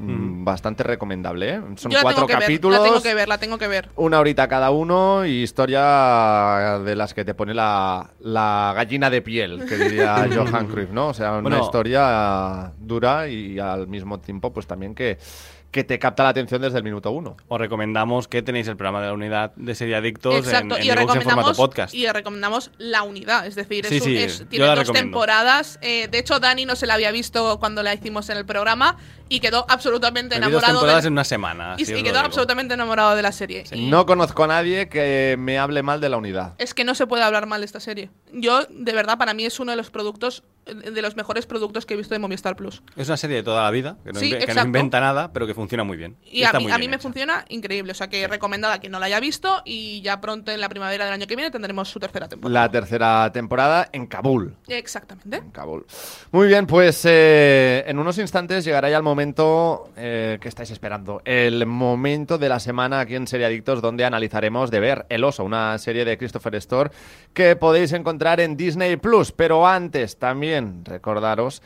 Mm, 0.00 0.44
Bastante 0.44 0.82
recomendable, 0.82 1.54
¿eh? 1.54 1.60
Son 1.76 1.90
yo 1.90 1.98
la 1.98 2.02
cuatro 2.02 2.26
tengo 2.26 2.38
que 2.38 2.44
capítulos. 2.44 2.78
ver, 2.78 2.86
la 2.88 2.88
tengo 2.92 3.02
que 3.02 3.14
ver, 3.14 3.28
la 3.28 3.38
tengo 3.38 3.58
que 3.58 3.68
ver. 3.68 3.88
Una 3.96 4.20
horita 4.20 4.48
cada 4.48 4.70
uno 4.70 5.26
y 5.26 5.42
historia 5.42 6.78
de 6.84 6.94
las 6.96 7.12
que 7.14 7.24
te 7.24 7.34
pone 7.34 7.52
la, 7.54 8.10
la 8.20 8.72
gallina 8.74 9.10
de 9.10 9.20
piel, 9.22 9.66
que 9.68 9.76
diría 9.76 10.28
Johan 10.34 10.66
Cruyff, 10.68 10.90
¿no? 10.90 11.08
O 11.08 11.14
sea, 11.14 11.32
una 11.32 11.40
Bueno. 11.42 11.60
historia 11.62 12.72
dura 12.78 13.28
y 13.28 13.58
al 13.58 13.88
mismo 13.88 14.18
tiempo, 14.20 14.52
pues 14.52 14.66
también 14.66 14.94
que, 14.94 15.18
que 15.70 15.84
te 15.84 15.98
capta 15.98 16.22
la 16.22 16.30
atención 16.30 16.62
desde 16.62 16.78
el 16.78 16.84
minuto 16.84 17.10
uno. 17.10 17.36
Os 17.48 17.58
recomendamos 17.58 18.26
que 18.26 18.40
tenéis 18.42 18.66
el 18.68 18.76
programa 18.76 19.00
de 19.02 19.08
la 19.08 19.12
unidad 19.12 19.52
de 19.56 19.74
Serie 19.74 19.96
Adictos 19.96 20.34
Exacto, 20.34 20.76
en, 20.76 20.80
en 20.82 20.86
y 20.86 20.90
os 20.90 20.96
en 20.96 21.06
formato 21.06 21.18
recomendamos, 21.20 21.56
podcast. 21.58 21.94
y 21.94 22.06
os 22.06 22.12
recomendamos 22.14 22.70
la 22.78 23.02
unidad, 23.02 23.46
es 23.46 23.54
decir, 23.54 23.84
es 23.84 23.90
Sí, 23.90 23.96
un- 23.98 24.02
sí, 24.02 24.16
es- 24.16 24.48
tiene 24.48 24.64
dos 24.64 24.78
recomiendo. 24.78 25.06
temporadas. 25.10 25.78
eh, 25.82 26.08
de 26.10 26.18
hecho, 26.18 26.40
Dani 26.40 26.64
no 26.64 26.74
se 26.74 26.86
la 26.86 26.94
había 26.94 27.10
visto 27.10 27.58
cuando 27.60 27.82
la 27.82 27.92
hicimos 27.92 28.30
en 28.30 28.38
el 28.38 28.46
programa 28.46 28.96
y 29.28 29.40
quedó 29.40 29.66
absolutamente 29.68 30.40
Me 30.40 30.46
vi 30.46 30.52
dos 30.52 30.62
enamorado. 30.62 30.78
temporadas 30.78 31.02
de, 31.04 31.08
en 31.08 31.12
una 31.12 31.24
semana. 31.24 31.74
y, 31.76 31.84
quedó 32.02 32.18
absolutamente 32.20 32.72
enamorado 32.74 33.14
de 33.14 33.20
la 33.22 33.32
serie. 33.32 33.64
Y 33.70 33.86
No 33.90 34.06
conozco 34.06 34.44
a 34.44 34.46
nadie 34.46 34.88
que 34.88 35.36
me 35.38 35.58
hable 35.58 35.82
mal 35.82 36.00
de 36.00 36.08
la 36.08 36.16
unidad. 36.16 36.54
Es 36.56 36.72
que 36.72 36.84
no 36.84 36.94
se 36.94 37.06
puede 37.06 37.22
hablar 37.24 37.44
mal 37.46 37.60
de 37.60 37.66
esta 37.66 37.80
serie. 37.80 38.08
Yo, 38.32 38.62
de 38.70 38.92
verdad, 38.92 39.18
para 39.18 39.34
mí 39.34 39.44
es 39.44 39.60
uno 39.60 39.72
de 39.72 39.76
los 39.76 39.90
productos, 39.90 40.44
de 40.74 41.02
los 41.02 41.16
mejores 41.16 41.46
productos 41.46 41.86
que 41.86 41.94
he 41.94 41.96
visto 41.96 42.14
de 42.14 42.18
Movistar 42.18 42.56
Plus. 42.56 42.82
Es 42.96 43.08
una 43.08 43.16
serie 43.16 43.36
de 43.36 43.42
toda 43.42 43.62
la 43.62 43.70
vida, 43.70 43.96
que 44.04 44.12
no, 44.12 44.20
Sí, 44.20 44.26
inve- 44.26 44.30
que 44.32 44.38
no 44.38 44.44
exacto. 44.44 44.66
inventa 44.66 45.00
nada, 45.00 45.32
pero 45.32 45.46
que 45.46 45.54
funciona 45.54 45.84
muy 45.84 45.96
bien. 45.96 46.16
Y 46.30 46.44
a 46.44 46.52
mí, 46.52 46.70
a 46.70 46.78
me 46.78 46.84
hecha. 46.86 46.98
funciona 46.98 47.44
increíble. 47.48 47.92
O 47.92 47.94
sea 47.94 48.08
que 48.08 48.26
recomendada 48.28 48.74
a 48.74 48.78
quien 48.78 48.92
no 48.92 48.98
la 48.98 49.06
haya 49.06 49.20
visto 49.20 49.62
y 49.64 50.00
ya 50.02 50.20
pronto 50.20 50.50
en 50.52 50.60
la 50.60 50.68
primavera 50.68 51.04
del 51.04 51.14
año 51.14 51.26
que 51.26 51.36
viene 51.36 51.50
tendremos 51.50 51.88
su 51.88 51.98
tercera 52.00 52.28
temporada. 52.28 52.60
La 52.62 52.70
tercera 52.70 53.30
temporada 53.32 53.88
en 53.92 54.06
Kabul. 54.06 54.56
Exactamente. 54.68 55.36
En 55.38 55.50
Kabul. 55.50 55.86
Muy 56.32 56.46
bien, 56.48 56.66
pues 56.66 57.02
eh, 57.04 57.84
en 57.86 57.98
unos 57.98 58.18
instantes 58.18 58.64
llegará 58.64 58.90
ya 58.90 58.96
el 58.96 59.02
momento 59.02 59.90
eh, 59.96 60.38
que 60.40 60.48
estáis 60.48 60.70
esperando. 60.70 61.22
El 61.24 61.66
momento 61.66 62.38
de 62.38 62.48
la 62.48 62.60
semana 62.60 63.00
aquí 63.00 63.14
en 63.14 63.26
Serie 63.26 63.46
Adictos, 63.46 63.80
donde 63.82 64.04
analizaremos 64.04 64.70
de 64.70 64.80
ver 64.80 65.06
El 65.08 65.24
Oso, 65.24 65.44
una 65.44 65.78
serie 65.78 66.04
de 66.04 66.16
Christopher 66.18 66.54
Store 66.56 66.90
que 67.32 67.56
podéis 67.56 67.92
encontrar 67.92 68.40
en 68.40 68.56
Disney 68.56 68.96
Plus. 68.96 69.32
Pero 69.32 69.66
antes, 69.66 70.18
también 70.18 70.57
recordaros 70.84 71.62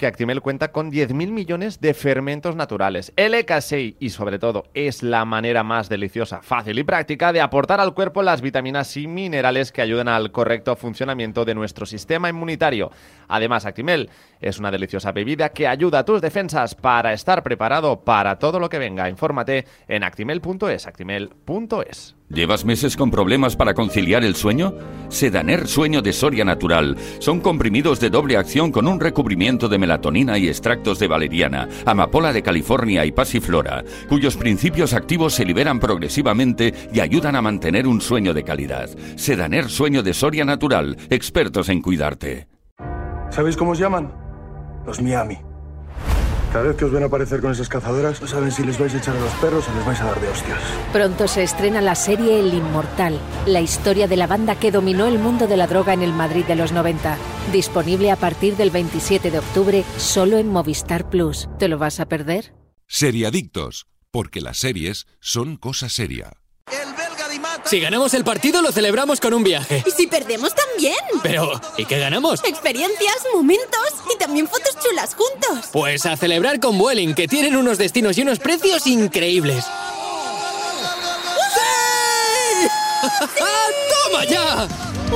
que 0.00 0.06
Actimel 0.06 0.40
cuenta 0.40 0.72
con 0.72 0.90
10.000 0.90 1.30
millones 1.30 1.78
de 1.82 1.92
fermentos 1.92 2.56
naturales. 2.56 3.12
LK6 3.16 3.96
y 4.00 4.08
sobre 4.08 4.38
todo 4.38 4.64
es 4.72 5.02
la 5.02 5.26
manera 5.26 5.62
más 5.62 5.90
deliciosa, 5.90 6.40
fácil 6.40 6.78
y 6.78 6.84
práctica 6.84 7.34
de 7.34 7.42
aportar 7.42 7.80
al 7.80 7.92
cuerpo 7.92 8.22
las 8.22 8.40
vitaminas 8.40 8.96
y 8.96 9.06
minerales 9.06 9.72
que 9.72 9.82
ayudan 9.82 10.08
al 10.08 10.32
correcto 10.32 10.74
funcionamiento 10.74 11.44
de 11.44 11.54
nuestro 11.54 11.84
sistema 11.84 12.30
inmunitario. 12.30 12.90
Además, 13.28 13.66
Actimel 13.66 14.08
es 14.40 14.58
una 14.58 14.70
deliciosa 14.70 15.12
bebida 15.12 15.50
que 15.50 15.68
ayuda 15.68 15.98
a 15.98 16.04
tus 16.06 16.22
defensas 16.22 16.74
para 16.74 17.12
estar 17.12 17.42
preparado 17.42 18.00
para 18.00 18.38
todo 18.38 18.58
lo 18.58 18.70
que 18.70 18.78
venga. 18.78 19.06
Infórmate 19.10 19.66
en 19.86 20.02
actimel.es, 20.02 20.86
actimel.es. 20.86 22.19
¿Llevas 22.32 22.64
meses 22.64 22.96
con 22.96 23.10
problemas 23.10 23.56
para 23.56 23.74
conciliar 23.74 24.22
el 24.22 24.36
sueño? 24.36 24.74
Sedaner 25.08 25.66
Sueño 25.66 26.00
de 26.00 26.12
Soria 26.12 26.44
Natural. 26.44 26.96
Son 27.18 27.40
comprimidos 27.40 27.98
de 27.98 28.08
doble 28.08 28.36
acción 28.36 28.70
con 28.70 28.86
un 28.86 29.00
recubrimiento 29.00 29.68
de 29.68 29.78
melatonina 29.78 30.38
y 30.38 30.46
extractos 30.46 31.00
de 31.00 31.08
valeriana, 31.08 31.68
amapola 31.84 32.32
de 32.32 32.44
California 32.44 33.04
y 33.04 33.10
pasiflora, 33.10 33.82
cuyos 34.08 34.36
principios 34.36 34.94
activos 34.94 35.34
se 35.34 35.44
liberan 35.44 35.80
progresivamente 35.80 36.72
y 36.92 37.00
ayudan 37.00 37.34
a 37.34 37.42
mantener 37.42 37.88
un 37.88 38.00
sueño 38.00 38.32
de 38.32 38.44
calidad. 38.44 38.88
Sedaner 39.16 39.68
Sueño 39.68 40.04
de 40.04 40.14
Soria 40.14 40.44
Natural. 40.44 40.96
Expertos 41.10 41.68
en 41.68 41.82
cuidarte. 41.82 42.46
¿Sabéis 43.30 43.56
cómo 43.56 43.72
os 43.72 43.78
llaman? 43.80 44.14
Los 44.86 45.02
Miami. 45.02 45.49
Cada 46.52 46.64
vez 46.64 46.76
que 46.76 46.84
os 46.84 46.90
ven 46.90 47.04
aparecer 47.04 47.40
con 47.40 47.52
esas 47.52 47.68
cazadoras, 47.68 48.20
no 48.20 48.26
saben 48.26 48.50
si 48.50 48.64
les 48.64 48.76
vais 48.76 48.92
a 48.92 48.98
echar 48.98 49.16
a 49.16 49.20
los 49.20 49.32
perros 49.34 49.68
o 49.68 49.74
les 49.76 49.86
vais 49.86 50.00
a 50.00 50.04
dar 50.06 50.20
de 50.20 50.28
hostias. 50.28 50.58
Pronto 50.92 51.28
se 51.28 51.44
estrena 51.44 51.80
la 51.80 51.94
serie 51.94 52.40
El 52.40 52.52
Inmortal, 52.52 53.20
la 53.46 53.60
historia 53.60 54.08
de 54.08 54.16
la 54.16 54.26
banda 54.26 54.56
que 54.56 54.72
dominó 54.72 55.06
el 55.06 55.20
mundo 55.20 55.46
de 55.46 55.56
la 55.56 55.68
droga 55.68 55.92
en 55.92 56.02
el 56.02 56.12
Madrid 56.12 56.44
de 56.44 56.56
los 56.56 56.72
90. 56.72 57.16
Disponible 57.52 58.10
a 58.10 58.16
partir 58.16 58.56
del 58.56 58.70
27 58.70 59.30
de 59.30 59.38
octubre 59.38 59.84
solo 59.96 60.38
en 60.38 60.48
Movistar 60.48 61.08
Plus. 61.08 61.48
¿Te 61.58 61.68
lo 61.68 61.78
vas 61.78 62.00
a 62.00 62.06
perder? 62.06 62.52
Seriadictos, 62.88 63.86
porque 64.10 64.40
las 64.40 64.58
series 64.58 65.06
son 65.20 65.56
cosa 65.56 65.88
seria. 65.88 66.39
Si 67.64 67.80
ganamos 67.80 68.14
el 68.14 68.24
partido, 68.24 68.62
lo 68.62 68.72
celebramos 68.72 69.20
con 69.20 69.34
un 69.34 69.44
viaje. 69.44 69.84
Y 69.86 69.90
si 69.90 70.06
perdemos 70.06 70.52
también. 70.54 70.94
Pero, 71.22 71.60
¿y 71.76 71.84
qué 71.84 71.98
ganamos? 71.98 72.42
Experiencias, 72.44 73.26
momentos 73.34 73.94
y 74.14 74.18
también 74.18 74.48
fotos 74.48 74.76
chulas 74.82 75.14
juntos. 75.14 75.68
Pues 75.72 76.06
a 76.06 76.16
celebrar 76.16 76.60
con 76.60 76.78
Vueling, 76.78 77.14
que 77.14 77.28
tienen 77.28 77.56
unos 77.56 77.78
destinos 77.78 78.18
y 78.18 78.22
unos 78.22 78.38
precios 78.38 78.86
increíbles. 78.86 79.64
¡Toma 84.04 84.24
ya! 84.24 84.68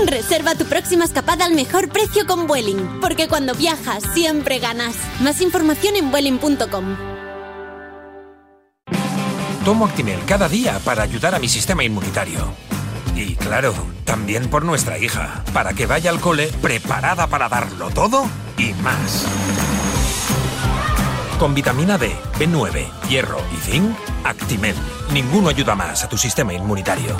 Reserva 0.06 0.54
tu 0.54 0.64
próxima 0.64 1.04
escapada 1.04 1.44
al 1.44 1.54
mejor 1.54 1.88
precio 1.88 2.26
con 2.26 2.46
Vueling, 2.46 3.00
porque 3.00 3.28
cuando 3.28 3.54
viajas 3.54 4.02
siempre 4.12 4.58
ganas. 4.58 4.96
Más 5.20 5.40
información 5.40 5.96
en 5.96 6.10
vueling.com. 6.10 7.13
Tomo 9.64 9.86
Actimel 9.86 10.20
cada 10.26 10.46
día 10.46 10.78
para 10.84 11.02
ayudar 11.02 11.34
a 11.34 11.38
mi 11.38 11.48
sistema 11.48 11.82
inmunitario. 11.82 12.52
Y 13.16 13.34
claro, 13.36 13.72
también 14.04 14.50
por 14.50 14.62
nuestra 14.62 14.98
hija, 14.98 15.42
para 15.54 15.72
que 15.72 15.86
vaya 15.86 16.10
al 16.10 16.20
cole 16.20 16.48
preparada 16.60 17.28
para 17.28 17.48
darlo 17.48 17.88
todo 17.88 18.26
y 18.58 18.74
más. 18.74 19.24
Con 21.38 21.54
vitamina 21.54 21.96
D, 21.96 22.14
B9, 22.38 23.08
hierro 23.08 23.38
y 23.56 23.56
zinc, 23.56 23.96
Actimel. 24.22 24.76
Ninguno 25.14 25.48
ayuda 25.48 25.74
más 25.74 26.04
a 26.04 26.10
tu 26.10 26.18
sistema 26.18 26.52
inmunitario. 26.52 27.16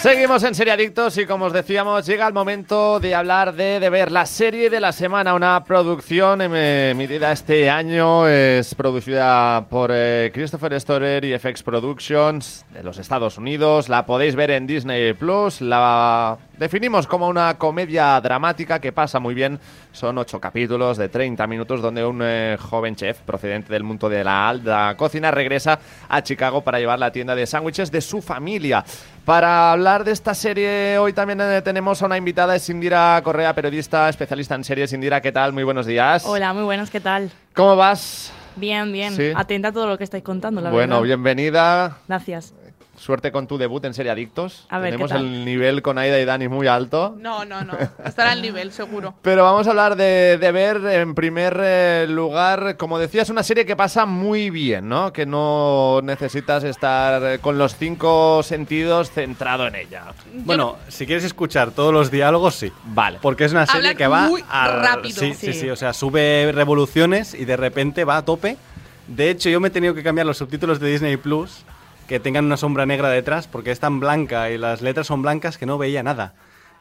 Seguimos 0.00 0.42
en 0.44 0.54
Serie 0.54 0.72
Adictos 0.72 1.18
y 1.18 1.26
como 1.26 1.44
os 1.44 1.52
decíamos, 1.52 2.06
llega 2.06 2.26
el 2.26 2.32
momento 2.32 3.00
de 3.00 3.14
hablar 3.14 3.52
de, 3.52 3.78
de 3.80 3.90
ver 3.90 4.10
la 4.10 4.24
serie 4.24 4.70
de 4.70 4.80
la 4.80 4.92
semana, 4.92 5.34
una 5.34 5.62
producción 5.62 6.40
em- 6.40 6.54
emitida 6.54 7.30
este 7.32 7.68
año, 7.68 8.26
es 8.26 8.74
producida 8.74 9.66
por 9.68 9.90
eh, 9.92 10.30
Christopher 10.32 10.80
Storer 10.80 11.22
y 11.26 11.38
FX 11.38 11.62
Productions 11.62 12.64
de 12.72 12.82
los 12.82 12.96
Estados 12.96 13.36
Unidos, 13.36 13.90
la 13.90 14.06
podéis 14.06 14.36
ver 14.36 14.52
en 14.52 14.66
Disney 14.66 15.12
Plus, 15.12 15.60
la 15.60 16.38
definimos 16.56 17.06
como 17.06 17.28
una 17.28 17.58
comedia 17.58 18.18
dramática 18.22 18.80
que 18.80 18.92
pasa 18.92 19.18
muy 19.20 19.34
bien, 19.34 19.60
son 19.92 20.16
ocho 20.16 20.40
capítulos 20.40 20.96
de 20.96 21.10
30 21.10 21.46
minutos 21.46 21.82
donde 21.82 22.06
un 22.06 22.20
eh, 22.22 22.56
joven 22.58 22.96
chef 22.96 23.18
procedente 23.18 23.70
del 23.70 23.84
mundo 23.84 24.08
de 24.08 24.24
la 24.24 24.48
alta 24.48 24.94
cocina 24.96 25.30
regresa 25.30 25.78
a 26.08 26.22
Chicago 26.22 26.62
para 26.62 26.78
llevar 26.78 26.98
la 26.98 27.12
tienda 27.12 27.34
de 27.34 27.46
sándwiches 27.46 27.90
de 27.90 28.00
su 28.00 28.22
familia. 28.22 28.82
Para 29.30 29.70
hablar 29.70 30.02
de 30.02 30.10
esta 30.10 30.34
serie, 30.34 30.98
hoy 30.98 31.12
también 31.12 31.40
eh, 31.40 31.62
tenemos 31.62 32.02
a 32.02 32.06
una 32.06 32.16
invitada, 32.16 32.56
es 32.56 32.68
Indira 32.68 33.20
Correa, 33.22 33.54
periodista, 33.54 34.08
especialista 34.08 34.56
en 34.56 34.64
series. 34.64 34.92
Indira, 34.92 35.20
¿qué 35.20 35.30
tal? 35.30 35.52
Muy 35.52 35.62
buenos 35.62 35.86
días. 35.86 36.24
Hola, 36.26 36.52
muy 36.52 36.64
buenos, 36.64 36.90
¿qué 36.90 36.98
tal? 36.98 37.30
¿Cómo 37.54 37.76
vas? 37.76 38.32
Bien, 38.56 38.90
bien. 38.90 39.14
Sí. 39.14 39.30
Atenta 39.36 39.68
a 39.68 39.72
todo 39.72 39.86
lo 39.86 39.96
que 39.96 40.02
estáis 40.02 40.24
contando, 40.24 40.60
la 40.60 40.70
bueno, 40.70 40.96
verdad. 40.96 41.04
bienvenida. 41.04 41.98
Gracias. 42.08 42.52
Suerte 43.00 43.32
con 43.32 43.46
tu 43.46 43.56
debut 43.56 43.82
en 43.86 43.94
Serie 43.94 44.12
Adictos. 44.12 44.66
A 44.68 44.78
ver, 44.78 44.90
¿qué 44.90 44.98
Tenemos 44.98 45.12
el 45.12 45.42
nivel 45.46 45.80
con 45.80 45.96
Aida 45.96 46.20
y 46.20 46.26
Dani 46.26 46.48
muy 46.48 46.66
alto. 46.66 47.16
No, 47.18 47.46
no, 47.46 47.64
no. 47.64 47.72
Estará 48.04 48.32
al 48.32 48.42
nivel, 48.42 48.72
seguro. 48.72 49.14
Pero 49.22 49.42
vamos 49.42 49.66
a 49.66 49.70
hablar 49.70 49.96
de, 49.96 50.36
de 50.38 50.52
ver 50.52 50.76
en 50.84 51.14
primer 51.14 51.58
eh, 51.62 52.06
lugar, 52.10 52.76
como 52.76 52.98
decías, 52.98 53.30
una 53.30 53.42
serie 53.42 53.64
que 53.64 53.74
pasa 53.74 54.04
muy 54.04 54.50
bien, 54.50 54.86
¿no? 54.90 55.14
Que 55.14 55.24
no 55.24 56.00
necesitas 56.02 56.62
estar 56.62 57.22
eh, 57.24 57.38
con 57.38 57.56
los 57.56 57.74
cinco 57.74 58.42
sentidos 58.42 59.10
centrado 59.10 59.66
en 59.66 59.76
ella. 59.76 60.04
Bueno, 60.34 60.76
si 60.88 61.06
quieres 61.06 61.24
escuchar 61.24 61.70
todos 61.70 61.94
los 61.94 62.10
diálogos, 62.10 62.54
sí. 62.56 62.70
Vale. 62.84 63.16
Porque 63.22 63.46
es 63.46 63.52
una 63.52 63.64
serie 63.64 63.78
Hablan 63.92 63.96
que 63.96 64.06
va 64.08 64.28
muy 64.28 64.42
rápido. 64.42 65.18
Sí, 65.18 65.32
sí, 65.32 65.54
Sí. 65.54 65.60
sí. 65.60 65.70
O 65.70 65.76
sea, 65.76 65.94
sube 65.94 66.52
revoluciones 66.54 67.32
y 67.32 67.46
de 67.46 67.56
repente 67.56 68.04
va 68.04 68.18
a 68.18 68.24
tope. 68.26 68.58
De 69.06 69.30
hecho, 69.30 69.48
yo 69.48 69.58
me 69.58 69.68
he 69.68 69.70
tenido 69.70 69.94
que 69.94 70.02
cambiar 70.02 70.26
los 70.26 70.36
subtítulos 70.36 70.78
de 70.78 70.90
Disney 70.90 71.16
Plus 71.16 71.64
que 72.10 72.18
tengan 72.18 72.44
una 72.44 72.56
sombra 72.56 72.86
negra 72.86 73.08
detrás 73.08 73.46
porque 73.46 73.70
es 73.70 73.78
tan 73.78 74.00
blanca 74.00 74.50
y 74.50 74.58
las 74.58 74.82
letras 74.82 75.06
son 75.06 75.22
blancas 75.22 75.56
que 75.56 75.64
no 75.64 75.78
veía 75.78 76.02
nada 76.02 76.34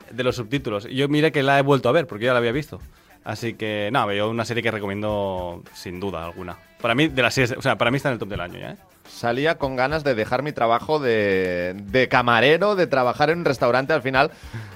de 0.09 0.23
los 0.23 0.37
subtítulos. 0.37 0.85
Yo 0.85 1.07
mira 1.07 1.29
que 1.29 1.43
la 1.43 1.59
he 1.59 1.61
vuelto 1.61 1.87
a 1.87 1.91
ver 1.91 2.07
porque 2.07 2.25
ya 2.25 2.33
la 2.33 2.39
había 2.39 2.51
visto. 2.51 2.79
Así 3.23 3.53
que, 3.53 3.91
no, 3.93 4.11
yo 4.11 4.27
una 4.27 4.43
serie 4.43 4.63
que 4.63 4.71
recomiendo 4.71 5.61
sin 5.75 5.99
duda 5.99 6.25
alguna. 6.25 6.57
Para 6.81 6.95
mí, 6.95 7.09
de 7.09 7.21
las 7.21 7.35
series, 7.35 7.51
o 7.51 7.61
sea, 7.61 7.77
para 7.77 7.91
mí 7.91 7.97
está 7.97 8.09
en 8.09 8.13
el 8.13 8.19
top 8.19 8.29
del 8.29 8.41
año 8.41 8.57
ya, 8.57 8.71
¿eh? 8.71 8.77
Salía 9.07 9.59
con 9.59 9.75
ganas 9.75 10.03
de 10.03 10.15
dejar 10.15 10.41
mi 10.41 10.51
trabajo 10.51 10.97
de, 10.97 11.75
de 11.75 12.07
camarero, 12.07 12.75
de 12.75 12.87
trabajar 12.87 13.29
en 13.29 13.39
un 13.39 13.45
restaurante. 13.45 13.93
Al 13.93 14.01
final 14.01 14.31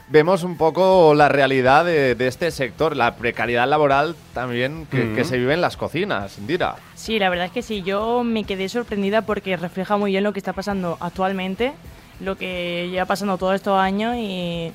vemos 0.09 0.43
un 0.43 0.57
poco 0.57 1.15
la 1.15 1.29
realidad 1.29 1.83
de, 1.83 2.13
de 2.13 2.27
este 2.27 2.51
sector, 2.51 2.95
la 2.95 3.15
precariedad 3.15 3.67
laboral 3.67 4.15
también 4.35 4.85
que, 4.91 5.13
que 5.13 5.23
se 5.23 5.37
vive 5.37 5.55
en 5.55 5.61
las 5.61 5.77
cocinas, 5.77 6.37
Indira. 6.37 6.75
Sí, 7.03 7.19
la 7.19 7.27
verdad 7.27 7.47
es 7.47 7.51
que 7.51 7.61
sí, 7.63 7.81
yo 7.81 8.23
me 8.23 8.45
quedé 8.45 8.69
sorprendida 8.69 9.23
porque 9.23 9.57
refleja 9.57 9.97
muy 9.97 10.11
bien 10.11 10.23
lo 10.23 10.31
que 10.31 10.39
está 10.39 10.53
pasando 10.53 10.97
actualmente, 11.01 11.73
lo 12.21 12.37
que 12.37 12.87
lleva 12.89 13.03
pasando 13.03 13.37
todos 13.37 13.55
estos 13.55 13.77
años 13.77 14.15
y, 14.15 14.71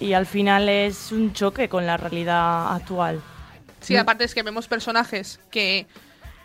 y 0.00 0.14
al 0.14 0.24
final 0.24 0.70
es 0.70 1.12
un 1.12 1.34
choque 1.34 1.68
con 1.68 1.84
la 1.84 1.98
realidad 1.98 2.74
actual. 2.74 3.20
Sí, 3.82 3.94
aparte 3.98 4.24
es 4.24 4.34
que 4.34 4.42
vemos 4.42 4.66
personajes 4.66 5.40
que, 5.50 5.86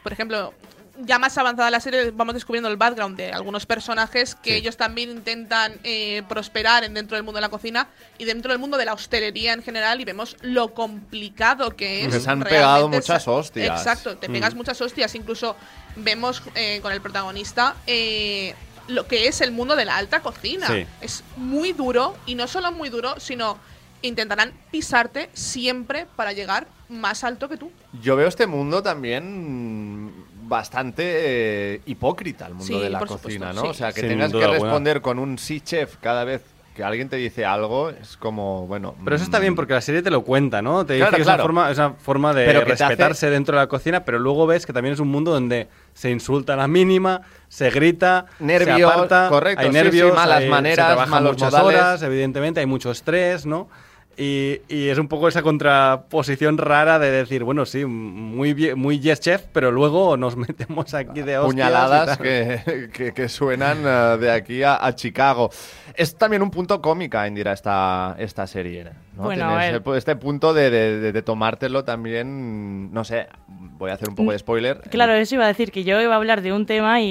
por 0.03 0.11
ejemplo, 0.11 0.53
ya 0.99 1.19
más 1.19 1.37
avanzada 1.37 1.69
la 1.69 1.79
serie 1.79 2.11
vamos 2.11 2.33
descubriendo 2.33 2.69
el 2.69 2.77
background 2.77 3.17
de 3.17 3.31
algunos 3.31 3.65
personajes 3.65 4.35
que 4.35 4.51
Sí. 4.51 4.55
ellos 4.57 4.77
también 4.77 5.11
intentan 5.11 5.73
eh, 5.83 6.23
prosperar 6.27 6.83
en- 6.83 6.93
dentro 6.93 7.15
del 7.15 7.23
mundo 7.23 7.37
de 7.37 7.41
la 7.41 7.49
cocina 7.49 7.87
y 8.17 8.25
dentro 8.25 8.51
del 8.51 8.59
mundo 8.59 8.77
de 8.77 8.85
la 8.85 8.93
hostelería 8.93 9.53
en 9.53 9.61
general 9.63 10.01
y 10.01 10.05
vemos 10.05 10.35
lo 10.41 10.73
complicado 10.73 11.75
que 11.75 12.05
es. 12.05 12.13
Les 12.13 12.27
han 12.27 12.41
pegado 12.41 12.89
muchas 12.89 13.27
hostias. 13.27 13.79
Exacto, 13.79 14.17
te 14.17 14.27
pegas 14.29 14.55
muchas 14.55 14.79
hostias. 14.81 15.13
Incluso 15.15 15.55
vemos 15.95 16.41
eh, 16.55 16.79
con 16.81 16.91
el 16.91 17.01
protagonista 17.01 17.75
eh, 17.85 18.55
lo 18.87 19.05
que 19.07 19.27
es 19.27 19.41
el 19.41 19.51
mundo 19.51 19.75
de 19.75 19.85
la 19.85 19.97
alta 19.97 20.21
cocina. 20.21 20.67
Sí. 20.67 20.85
Es 21.01 21.23
muy 21.35 21.73
duro 21.73 22.15
y 22.25 22.35
no 22.35 22.47
solo 22.47 22.71
muy 22.71 22.89
duro, 22.89 23.19
sino 23.19 23.57
intentarán 24.01 24.53
pisarte 24.71 25.29
siempre 25.33 26.05
para 26.15 26.31
llegar 26.31 26.67
más 26.87 27.23
alto 27.23 27.49
que 27.49 27.57
tú. 27.57 27.71
Yo 28.01 28.15
veo 28.15 28.27
este 28.27 28.47
mundo 28.47 28.81
también 28.83 30.05
mm, 30.05 30.16
bastante 30.47 31.03
eh, 31.75 31.81
hipócrita, 31.85 32.45
el 32.47 32.53
mundo 32.53 32.65
Sí, 32.77 32.79
de 32.79 32.89
la 32.89 32.99
cocina, 32.99 33.51
supuesto, 33.53 33.53
¿no? 33.53 33.61
sí. 33.61 33.67
O 33.67 33.73
sea, 33.73 33.91
que 33.93 33.99
Sin 34.01 34.09
tengas 34.09 34.31
que 34.33 34.47
responder 34.47 35.01
con 35.01 35.19
un 35.19 35.37
sí 35.37 35.61
chef 35.61 35.97
cada 36.01 36.23
vez 36.23 36.41
que 36.75 36.83
alguien 36.83 37.09
te 37.09 37.15
dice 37.15 37.43
algo, 37.43 37.89
es 37.89 38.17
como, 38.17 38.67
bueno... 38.67 38.93
Pero 39.03 39.15
eso 39.15 39.25
está 39.25 39.39
mm, 39.39 39.41
bien 39.41 39.55
porque 39.55 39.73
la 39.73 39.81
serie 39.81 40.03
te 40.03 40.11
lo 40.11 40.21
cuenta, 40.23 40.61
¿no? 40.61 40.85
Te 40.85 40.95
Claro, 40.97 41.09
dice 41.11 41.17
que 41.17 41.23
claro. 41.23 41.41
es, 41.41 41.43
una 41.43 41.43
forma, 41.43 41.71
es 41.71 41.77
una 41.79 41.93
forma 41.93 42.33
de 42.35 42.45
Pero 42.45 42.61
respetarse 42.65 43.29
dentro 43.31 43.55
de 43.57 43.63
la 43.63 43.67
cocina, 43.67 44.05
pero 44.05 44.19
luego 44.19 44.45
ves 44.45 44.67
que 44.67 44.73
también 44.73 44.93
es 44.93 44.99
un 44.99 45.07
mundo 45.07 45.31
donde 45.31 45.69
se 45.95 46.11
insulta 46.11 46.53
a 46.53 46.55
la 46.55 46.67
mínima, 46.67 47.21
se 47.47 47.71
grita, 47.71 48.27
Nervios, 48.37 48.77
se 48.77 48.83
aparta, 48.85 49.27
correcto, 49.29 49.61
hay 49.61 49.69
nervios, 49.71 50.09
sí, 50.11 50.15
malas 50.15 50.37
hay- 50.37 50.43
se 50.43 50.49
maneras, 50.51 50.85
trabaja 50.85 51.09
malos 51.09 51.31
muchas 51.35 51.51
modales. 51.51 51.79
horas, 51.81 52.01
evidentemente, 52.03 52.59
hay 52.59 52.67
mucho 52.67 52.91
estrés, 52.91 53.47
¿no? 53.47 53.69
Y, 54.19 54.61
y 54.67 54.87
es 54.89 54.97
un 54.97 55.07
poco 55.07 55.27
esa 55.27 55.43
contraposición 55.43 56.57
rara 56.57 56.97
de 56.97 57.11
decir, 57.11 57.43
bueno, 57.43 57.67
sí, 57.67 57.85
muy 57.85 58.53
bien, 58.53 58.77
muy 58.79 58.99
yes 58.99 59.19
chef, 59.19 59.43
pero 59.53 59.71
luego 59.71 60.17
nos 60.17 60.35
metemos 60.37 60.93
aquí 60.95 61.21
de 61.21 61.37
puñaladas 61.39 62.17
que- 62.91 63.13
que 63.13 63.29
suenan 63.29 63.83
eh, 63.85 64.17
de 64.19 64.31
aquí 64.31 64.63
a, 64.63 64.83
a 64.83 64.95
Chicago. 64.95 65.51
Es 65.93 66.15
también 66.15 66.41
un 66.41 66.49
punto 66.49 66.81
cómica, 66.81 67.27
Indira, 67.27 67.53
esta, 67.53 68.15
esta 68.17 68.47
serie. 68.47 68.87
¿No? 69.17 69.23
Bueno, 69.23 69.95
este 69.95 70.15
punto 70.15 70.53
de, 70.53 70.69
de- 70.69 70.99
de- 70.99 71.11
de 71.11 71.21
tomártelo 71.21 71.83
también, 71.83 72.91
no 72.93 73.03
sé, 73.03 73.27
voy 73.47 73.91
a 73.91 73.95
hacer 73.95 74.09
un 74.09 74.15
poco 74.15 74.31
de 74.31 74.39
spoiler. 74.39 74.81
Claro, 74.89 75.13
eso 75.13 75.35
iba 75.35 75.45
a 75.45 75.47
decir 75.47 75.71
que 75.71 75.83
yo 75.83 75.99
iba 76.01 76.13
a 76.13 76.17
hablar 76.17 76.41
de 76.41 76.53
un 76.53 76.65
tema 76.65 77.01
y, 77.01 77.07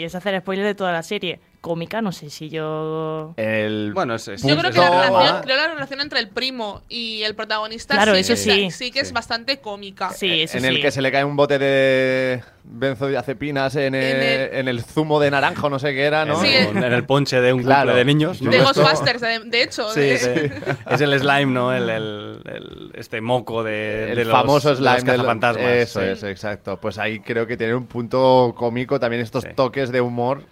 y 0.00 0.04
es 0.04 0.14
hacer 0.14 0.38
spoiler 0.40 0.64
de 0.64 0.74
toda 0.74 0.92
la 0.92 1.02
serie. 1.02 1.40
Cómica, 1.60 2.00
no 2.00 2.12
sé 2.12 2.30
si 2.30 2.48
yo... 2.50 3.34
El 3.36 3.92
Bueno, 3.92 4.14
es, 4.14 4.28
es- 4.28 4.42
Yo 4.44 4.56
creo 4.56 4.70
es 4.70 4.76
que 4.76 4.80
la 4.80 4.90
relación, 4.90 5.24
drama. 5.24 5.40
creo 5.42 5.56
la 5.56 5.68
relación 5.74 6.00
entre 6.00 6.20
el 6.20 6.28
primo 6.28 6.82
y 6.88 7.22
el 7.24 7.34
protagonista 7.34 7.94
Claro, 7.94 8.14
sí, 8.14 8.20
eso 8.20 8.34
que- 8.34 8.36
sí. 8.38 8.70
sí 8.70 8.90
que 8.92 9.00
es 9.00 9.08
Sí. 9.08 9.14
bastante 9.14 9.58
cómica. 9.58 10.10
Sí, 10.10 10.42
eso 10.42 10.56
en 10.56 10.62
sí. 10.62 10.68
el 10.68 10.80
que 10.80 10.92
se 10.92 11.02
le 11.02 11.10
cae 11.10 11.24
un 11.24 11.34
bote 11.34 11.58
de 11.58 12.42
benzodiazepinas 12.70 13.74
en, 13.76 13.94
En 13.94 14.16
el, 14.22 14.54
en 14.54 14.68
el 14.68 14.82
zumo 14.82 15.20
de 15.20 15.30
naranjo, 15.30 15.70
no 15.70 15.78
sé 15.78 15.94
qué 15.94 16.04
era, 16.04 16.24
¿no? 16.24 16.40
Sí, 16.40 16.48
en, 16.48 16.76
en 16.76 16.92
el 16.92 17.04
ponche 17.04 17.40
de 17.40 17.52
un 17.52 17.62
Claro. 17.62 17.82
cumple 17.86 17.98
de 17.98 18.04
niños. 18.04 18.42
¿no? 18.42 18.50
De 18.50 18.58
Ghostbusters, 18.60 19.20
de, 19.20 19.38
de 19.46 19.62
hecho. 19.62 19.88
Sí, 19.92 20.00
de- 20.00 20.18
sí. 20.18 20.72
es 20.90 21.00
el 21.00 21.18
slime, 21.18 21.46
¿no? 21.52 21.72
El, 21.74 21.88
el- 21.88 22.42
el- 22.44 22.90
este 22.94 23.20
moco 23.20 23.62
de, 23.64 24.10
el 24.10 24.16
de 24.16 24.24
los- 24.24 24.32
famoso 24.32 24.70
de 24.70 24.76
slime 24.76 24.94
los 24.96 25.04
del- 25.04 25.16
cazafantasmas. 25.16 25.64
Eso 25.72 26.00
sí. 26.00 26.06
es, 26.06 26.22
exacto. 26.24 26.78
Pues 26.80 26.98
ahí 26.98 27.20
creo 27.20 27.46
que 27.46 27.56
tiene 27.56 27.74
un 27.74 27.86
punto 27.86 28.54
cómico 28.56 29.00
también 29.00 29.22
estos 29.22 29.44
Sí. 29.44 29.50
toques 29.54 29.90
de 29.90 30.00
humor 30.00 30.42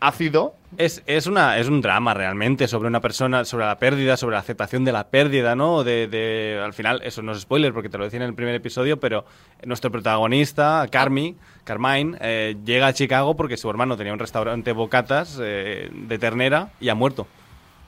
ácido. 0.00 0.54
Es, 0.78 1.02
es, 1.06 1.26
una, 1.26 1.56
es 1.58 1.68
un 1.68 1.80
drama 1.80 2.12
realmente 2.12 2.68
sobre 2.68 2.88
una 2.88 3.00
persona, 3.00 3.44
sobre 3.46 3.64
la 3.64 3.78
pérdida, 3.78 4.16
sobre 4.16 4.34
la 4.34 4.40
aceptación 4.40 4.84
de 4.84 4.92
la 4.92 5.08
pérdida, 5.08 5.54
¿no? 5.56 5.84
De, 5.84 6.06
de- 6.06 6.60
al 6.62 6.74
final, 6.74 7.00
eso 7.02 7.22
no 7.22 7.32
es 7.32 7.40
spoiler 7.40 7.72
porque 7.72 7.88
te 7.88 7.96
lo 7.96 8.04
decía 8.04 8.18
en 8.18 8.24
el 8.24 8.34
primer 8.34 8.54
episodio, 8.54 8.98
pero 9.00 9.24
nuestro 9.64 9.90
protagonista, 9.90 10.86
Carmi, 10.90 11.36
Carmine, 11.64 12.18
eh, 12.20 12.56
llega 12.64 12.88
a 12.88 12.92
Chicago 12.92 13.36
porque 13.36 13.56
su 13.56 13.70
hermano 13.70 13.96
tenía 13.96 14.12
un 14.12 14.18
restaurante 14.18 14.72
bocatas 14.72 15.38
eh, 15.40 15.88
de 15.92 16.18
ternera 16.18 16.68
y 16.80 16.88
ha 16.90 16.94
muerto. 16.94 17.26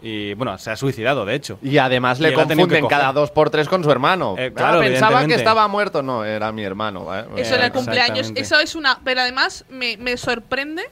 Y 0.00 0.32
bueno, 0.34 0.56
se 0.58 0.70
ha 0.70 0.76
suicidado, 0.76 1.26
de 1.26 1.34
hecho. 1.34 1.58
Y 1.60 1.76
además 1.78 2.20
Y 2.20 2.22
le 2.22 2.28
que 2.30 2.36
confunden 2.36 2.86
cada 2.86 3.12
dos 3.12 3.32
por 3.32 3.50
tres 3.50 3.68
con 3.68 3.82
su 3.82 3.90
hermano. 3.90 4.36
Eh, 4.38 4.46
Ah, 4.52 4.54
claro, 4.56 4.80
pensaba 4.80 5.26
que 5.26 5.34
estaba 5.34 5.66
muerto. 5.66 6.02
No, 6.04 6.24
era 6.24 6.52
mi 6.52 6.62
hermano. 6.62 7.14
¿eh? 7.14 7.24
Eso 7.36 7.56
en 7.56 7.62
el 7.62 7.72
cumpleaños, 7.72 8.32
eso 8.36 8.60
es 8.60 8.76
una... 8.76 9.00
Pero 9.04 9.20
además 9.22 9.64
me, 9.68 9.96
me 9.96 10.16
sorprende 10.16 10.84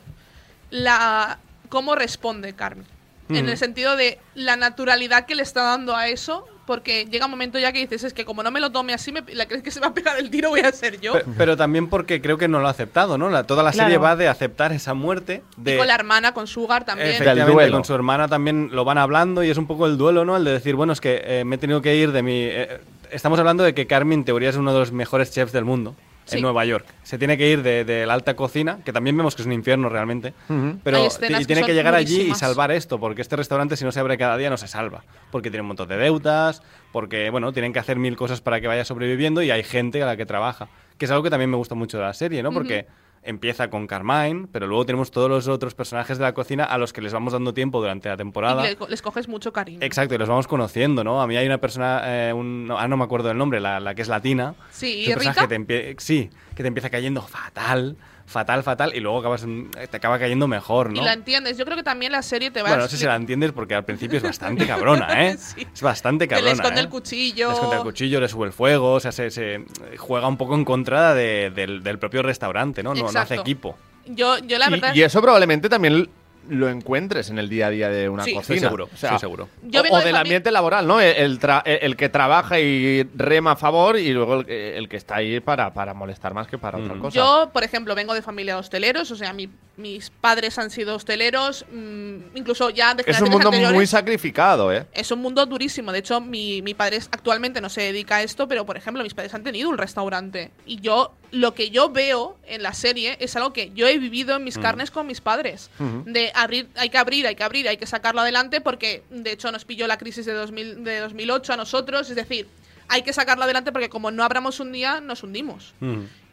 la 0.70 1.38
cómo 1.68 1.94
responde 1.94 2.52
Carmen. 2.54 2.86
En 3.28 3.44
Mm. 3.46 3.48
el 3.48 3.58
sentido 3.58 3.96
de 3.96 4.18
la 4.36 4.54
naturalidad 4.56 5.26
que 5.26 5.34
le 5.34 5.42
está 5.42 5.62
dando 5.64 5.96
a 5.96 6.06
eso, 6.08 6.46
porque 6.64 7.06
llega 7.06 7.24
un 7.24 7.30
momento 7.32 7.58
ya 7.58 7.72
que 7.72 7.80
dices, 7.80 8.04
es 8.04 8.12
que 8.12 8.24
como 8.24 8.44
no 8.44 8.52
me 8.52 8.60
lo 8.60 8.70
tome 8.70 8.92
así, 8.94 9.10
me, 9.10 9.22
la 9.34 9.46
crees 9.46 9.64
que 9.64 9.72
se 9.72 9.80
va 9.80 9.88
a 9.88 9.94
pegar 9.94 10.16
el 10.18 10.30
tiro, 10.30 10.50
voy 10.50 10.60
a 10.60 10.70
ser 10.70 11.00
yo. 11.00 11.12
Pe- 11.12 11.24
Pero, 11.36 11.56
también 11.56 11.88
porque 11.88 12.20
creo 12.20 12.38
que 12.38 12.46
no 12.46 12.60
lo 12.60 12.68
ha 12.68 12.70
aceptado, 12.70 13.18
¿no? 13.18 13.28
La- 13.28 13.42
toda 13.44 13.64
la 13.64 13.72
serie 13.72 13.98
va 13.98 14.14
de 14.14 14.28
aceptar 14.28 14.72
esa 14.72 14.94
muerte. 14.94 15.42
De, 15.56 15.74
y 15.74 15.78
con 15.78 15.88
la 15.88 15.94
hermana, 15.96 16.34
con 16.34 16.46
Sugar 16.46 16.84
también. 16.84 17.10
Efectivamente, 17.10 17.52
duelo. 17.52 17.72
con 17.72 17.84
su 17.84 17.94
hermana 17.94 18.28
también 18.28 18.68
lo 18.72 18.84
van 18.84 18.98
hablando 18.98 19.42
y 19.42 19.50
es 19.50 19.58
un 19.58 19.66
poco 19.66 19.86
el 19.86 19.96
duelo, 19.98 20.24
¿no? 20.24 20.36
El 20.36 20.44
de 20.44 20.52
decir, 20.52 20.76
bueno, 20.76 20.92
es 20.92 21.00
que 21.00 21.20
eh, 21.24 21.44
me 21.44 21.56
he 21.56 21.58
tenido 21.58 21.82
que 21.82 21.96
ir 21.96 22.12
de 22.12 22.22
mi... 22.22 22.42
eh, 22.44 22.80
estamos 23.10 23.38
hablando 23.40 23.64
de 23.64 23.74
que 23.74 23.88
Carmen, 23.88 24.20
en 24.20 24.24
teoría, 24.24 24.50
es 24.50 24.56
uno 24.56 24.72
de 24.72 24.78
los 24.78 24.92
mejores 24.92 25.32
chefs 25.32 25.52
del 25.52 25.64
mundo. 25.64 25.96
Sí. 26.26 26.38
En 26.38 26.42
Nueva 26.42 26.64
York. 26.64 26.84
Se 27.04 27.18
tiene 27.18 27.38
que 27.38 27.48
ir 27.48 27.62
de, 27.62 27.84
de 27.84 28.04
la 28.04 28.14
alta 28.14 28.34
cocina, 28.34 28.80
que 28.84 28.92
también 28.92 29.16
vemos 29.16 29.36
que 29.36 29.42
es 29.42 29.46
un 29.46 29.52
infierno 29.52 29.88
realmente. 29.88 30.34
Pero 30.82 31.06
y 31.38 31.44
tiene 31.44 31.62
que 31.62 31.72
llegar 31.72 31.94
allí 31.94 32.32
y 32.32 32.34
salvar 32.34 32.72
esto, 32.72 32.98
porque 32.98 33.22
este 33.22 33.36
restaurante, 33.36 33.76
si 33.76 33.84
no 33.84 33.92
se 33.92 34.00
abre 34.00 34.18
cada 34.18 34.36
día, 34.36 34.50
no 34.50 34.56
se 34.56 34.66
salva. 34.66 35.04
Porque 35.30 35.50
tiene 35.50 35.62
un 35.62 35.68
montón 35.68 35.88
de 35.88 35.96
deudas, 35.96 36.62
porque, 36.90 37.30
bueno, 37.30 37.52
tienen 37.52 37.72
que 37.72 37.78
hacer 37.78 37.96
mil 37.96 38.16
cosas 38.16 38.40
para 38.40 38.60
que 38.60 38.66
vaya 38.66 38.84
sobreviviendo 38.84 39.40
y 39.40 39.52
hay 39.52 39.62
gente 39.62 40.02
a 40.02 40.06
la 40.06 40.16
que 40.16 40.26
trabaja. 40.26 40.68
Que 40.98 41.04
es 41.04 41.10
algo 41.12 41.22
que 41.22 41.30
también 41.30 41.48
me 41.48 41.56
gusta 41.56 41.76
mucho 41.76 41.98
de 41.98 42.04
la 42.04 42.12
serie, 42.12 42.42
¿no? 42.42 42.50
Porque 42.50 42.86
empieza 43.26 43.68
con 43.70 43.86
Carmine, 43.86 44.46
pero 44.52 44.66
luego 44.66 44.86
tenemos 44.86 45.10
todos 45.10 45.28
los 45.28 45.48
otros 45.48 45.74
personajes 45.74 46.18
de 46.18 46.24
la 46.24 46.32
cocina 46.34 46.64
a 46.64 46.78
los 46.78 46.92
que 46.92 47.00
les 47.02 47.12
vamos 47.12 47.32
dando 47.32 47.52
tiempo 47.52 47.80
durante 47.80 48.08
la 48.08 48.14
Y 48.14 48.18
temporada. 48.18 48.62
le- 48.62 48.76
les 48.88 49.02
coges 49.02 49.28
mucho 49.28 49.52
cariño. 49.52 49.78
Exacto, 49.82 50.14
y 50.14 50.18
los 50.18 50.28
vamos 50.28 50.46
conociendo, 50.46 51.04
¿no? 51.04 51.20
A 51.20 51.26
mí 51.26 51.36
hay 51.36 51.46
una 51.46 51.58
persona, 51.58 52.02
eh, 52.04 52.32
un- 52.32 52.66
no, 52.66 52.78
ah, 52.78 52.88
no 52.88 52.96
me 52.96 53.04
acuerdo 53.04 53.28
del 53.28 53.38
nombre, 53.38 53.60
la, 53.60 53.80
la 53.80 53.94
que 53.94 54.02
es 54.02 54.08
latina. 54.08 54.54
Sí, 54.70 55.04
personaje 55.06 55.40
Rita. 55.40 55.48
que 55.48 55.64
te 55.64 55.94
sí, 55.98 56.30
que 56.54 56.62
te 56.62 56.68
empieza 56.68 56.88
cayendo 56.90 57.22
fatal, 57.22 57.96
fatal, 58.26 58.62
fatal, 58.64 58.92
y 58.94 59.00
luego 59.00 59.18
acabas 59.20 59.44
en- 59.44 59.70
te 59.70 59.96
acaba 59.96 60.18
cayendo 60.18 60.46
mejor, 60.48 60.92
¿no? 60.92 61.00
Y 61.00 61.04
la 61.04 61.12
entiendes. 61.12 61.56
Yo 61.56 61.64
creo 61.64 61.76
que 61.76 61.82
también 61.82 62.12
la 62.12 62.22
serie 62.22 62.50
te 62.50 62.60
va 62.60 62.68
Bueno, 62.68 62.82
a 62.82 62.86
no 62.86 62.90
sé 62.90 62.96
si 62.96 63.04
la 63.06 63.14
entiendes 63.16 63.52
porque 63.52 63.74
al 63.74 63.84
principio 63.84 64.18
es 64.18 64.22
bastante 64.38 64.66
cabrona, 64.66 65.26
¿eh? 65.26 65.36
Sí. 65.38 65.66
Es 65.72 65.80
bastante 65.82 66.26
Que 66.26 66.34
cabrona. 66.34 66.50
le 66.50 66.56
esconde 66.56 66.80
¿eh? 66.80 66.84
el 66.84 66.88
cuchillo. 66.90 67.48
Le 67.48 67.54
esconde 67.54 67.76
el 67.76 67.82
cuchillo, 67.82 68.20
le 68.20 68.28
sube 68.28 68.46
el 68.46 68.52
fuego, 68.52 68.94
o 68.94 69.00
sea, 69.00 69.12
se, 69.12 69.30
se 69.30 69.64
juega 69.96 70.26
un 70.28 70.36
poco 70.36 70.54
en 70.54 70.64
contra 70.64 71.14
de- 71.14 71.50
del, 71.54 71.82
del 71.82 71.98
propio 71.98 72.22
restaurante, 72.22 72.82
¿no? 72.82 72.94
No, 72.94 73.10
no 73.10 73.18
hace 73.20 73.36
equipo. 73.36 73.76
Yo, 74.08 74.38
yo 74.38 74.58
la 74.58 74.68
Y- 74.68 74.70
verdad. 74.70 74.94
Y, 74.94 75.02
eso 75.02 75.20
probablemente 75.22 75.68
también 75.68 76.08
lo 76.48 76.68
encuentres 76.68 77.30
en 77.30 77.38
el 77.38 77.48
día 77.48 77.66
a 77.66 77.70
día 77.70 77.88
de 77.88 78.08
una 78.08 78.24
Sí. 78.24 78.32
cocina. 78.34 78.54
Estoy 78.56 78.58
seguro, 78.68 78.88
O 78.92 78.96
sea, 78.96 79.10
estoy 79.10 79.20
seguro. 79.20 79.48
Yo 79.62 79.82
o- 79.90 80.00
del 80.00 80.16
ambiente 80.16 80.50
laboral, 80.50 80.86
¿no? 80.86 81.00
El, 81.00 81.38
tra- 81.40 81.62
el 81.64 81.96
que 81.96 82.08
trabaja 82.08 82.58
y 82.60 83.02
rema 83.14 83.52
a 83.52 83.56
favor 83.56 83.98
y 83.98 84.12
luego 84.12 84.40
el, 84.40 84.46
que- 84.46 84.76
el 84.78 84.88
que 84.88 84.96
está 84.96 85.16
ahí 85.16 85.40
para, 85.40 85.72
para 85.72 85.94
molestar 85.94 86.34
más 86.34 86.46
que 86.46 86.58
para 86.58 86.78
otra 86.78 86.94
cosa. 86.98 87.14
Yo, 87.16 87.50
por 87.52 87.64
ejemplo, 87.64 87.94
vengo 87.94 88.14
de 88.14 88.22
familia 88.22 88.54
de 88.54 88.60
hosteleros, 88.60 89.10
o 89.10 89.16
sea, 89.16 89.32
mi- 89.32 89.48
mis 89.76 90.08
padres 90.10 90.58
han 90.58 90.70
sido 90.70 90.94
hosteleros, 90.94 91.66
mm, 91.70 92.36
incluso 92.36 92.70
ya 92.70 92.94
de 92.94 93.04
es 93.06 93.20
un 93.20 93.28
mundo 93.30 93.48
anteriores. 93.48 93.74
muy 93.74 93.86
sacrificado, 93.86 94.72
¿eh? 94.72 94.86
Es 94.92 95.10
un 95.10 95.20
mundo 95.20 95.44
durísimo. 95.46 95.92
De 95.92 95.98
hecho, 95.98 96.20
mi, 96.20 96.62
mi 96.62 96.74
padre 96.74 96.96
es- 96.96 97.08
actualmente 97.12 97.60
no 97.60 97.68
se 97.68 97.82
dedica 97.82 98.16
a 98.16 98.22
esto, 98.22 98.48
pero 98.48 98.64
por 98.64 98.76
ejemplo, 98.76 99.02
mis 99.02 99.12
padres 99.14 99.34
han 99.34 99.42
tenido 99.42 99.68
un 99.68 99.76
restaurante. 99.78 100.50
Y 100.64 100.80
yo, 100.80 101.14
lo 101.32 101.54
que 101.54 101.70
yo 101.70 101.90
veo 101.90 102.36
en 102.46 102.62
la 102.62 102.72
serie 102.72 103.16
es 103.20 103.34
algo 103.36 103.52
que 103.52 103.70
yo 103.74 103.86
he 103.86 103.98
vivido 103.98 104.36
en 104.36 104.44
mis 104.44 104.58
carnes 104.58 104.90
con 104.90 105.06
mis 105.06 105.20
padres. 105.20 105.70
De 106.04 106.30
abrir, 106.34 106.68
hay 106.76 106.88
que 106.90 106.98
abrir, 106.98 107.26
hay 107.26 107.34
que 107.34 107.44
abrir, 107.44 107.68
hay 107.68 107.76
que 107.76 107.86
sacarlo 107.86 108.20
adelante, 108.20 108.60
porque 108.60 109.02
de 109.10 109.32
hecho 109.32 109.50
nos 109.52 109.64
pilló 109.64 109.86
la 109.86 109.98
crisis 109.98 110.24
de, 110.26 110.32
2000, 110.32 110.84
de 110.84 111.00
2008 111.00 111.52
a 111.52 111.56
nosotros. 111.56 112.08
Es 112.10 112.16
decir, 112.16 112.46
hay 112.88 113.02
que 113.02 113.12
sacarlo 113.12 113.44
adelante 113.44 113.72
porque 113.72 113.88
como 113.88 114.10
no 114.10 114.22
abramos 114.24 114.60
un 114.60 114.72
día, 114.72 115.00
nos 115.00 115.22
hundimos. 115.22 115.74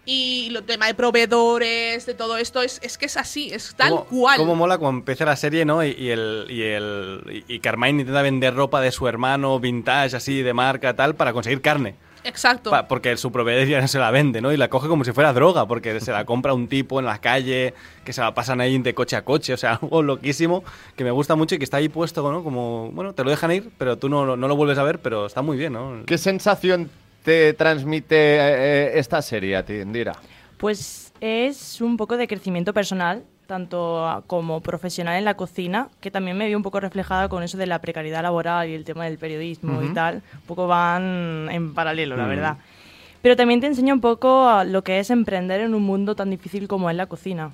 Y 0.06 0.50
lo 0.52 0.64
tema 0.66 0.88
de 0.88 0.96
proveedores, 0.96 2.06
de 2.06 2.14
todo 2.14 2.36
esto, 2.36 2.62
es, 2.62 2.80
es 2.84 2.98
que 2.98 3.06
es 3.06 3.16
así, 3.16 3.50
es 3.54 3.74
tal 3.76 3.90
Cómo- 3.92 4.06
cual. 4.06 4.38
Cómo 4.38 4.54
mola 4.56 4.78
cuando 4.78 5.00
empieza 5.00 5.24
la 5.24 5.38
serie, 5.38 5.64
¿no? 5.64 5.82
Y, 5.84 5.92
y 5.98 6.10
el, 6.10 6.46
y, 6.50 6.62
el, 6.62 7.44
y 7.48 7.60
Carmine 7.60 8.02
intenta 8.02 8.22
vender 8.22 8.54
ropa 8.54 8.82
de 8.82 8.92
su 8.92 9.08
hermano, 9.08 9.60
vintage, 9.62 10.18
así, 10.18 10.42
de 10.42 10.54
marca, 10.54 10.94
tal, 10.96 11.16
para 11.16 11.32
conseguir 11.32 11.62
carne. 11.62 11.96
Exacto. 12.24 12.70
Pa- 12.70 12.88
porque 12.88 13.16
su 13.18 13.32
proveedor 13.32 13.68
ya 13.68 13.82
no 13.82 13.88
se 13.88 14.00
la 14.00 14.12
vende, 14.12 14.42
¿no? 14.42 14.52
Y 14.52 14.58
la 14.58 14.70
coge 14.70 14.88
como 14.88 15.04
si 15.04 15.12
fuera 15.12 15.34
droga, 15.34 15.68
porque 15.68 16.00
se 16.00 16.12
la 16.12 16.26
compra 16.26 16.54
un 16.54 16.68
tipo 16.68 17.00
en 17.00 17.06
la 17.06 17.20
calle, 17.20 17.74
que 18.06 18.14
se 18.14 18.22
la 18.22 18.34
pasan 18.34 18.62
ahí 18.62 18.78
de 18.78 18.94
coche 18.94 19.16
a 19.16 19.24
coche, 19.24 19.54
o 19.54 19.58
sea, 19.58 19.74
algo 19.82 20.02
loquísimo, 20.02 20.64
que 20.96 21.04
me 21.04 21.12
gusta 21.12 21.36
mucho 21.36 21.56
y 21.56 21.58
que 21.58 21.64
está 21.66 21.78
ahí 21.78 21.90
puesto, 21.90 22.32
¿no? 22.32 22.44
Como, 22.44 22.92
bueno, 22.94 23.14
te 23.14 23.24
lo 23.24 23.30
dejan 23.30 23.52
ir, 23.52 23.70
pero 23.78 23.98
tú 23.98 24.10
no, 24.10 24.36
no 24.38 24.48
lo 24.48 24.56
vuelves 24.56 24.78
a 24.78 24.84
ver, 24.84 25.00
pero 25.00 25.26
está 25.26 25.42
muy 25.42 25.58
bien, 25.58 25.74
¿no? 25.74 26.04
¿Qué 26.06 26.18
sensación 26.18 26.90
te 27.24 27.54
transmite 27.54 28.16
eh, 28.18 29.00
esta 29.00 29.22
serie 29.22 29.56
a 29.56 29.64
ti, 29.66 29.74
Indira? 29.76 30.14
Pues 30.58 31.12
es 31.20 31.82
un 31.82 31.98
poco 31.98 32.18
de 32.18 32.28
crecimiento 32.28 32.74
personal, 32.74 33.24
tanto 33.54 34.24
como 34.26 34.62
profesional 34.62 35.16
en 35.16 35.26
la 35.26 35.36
cocina, 35.36 35.88
que 36.02 36.10
también 36.10 36.36
me 36.36 36.48
vi 36.48 36.56
un 36.56 36.64
poco 36.64 36.80
reflejada 36.80 37.30
con 37.30 37.44
eso 37.44 37.56
de 37.56 37.68
la 37.68 37.78
precariedad 37.82 38.24
laboral 38.24 38.68
y 38.68 38.74
el 38.74 38.84
tema 38.84 39.06
del 39.06 39.20
periodismo 39.20 39.84
y 39.84 39.94
tal. 39.94 40.24
Un 40.34 40.48
poco 40.48 40.66
van 40.66 41.50
en 41.52 41.76
paralelo, 41.76 42.18
la 42.18 42.26
verdad. 42.26 42.58
Pero 43.22 43.36
también 43.36 43.62
te 43.62 43.68
enseña 43.68 43.94
un 43.94 44.02
poco 44.02 44.50
a 44.50 44.64
lo 44.64 44.84
que 44.84 44.98
es 44.98 45.12
emprender 45.12 45.62
en 45.62 45.76
un 45.76 45.84
mundo 45.84 46.16
tan 46.16 46.32
difícil 46.32 46.68
como 46.68 46.90
es 46.90 46.96
la 46.96 47.06
cocina. 47.06 47.52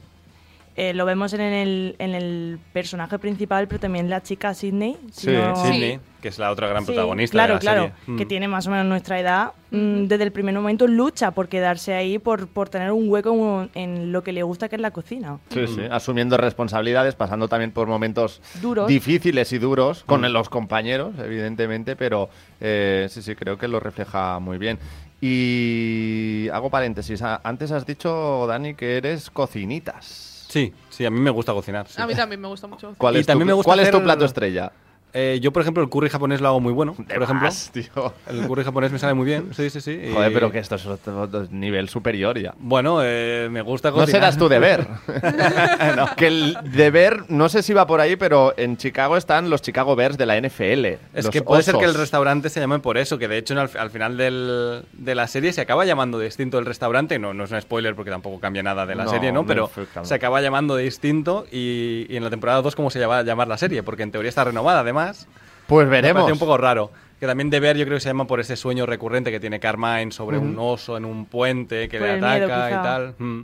Eh, 0.80 0.94
lo 0.94 1.04
vemos 1.06 1.34
en 1.34 1.42
el, 1.42 1.96
en 2.00 2.16
el 2.16 2.58
personaje 2.72 3.20
principal, 3.20 3.68
pero 3.68 3.82
también 3.82 4.10
la 4.10 4.24
chica 4.24 4.54
Sydney. 4.54 4.96
si 5.12 5.28
Sí, 5.28 5.32
no- 5.34 5.54
Sydney, 5.58 6.00
que 6.22 6.30
es 6.30 6.40
la 6.40 6.52
otra 6.52 6.68
gran 6.70 6.84
Sí, 6.86 6.94
protagonista 6.94 7.34
claro, 7.34 7.50
de 7.50 7.56
la 7.56 7.60
claro, 7.60 7.82
serie. 8.06 8.18
que 8.18 8.24
Mm. 8.24 8.28
tiene 8.30 8.48
más 8.48 8.66
o 8.68 8.72
menos 8.72 8.86
nuestra 8.86 9.20
edad. 9.20 9.52
mm, 9.72 10.06
Desde 10.06 10.24
el 10.24 10.32
primer 10.32 10.56
momento 10.56 10.88
lucha 10.88 11.32
por 11.32 11.50
quedarse 11.50 11.94
ahí, 11.94 12.18
por, 12.18 12.48
por 12.48 12.70
tener 12.70 12.92
un 12.94 13.10
hueco 13.10 13.68
en 13.76 14.12
lo 14.14 14.24
que 14.24 14.32
le 14.32 14.42
gusta, 14.44 14.70
que 14.70 14.78
es 14.78 14.82
la 14.82 14.92
cocina. 14.92 15.38
Sí, 15.50 15.68
sí, 15.68 15.82
asumiendo 15.92 16.38
responsabilidades, 16.38 17.14
pasando 17.16 17.48
también 17.50 17.72
por 17.72 17.88
momentos 17.88 18.42
Duros. 18.62 18.88
difíciles 18.88 19.52
y 19.52 19.58
duros 19.60 20.04
con 20.06 20.22
Mm. 20.22 20.26
los 20.32 20.48
compañeros, 20.50 21.14
evidentemente, 21.20 21.96
pero 21.98 22.30
eh, 22.62 23.08
sí, 23.10 23.22
sí, 23.22 23.36
creo 23.36 23.58
que 23.58 23.68
lo 23.68 23.80
refleja 23.82 24.40
muy 24.40 24.58
bien. 24.58 24.80
Y 25.22 26.48
hago 26.54 26.70
paréntesis, 26.70 27.22
antes 27.22 27.72
has 27.72 27.86
dicho, 27.86 28.46
Dani, 28.48 28.74
que 28.76 28.98
eres 28.98 29.30
cocinitas. 29.30 30.29
Sí, 30.50 30.74
sí, 30.90 31.06
a 31.06 31.12
mí 31.12 31.20
me 31.20 31.30
gusta 31.30 31.54
cocinar. 31.54 31.88
sí. 31.88 32.02
A 32.02 32.08
mí 32.08 32.16
también 32.16 32.42
me 32.42 32.48
gusta 32.48 32.66
mucho. 32.68 32.96
¿Cuál, 32.98 33.18
Y 33.18 33.24
también 33.24 33.46
tu, 33.46 33.50
me 33.52 33.54
gusta 33.54 33.68
¿cuál 33.68 33.80
es 33.82 33.92
tu 33.92 34.04
plato 34.04 34.26
estrella? 34.26 34.72
Eh, 35.14 35.40
yo, 35.42 35.52
por 35.52 35.62
ejemplo, 35.64 35.82
el 35.84 35.90
curry 35.90 36.10
japonés 36.10 36.40
lo 36.40 36.50
hago 36.50 36.60
muy 36.60 36.72
bueno, 36.74 36.94
por 36.94 37.06
ejemplo. 37.24 37.34
más, 37.48 37.72
tío. 37.72 38.14
El 38.28 38.46
curry 38.48 38.64
japonés 38.64 38.92
me 38.92 39.00
sale 39.00 39.14
muy 39.16 39.26
bien, 39.26 39.50
sí, 39.56 39.70
sí, 39.70 39.82
sí. 39.82 39.92
y- 40.10 40.14
Joder, 40.14 40.32
pero 40.34 40.52
que 40.52 40.60
esto 40.60 40.76
es 40.76 40.86
otro, 40.86 41.22
otro 41.22 41.48
nivel 41.52 41.90
superior 41.90 42.38
ya. 42.40 42.54
Bueno, 42.60 43.00
eh, 43.04 43.48
me 43.52 43.62
gusta 43.62 43.90
No 43.90 43.96
cocinar. 43.96 44.22
serás 44.22 44.38
tu 44.38 44.48
deber. 44.48 44.88
No, 45.96 46.16
Que 46.16 46.28
el 46.28 46.58
deber, 46.64 47.24
no 47.30 47.50
sé 47.50 47.64
si 47.64 47.74
va 47.74 47.88
por 47.88 48.02
ahí, 48.02 48.16
pero 48.16 48.54
en 48.58 48.78
Chicago 48.78 49.18
están 49.18 49.50
los 49.50 49.62
Chicago 49.62 49.96
Bears 49.96 50.18
de 50.18 50.26
la 50.26 50.40
NFL. 50.40 50.86
Es 51.14 51.30
que 51.30 51.42
puede 51.42 51.64
ser 51.64 51.76
que 51.78 51.86
el 51.86 51.94
restaurante 51.96 52.50
se 52.50 52.60
llame 52.60 52.80
por 52.80 52.98
eso, 52.98 53.18
que 53.18 53.28
de 53.28 53.38
hecho 53.38 53.60
al, 53.60 53.70
al 53.78 53.90
final 53.90 54.18
del- 54.18 54.84
de 54.94 55.16
la 55.16 55.28
serie 55.28 55.52
se 55.54 55.62
acaba 55.62 55.86
llamando 55.86 56.20
distinto 56.20 56.60
el 56.60 56.66
restaurante, 56.66 57.18
no, 57.20 57.34
no 57.34 57.46
es 57.46 57.52
un 57.52 57.60
spoiler 57.62 57.96
porque 57.96 58.12
tampoco 58.12 58.40
cambia 58.40 58.62
nada 58.64 58.86
de 58.86 58.96
la 58.96 59.06
No, 59.06 59.10
serie, 59.12 59.32
¿no? 59.32 59.42
no 59.42 59.48
Pero 59.48 59.72
se 60.04 60.14
acaba 60.14 60.42
llamando 60.42 60.76
distinto 60.76 61.46
y, 61.52 62.06
y 62.10 62.16
en 62.18 62.24
la 62.24 62.30
temporada 62.30 62.62
2 62.62 62.76
cómo 62.76 62.90
se 62.90 63.04
va 63.06 63.20
a 63.20 63.24
llamar 63.24 63.48
la 63.48 63.58
serie, 63.58 63.82
porque 63.84 64.04
en 64.04 64.12
teoría 64.12 64.30
está 64.30 64.44
renovada 64.44 64.82
además. 64.82 64.99
Pues 65.68 65.86
Me 65.88 65.92
veremos. 65.92 66.22
parece 66.24 66.34
un 66.34 66.40
poco 66.40 66.58
raro. 66.58 66.92
Que 67.20 67.26
también 67.28 67.50
de 67.50 67.60
ver 67.60 67.76
yo 67.78 67.84
creo 67.86 67.98
que 67.98 68.02
se 68.02 68.10
llama 68.10 68.26
por 68.28 68.40
ese 68.40 68.56
sueño 68.56 68.86
recurrente 68.86 69.30
que 69.30 69.40
tiene 69.42 69.60
Carmine 69.60 70.12
sobre 70.12 70.38
un 70.38 70.56
oso 70.58 70.96
en 70.96 71.04
un 71.04 71.26
puente 71.26 71.90
que 71.90 71.98
Por 72.00 72.08
le 72.08 72.14
miedo, 72.14 72.28
ataca 72.46 72.70
y 72.70 72.74
tal. 72.74 73.16
Mm. 73.18 73.42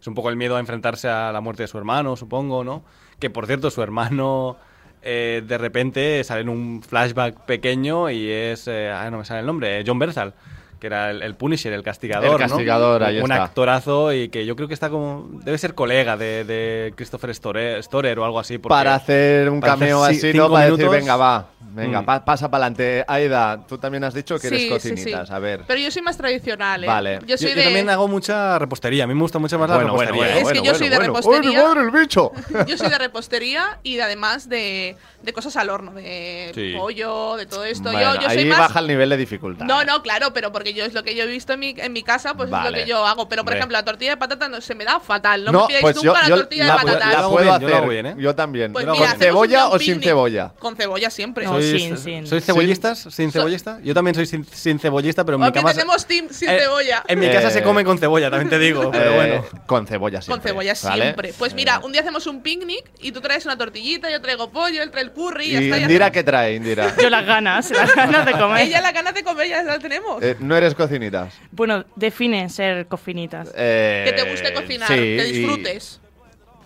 Es 0.00 0.06
un 0.06 0.14
poco 0.14 0.30
el 0.30 0.36
miedo 0.36 0.56
a 0.56 0.60
enfrentarse 0.60 1.08
a 1.08 1.30
la 1.32 1.40
muerte 1.40 1.64
de 1.64 1.66
su 1.68 1.76
hermano, 1.76 2.16
supongo, 2.16 2.64
¿no? 2.64 2.84
Que 3.18 3.28
por 3.30 3.46
cierto, 3.46 3.70
su 3.70 3.82
hermano 3.82 4.56
eh, 5.02 5.42
de 5.46 5.58
repente 5.58 6.24
sale 6.24 6.40
en 6.40 6.48
un 6.48 6.82
flashback 6.82 7.40
pequeño 7.44 8.08
y 8.08 8.30
es. 8.30 8.66
eh, 8.66 8.90
ah, 8.90 9.10
no 9.10 9.18
me 9.18 9.24
sale 9.26 9.40
el 9.40 9.46
nombre, 9.46 9.80
eh, 9.80 9.84
John 9.86 9.98
Bersal. 9.98 10.32
Que 10.78 10.86
era 10.86 11.10
el, 11.10 11.22
el 11.22 11.34
Punisher, 11.34 11.72
el 11.72 11.82
castigador. 11.82 12.40
El 12.40 12.48
castigador, 12.48 13.00
¿no? 13.00 13.06
ahí 13.08 13.18
Un 13.20 13.30
está. 13.32 13.44
actorazo 13.44 14.12
y 14.12 14.28
que 14.28 14.46
yo 14.46 14.54
creo 14.54 14.68
que 14.68 14.74
está 14.74 14.90
como. 14.90 15.28
Debe 15.44 15.58
ser 15.58 15.74
colega 15.74 16.16
de, 16.16 16.44
de 16.44 16.92
Christopher 16.94 17.34
Storer, 17.34 17.82
Storer 17.82 18.18
o 18.18 18.24
algo 18.24 18.38
así. 18.38 18.58
porque- 18.58 18.72
para 18.74 18.94
hacer 18.94 19.50
un 19.50 19.60
para 19.60 19.72
cameo 19.72 20.04
así, 20.04 20.32
¿no? 20.32 20.48
Para 20.50 20.66
decir, 20.66 20.78
minutos. 20.78 20.96
venga, 21.00 21.16
va, 21.16 21.48
venga, 21.60 22.02
Mm. 22.02 22.04
pa- 22.04 22.24
pasa 22.24 22.48
para 22.50 22.66
adelante. 22.66 23.04
Aida, 23.08 23.66
tú 23.66 23.76
también 23.78 24.04
has 24.04 24.14
dicho 24.14 24.38
que 24.38 24.46
eres 24.46 24.60
Sí, 24.60 24.68
sí, 24.68 24.78
sí. 24.80 24.90
cocinitas, 24.90 25.30
a 25.32 25.38
ver. 25.40 25.64
Pero 25.66 25.80
yo 25.80 25.90
soy 25.90 26.02
más 26.02 26.16
tradicional, 26.16 26.84
¿eh? 26.84 26.86
Vale. 26.86 27.18
Yo 27.26 27.36
soy 27.36 27.50
yo, 27.50 27.56
de... 27.56 27.64
también 27.64 27.90
hago 27.90 28.06
mucha 28.06 28.58
repostería. 28.58 29.02
A 29.04 29.06
mí 29.08 29.14
me 29.14 29.20
gusta 29.22 29.38
mucho 29.40 29.58
más 29.58 29.68
la 29.68 29.76
Bueno, 29.76 29.94
bueno, 29.94 30.12
repostería. 30.12 30.42
bueno, 30.44 30.48
Es 30.58 30.62
que 30.62 30.66
yo 30.68 30.74
soy 30.76 30.88
de 30.88 30.96
bueno. 30.96 31.12
repostería. 31.14 31.50
¡Ay, 31.50 31.56
mi 31.56 31.62
madre, 31.62 31.80
el 31.82 31.90
bicho! 31.90 32.32
Yo 32.68 32.76
soy 32.76 32.88
de 32.88 32.98
repostería 32.98 33.78
y 33.82 33.96
de, 33.96 34.02
además 34.02 34.48
de, 34.48 34.96
de 35.22 35.32
cosas 35.32 35.56
al 35.56 35.70
horno, 35.70 35.92
de 35.92 36.52
Sí. 36.54 36.74
pollo, 36.76 37.36
de 37.36 37.46
todo 37.46 37.64
esto. 37.64 37.90
Bueno, 37.90 38.14
yo, 38.14 38.20
yo 38.22 38.28
ahí 38.28 38.36
soy 38.40 38.44
más... 38.46 38.58
baja 38.58 38.78
el 38.80 38.86
nivel 38.86 39.08
de 39.10 39.16
dificultad. 39.16 39.64
No, 39.66 39.84
no, 39.84 40.02
claro, 40.02 40.32
pero 40.32 40.52
porque 40.52 40.67
yo 40.74 40.84
es 40.84 40.94
lo 40.94 41.02
que 41.02 41.14
yo 41.14 41.24
he 41.24 41.26
visto 41.26 41.52
en 41.52 41.60
mi, 41.60 41.74
en 41.76 41.92
mi 41.92 42.02
casa, 42.02 42.34
pues 42.34 42.50
es 42.50 42.64
lo 42.64 42.72
que 42.72 42.86
yo 42.86 43.06
hago. 43.06 43.28
Pero, 43.28 43.42
por 43.44 43.52
Hombre. 43.52 43.58
ejemplo, 43.58 43.76
la 43.78 43.84
tortilla 43.84 44.10
de 44.12 44.16
patata 44.16 44.48
no, 44.48 44.60
se 44.60 44.74
me 44.74 44.84
da 44.84 45.00
fatal. 45.00 45.44
No, 45.44 45.52
No, 45.52 45.60
me 45.62 45.66
pidáis 45.68 45.82
pues 45.82 45.96
yo, 46.02 46.12
nunca 46.12 46.26
yo 46.28 46.36
la 46.36 46.42
tortilla 46.42 46.66
la, 46.66 46.72
de 46.72 46.78
patata. 46.78 47.12
la 47.12 47.18
hago 47.18 47.32
puedo 47.32 47.58
bien, 47.58 47.72
hacer. 47.74 47.88
bien, 47.88 48.06
¿eh? 48.06 48.14
Yo 48.18 48.34
también. 48.34 48.72
Pues 48.72 48.84
¿Con 48.86 48.98
mira, 48.98 49.14
cebolla 49.14 49.68
o 49.68 49.78
sin 49.78 50.02
cebolla? 50.02 50.52
Con 50.58 50.76
cebolla 50.76 51.10
siempre. 51.10 51.44
No, 51.44 51.52
¿Sois, 51.52 51.70
sin, 51.82 51.96
sin. 51.98 52.26
¿Sois 52.26 52.44
cebollistas? 52.44 52.98
¿Sin 53.10 53.30
cebollista? 53.32 53.78
Yo 53.82 53.94
también 53.94 54.14
soy 54.14 54.26
sin, 54.26 54.44
sin 54.44 54.78
cebollista, 54.78 55.24
pero 55.24 55.36
en 55.36 55.44
mi 55.44 55.52
cama. 55.52 55.72
tenemos 55.72 56.06
team 56.06 56.28
sin 56.30 56.48
Eh, 56.48 56.58
cebolla. 56.60 57.02
En 57.08 57.18
mi 57.18 57.28
casa 57.30 57.48
Eh, 57.48 57.52
se 57.52 57.62
come 57.62 57.84
con 57.84 57.98
cebolla, 57.98 58.30
también 58.30 58.48
te 58.50 58.58
digo, 58.58 58.90
pero 58.90 59.12
Eh, 59.12 59.16
bueno. 59.16 59.44
Con 59.66 59.86
cebolla 59.86 60.18
Con 60.18 60.24
siempre. 60.24 60.50
cebolla 60.50 60.74
¿vale? 60.82 61.02
siempre. 61.02 61.32
Pues 61.38 61.54
mira, 61.54 61.78
un 61.80 61.92
día 61.92 62.00
hacemos 62.02 62.26
un 62.26 62.42
picnic 62.42 62.84
y 63.00 63.12
tú 63.12 63.20
traes 63.20 63.44
una 63.46 63.56
tortillita, 63.56 64.10
yo 64.10 64.20
traigo 64.20 64.50
pollo, 64.50 64.82
él 64.82 64.90
trae 64.90 65.04
el 65.04 65.12
curry 65.12 65.46
y 65.46 65.52
ya 65.52 65.60
¿Y 65.60 65.64
está. 65.64 65.76
ya 65.78 65.82
Indira 65.82 66.12
qué 66.12 66.22
trae, 66.24 66.54
Indira? 66.54 66.94
Yo 67.02 67.08
las 67.10 67.24
ganas, 67.24 67.70
las 67.70 67.94
ganas 67.94 68.26
de 68.26 68.32
comer. 68.38 68.66
Ella 68.66 68.80
la 68.80 68.92
ganas 68.92 69.14
de 69.14 69.22
comer 69.22 69.48
ya 69.48 69.62
la 69.62 69.78
tenemos. 69.78 70.22
Eh, 70.22 70.36
no 70.40 70.56
eres 70.58 70.74
cocinitas. 70.74 71.34
Bueno, 71.50 71.84
define 71.96 72.48
ser 72.48 72.86
cofinitas. 72.86 73.50
Eh, 73.56 74.04
que 74.06 74.12
te 74.12 74.30
guste 74.30 74.52
cocinar, 74.52 74.88
sí, 74.88 74.94
que 74.94 75.26
y- 75.28 75.32
disfrutes. 75.32 76.00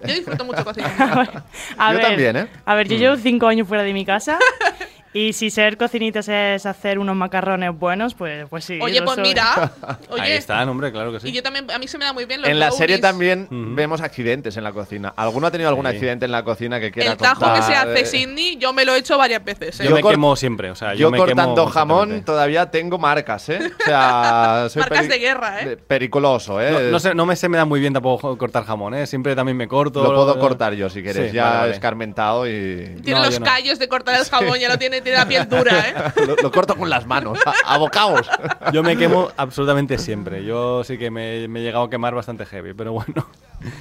Yo 0.05 0.15
disfruto 0.15 0.45
mucho 0.45 0.65
cocinar. 0.65 1.45
A 1.79 1.93
Yo 1.93 1.99
ver, 1.99 2.07
también, 2.07 2.37
¿eh? 2.37 2.47
A 2.65 2.75
ver, 2.75 2.89
yo 2.89 2.97
Mm. 2.97 2.99
llevo 3.01 3.17
cinco 3.17 3.47
años 3.47 3.69
fuera 3.69 3.83
de 3.85 3.93
mi 3.93 4.05
casa. 4.05 4.39
Y 5.15 5.35
si 5.35 5.51
ser 5.51 5.77
cocinitas 5.77 6.27
es 6.29 6.65
hacer 6.65 6.99
unos 6.99 7.15
macarrones 7.15 7.79
buenos, 7.79 8.15
pues, 8.15 8.47
pues 8.49 8.65
sí. 8.65 8.79
Oye, 8.81 9.03
pues 9.03 9.17
soy. 9.17 9.25
mira. 9.25 9.73
Ahí 9.83 9.97
Oye, 10.09 10.37
están, 10.37 10.69
hombre, 10.71 10.91
claro 10.91 11.11
que 11.13 11.19
y 11.19 11.21
sí. 11.21 11.33
yo 11.33 11.43
también, 11.43 11.71
a 11.71 11.79
mí 11.79 11.87
se 11.87 11.99
me 11.99 12.05
da 12.07 12.13
muy 12.15 12.25
bien 12.25 12.41
los 12.41 12.49
En 12.49 12.59
la 12.59 12.71
serie 12.71 12.99
también 12.99 13.47
vemos 13.51 14.01
accidentes 14.01 14.57
en 14.57 14.65
la 14.65 14.73
cocina. 14.73 15.13
¿Alguno 15.17 15.47
ha 15.47 15.51
tenido 15.51 15.69
algún 15.69 15.85
Sí. 15.85 15.91
accidente 15.97 16.25
en 16.25 16.33
la 16.33 16.43
cocina 16.45 16.81
que 16.81 16.91
quiera 16.91 17.13
El 17.13 17.19
tajo 17.19 17.53
que 17.53 17.63
se 17.63 17.75
hace 17.75 18.07
Sidney, 18.07 18.57
yo 18.57 18.73
me 18.73 18.85
lo 18.87 18.95
he 18.95 18.99
hecho 18.99 19.19
varias 19.19 19.45
veces. 19.45 19.79
¿eh? 19.81 19.85
Yo, 19.85 19.91
Yo 19.91 19.97
me 19.97 20.03
quemo 20.03 20.35
siempre, 20.35 20.71
o 20.71 20.75
sea, 20.75 20.95
yo, 20.95 21.01
Yo, 21.01 21.11
me 21.11 21.19
cortando 21.19 21.55
quemo 21.57 21.67
jamón 21.71 22.25
todavía 22.25 22.71
tengo 22.71 22.97
marcas, 22.99 23.49
¿eh? 23.51 23.59
O 23.81 23.85
sea, 23.85 24.67
soy 24.71 24.81
Marcas 24.81 25.09
de 25.09 25.19
guerra, 25.19 25.61
¿eh? 25.63 25.77
Periculoso, 25.77 26.59
¿eh? 26.61 26.71
No, 26.73 26.91
no 26.93 26.99
sé, 27.01 27.15
no 27.15 27.27
me 27.27 27.37
se 27.37 27.49
me 27.51 27.59
da 27.59 27.65
muy 27.67 27.81
bien 27.81 27.93
tampoco 27.93 28.39
cortar 28.39 28.65
jamón, 28.65 28.95
¿eh? 28.95 29.07
Siempre 29.07 29.37
también 29.37 29.59
me 29.59 29.69
corto. 29.69 30.03
Lo 30.03 30.15
puedo 30.15 30.39
cortar 30.39 30.73
yo 30.73 30.89
si 30.89 31.03
quieres, 31.03 31.31
Sí, 31.31 31.37
ya 31.37 31.45
vale, 31.45 31.59
vale. 31.59 31.73
escarmentado 31.73 32.47
y 32.47 32.97
Tiene 33.05 33.21
No, 33.21 33.27
los 33.27 33.39
callos 33.41 33.79
de 33.79 33.89
cortar 33.89 34.19
el 34.19 34.25
jabón, 34.31 34.59
ya 34.59 34.71
lo 34.71 34.79
tiene, 34.79 35.02
tiene 35.03 35.19
la 35.19 35.27
piel 35.27 35.49
dura, 35.49 35.81
¿eh? 35.89 35.95
lo, 36.27 36.37
lo 36.37 36.51
corto 36.51 36.77
con 36.77 36.89
las 36.91 37.07
manos, 37.07 37.39
a, 37.47 37.75
a 37.75 37.79
bocaos. 37.79 38.29
Yo 38.73 38.83
me 38.83 38.97
quemo 38.97 39.29
absolutamente 39.37 39.99
siempre. 39.99 40.45
Yo 40.45 40.85
sí 40.85 40.99
que 40.99 41.11
me, 41.11 41.47
me 41.49 41.61
he 41.61 41.63
llegado 41.63 41.85
a 41.85 41.91
quemar 41.91 42.15
bastante 42.15 42.47
heavy, 42.47 42.73
pero 42.75 42.93
bueno. 42.93 43.27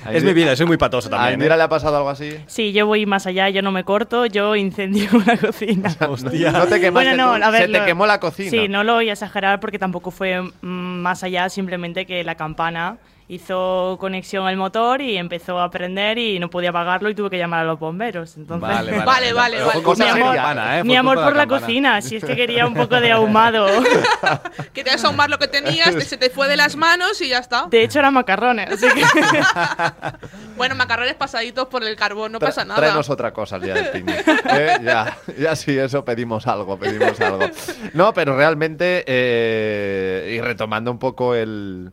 Ahí 0.06 0.18
es 0.18 0.24
mi 0.24 0.34
vida, 0.34 0.56
soy 0.56 0.68
muy 0.68 0.78
patoso 0.78 1.08
¿A 1.08 1.12
también. 1.12 1.34
Indira 1.34 1.56
¿eh? 1.56 1.58
le 1.58 1.64
ha 1.64 1.70
pasado 1.70 1.98
algo 1.98 2.10
así? 2.10 2.38
Sí, 2.46 2.72
yo 2.72 2.86
voy 2.86 3.08
más 3.08 3.26
allá, 3.26 3.50
yo 3.50 3.64
no 3.64 3.72
me 3.72 3.84
corto, 3.84 4.28
yo 4.28 4.56
incendio 4.56 5.10
una 5.14 5.38
cocina. 5.38 5.90
Hostia. 6.08 6.52
No 6.52 6.68
te 6.68 6.80
quemaste 6.80 6.92
Bueno, 7.16 7.38
no, 7.40 7.44
a 7.46 7.50
ver, 7.50 7.64
se 7.64 7.68
te 7.70 7.80
lo- 7.80 7.86
quemó 7.86 8.06
la 8.06 8.20
cocina. 8.20 8.50
Sí, 8.52 8.68
no 8.68 8.84
lo 8.84 8.94
voy 8.96 9.10
a 9.10 9.14
exagerar 9.14 9.60
porque 9.60 9.80
tampoco 9.80 10.12
fue 10.12 10.42
mm, 10.42 10.68
más 10.68 11.24
allá, 11.24 11.50
simplemente 11.50 12.06
que 12.06 12.24
la 12.24 12.36
campana 12.36 12.98
hizo 13.34 13.96
conexión 13.98 14.46
al 14.46 14.58
motor 14.58 15.00
y 15.02 15.16
empezó 15.16 15.58
a 15.58 15.64
aprender 15.64 16.18
y 16.18 16.38
no 16.38 16.50
podía 16.50 16.74
pagarlo 16.74 17.10
y 17.10 17.16
tuve 17.16 17.30
que 17.30 17.38
llamar 17.38 17.62
a 17.62 17.64
los 17.64 17.80
bomberos. 17.80 18.36
Entonces, 18.36 18.62
Vale, 18.70 19.00
vale, 19.06 19.32
vale. 19.32 19.58
Fue 19.82 19.96
Mi 19.96 20.04
amor, 20.04 20.36
campana, 20.36 20.80
¿eh? 20.80 20.84
mi 20.84 20.98
por 21.02 21.34
la 21.36 21.48
cocina, 21.48 22.02
si 22.02 22.18
es 22.18 22.26
que 22.26 22.36
quería 22.36 22.68
un 22.68 22.74
poco 22.74 23.00
de 23.00 23.10
ahumado. 23.10 23.68
Querías 24.74 25.04
ahumar 25.06 25.30
lo 25.30 25.40
que 25.40 25.48
tenías, 25.48 25.96
te- 25.96 26.02
se 26.02 26.18
te 26.18 26.30
fue 26.30 26.50
de 26.50 26.58
las 26.58 26.76
manos 26.76 27.22
y 27.22 27.30
ya 27.30 27.38
está. 27.38 27.68
De 27.70 27.84
hecho, 27.84 28.00
eran 28.00 28.14
macarrones. 28.14 28.70
Así 28.70 28.86
que 28.94 29.02
Bueno, 30.58 30.76
macarrones 30.76 31.16
pasaditos 31.16 31.68
por 31.68 31.84
el 31.86 31.96
carbón, 31.96 32.34
no 32.34 32.40
Tra- 32.40 32.48
pasa 32.48 32.66
nada. 32.66 32.80
Tráenos 32.82 33.10
otra 33.10 33.32
cosa 33.32 33.56
el 33.56 33.62
día 33.62 33.74
del 33.76 33.90
picnic. 33.92 34.28
Eh, 34.28 34.78
ya, 34.84 35.18
ya 35.40 35.56
sí, 35.56 35.78
eso 35.78 36.04
pedimos 36.04 36.48
algo, 36.48 36.78
pedimos 36.78 37.20
algo. 37.22 37.46
No, 37.94 38.14
pero 38.14 38.36
realmente, 38.36 39.06
eh, 39.08 40.36
y 40.38 40.42
retomando 40.42 40.92
un 40.92 41.00
poco 41.00 41.34
el, 41.34 41.92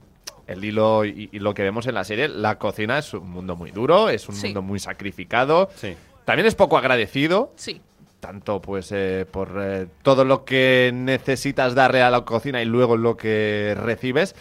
el 0.48 0.64
hilo 0.64 1.04
y, 1.04 1.28
y 1.30 1.38
lo 1.38 1.54
que 1.54 1.62
vemos 1.62 1.86
en 1.86 1.94
la 1.94 2.02
serie, 2.04 2.26
la 2.28 2.58
cocina 2.58 2.98
es 2.98 3.14
un 3.14 3.30
mundo 3.30 3.54
muy 3.54 3.70
duro, 3.70 4.08
es 4.08 4.28
un 4.28 4.34
Sí. 4.34 4.46
mundo 4.48 4.62
muy 4.62 4.80
sacrificado. 4.80 5.70
Sí. 5.76 5.94
También 6.24 6.46
es 6.46 6.54
poco 6.56 6.76
agradecido. 6.76 7.52
Sí. 7.56 7.80
Tanto 8.20 8.60
pues 8.60 8.90
eh, 8.90 9.26
por 9.30 9.50
eh, 9.60 9.86
todo 10.02 10.24
lo 10.24 10.44
que 10.44 10.90
necesitas 10.92 11.76
darle 11.76 12.02
a 12.02 12.10
la 12.10 12.22
cocina 12.24 12.60
y 12.60 12.64
luego 12.64 12.96
lo 12.96 13.16
que 13.16 13.76
recibes 13.78 14.34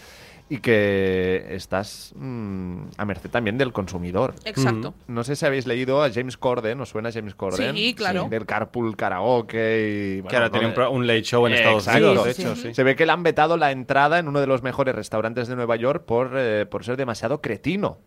y 0.49 0.59
que 0.59 1.45
estás 1.49 2.13
mm, 2.15 2.83
a 2.97 3.03
merced 3.05 3.29
también 3.29 3.57
del 3.57 3.73
consumidor. 3.73 4.33
Exacto. 4.45 4.93
No 5.07 5.23
sé 5.25 5.35
si 5.35 5.45
habéis 5.45 5.67
leído 5.67 6.01
a 6.01 6.09
James 6.09 6.37
Corden, 6.37 6.79
¿os 6.79 6.89
suena 6.89 7.11
James 7.11 7.35
Corden? 7.35 7.75
Sí, 7.75 7.93
claro. 7.93 8.27
Del 8.29 8.45
Carpool 8.45 8.95
Karaoke 8.95 10.19
y... 10.23 10.27
Que 10.27 10.35
ahora 10.37 10.49
tiene 10.49 10.67
un, 10.89 11.05
late 11.05 11.23
show 11.23 11.45
en 11.47 11.53
Eh, 11.53 11.55
Estados 11.57 11.87
exacto. 11.87 12.07
Unidos, 12.07 12.25
de 12.27 12.33
Sí, 12.33 12.41
hecho, 12.43 12.55
sí. 12.55 12.61
sí. 12.69 12.73
Se 12.73 12.83
ve 12.83 12.95
que 12.95 13.05
le 13.05 13.11
han 13.11 13.23
vetado 13.23 13.57
la 13.57 13.71
entrada 13.71 14.19
en 14.19 14.27
uno 14.29 14.39
de 14.39 14.47
los 14.47 14.63
mejores 14.63 14.95
restaurantes 14.95 15.47
de 15.49 15.55
Nueva 15.57 15.75
York 15.75 16.05
por, 16.05 16.31
eh, 16.35 16.65
por 16.65 16.85
ser 16.85 16.95
demasiado 16.95 17.41
cretino. 17.41 17.99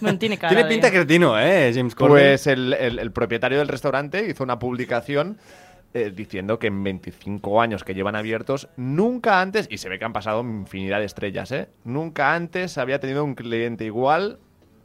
bueno, 0.00 0.18
tiene 0.18 0.38
cara 0.38 0.50
Tiene 0.50 0.64
de- 0.64 0.68
pinta 0.68 0.90
cretino, 0.90 1.38
¿eh? 1.40 1.72
James 1.74 1.94
Corden. 1.94 2.12
Pues 2.14 2.46
el, 2.46 2.72
el- 2.74 2.98
el 2.98 3.10
propietario 3.12 3.58
del 3.58 3.68
restaurante 3.68 4.28
hizo 4.28 4.44
una 4.44 4.58
publicación 4.58 5.38
eh, 5.94 6.10
diciendo 6.14 6.58
que 6.58 6.68
en 6.68 6.82
25 6.82 7.60
años 7.60 7.84
que 7.84 7.94
llevan 7.94 8.16
abiertos, 8.16 8.68
nunca 8.76 9.40
antes, 9.40 9.66
y 9.70 9.78
se 9.78 9.88
ve 9.88 9.98
que 9.98 10.04
han 10.04 10.12
pasado 10.12 10.40
infinidad 10.40 11.00
de 11.00 11.04
estrellas, 11.06 11.52
¿eh? 11.52 11.68
Nunca 11.84 12.34
antes 12.34 12.78
había 12.78 12.98
tenido 12.98 13.24
un 13.24 13.34
cliente 13.34 13.84
igual 13.84 14.38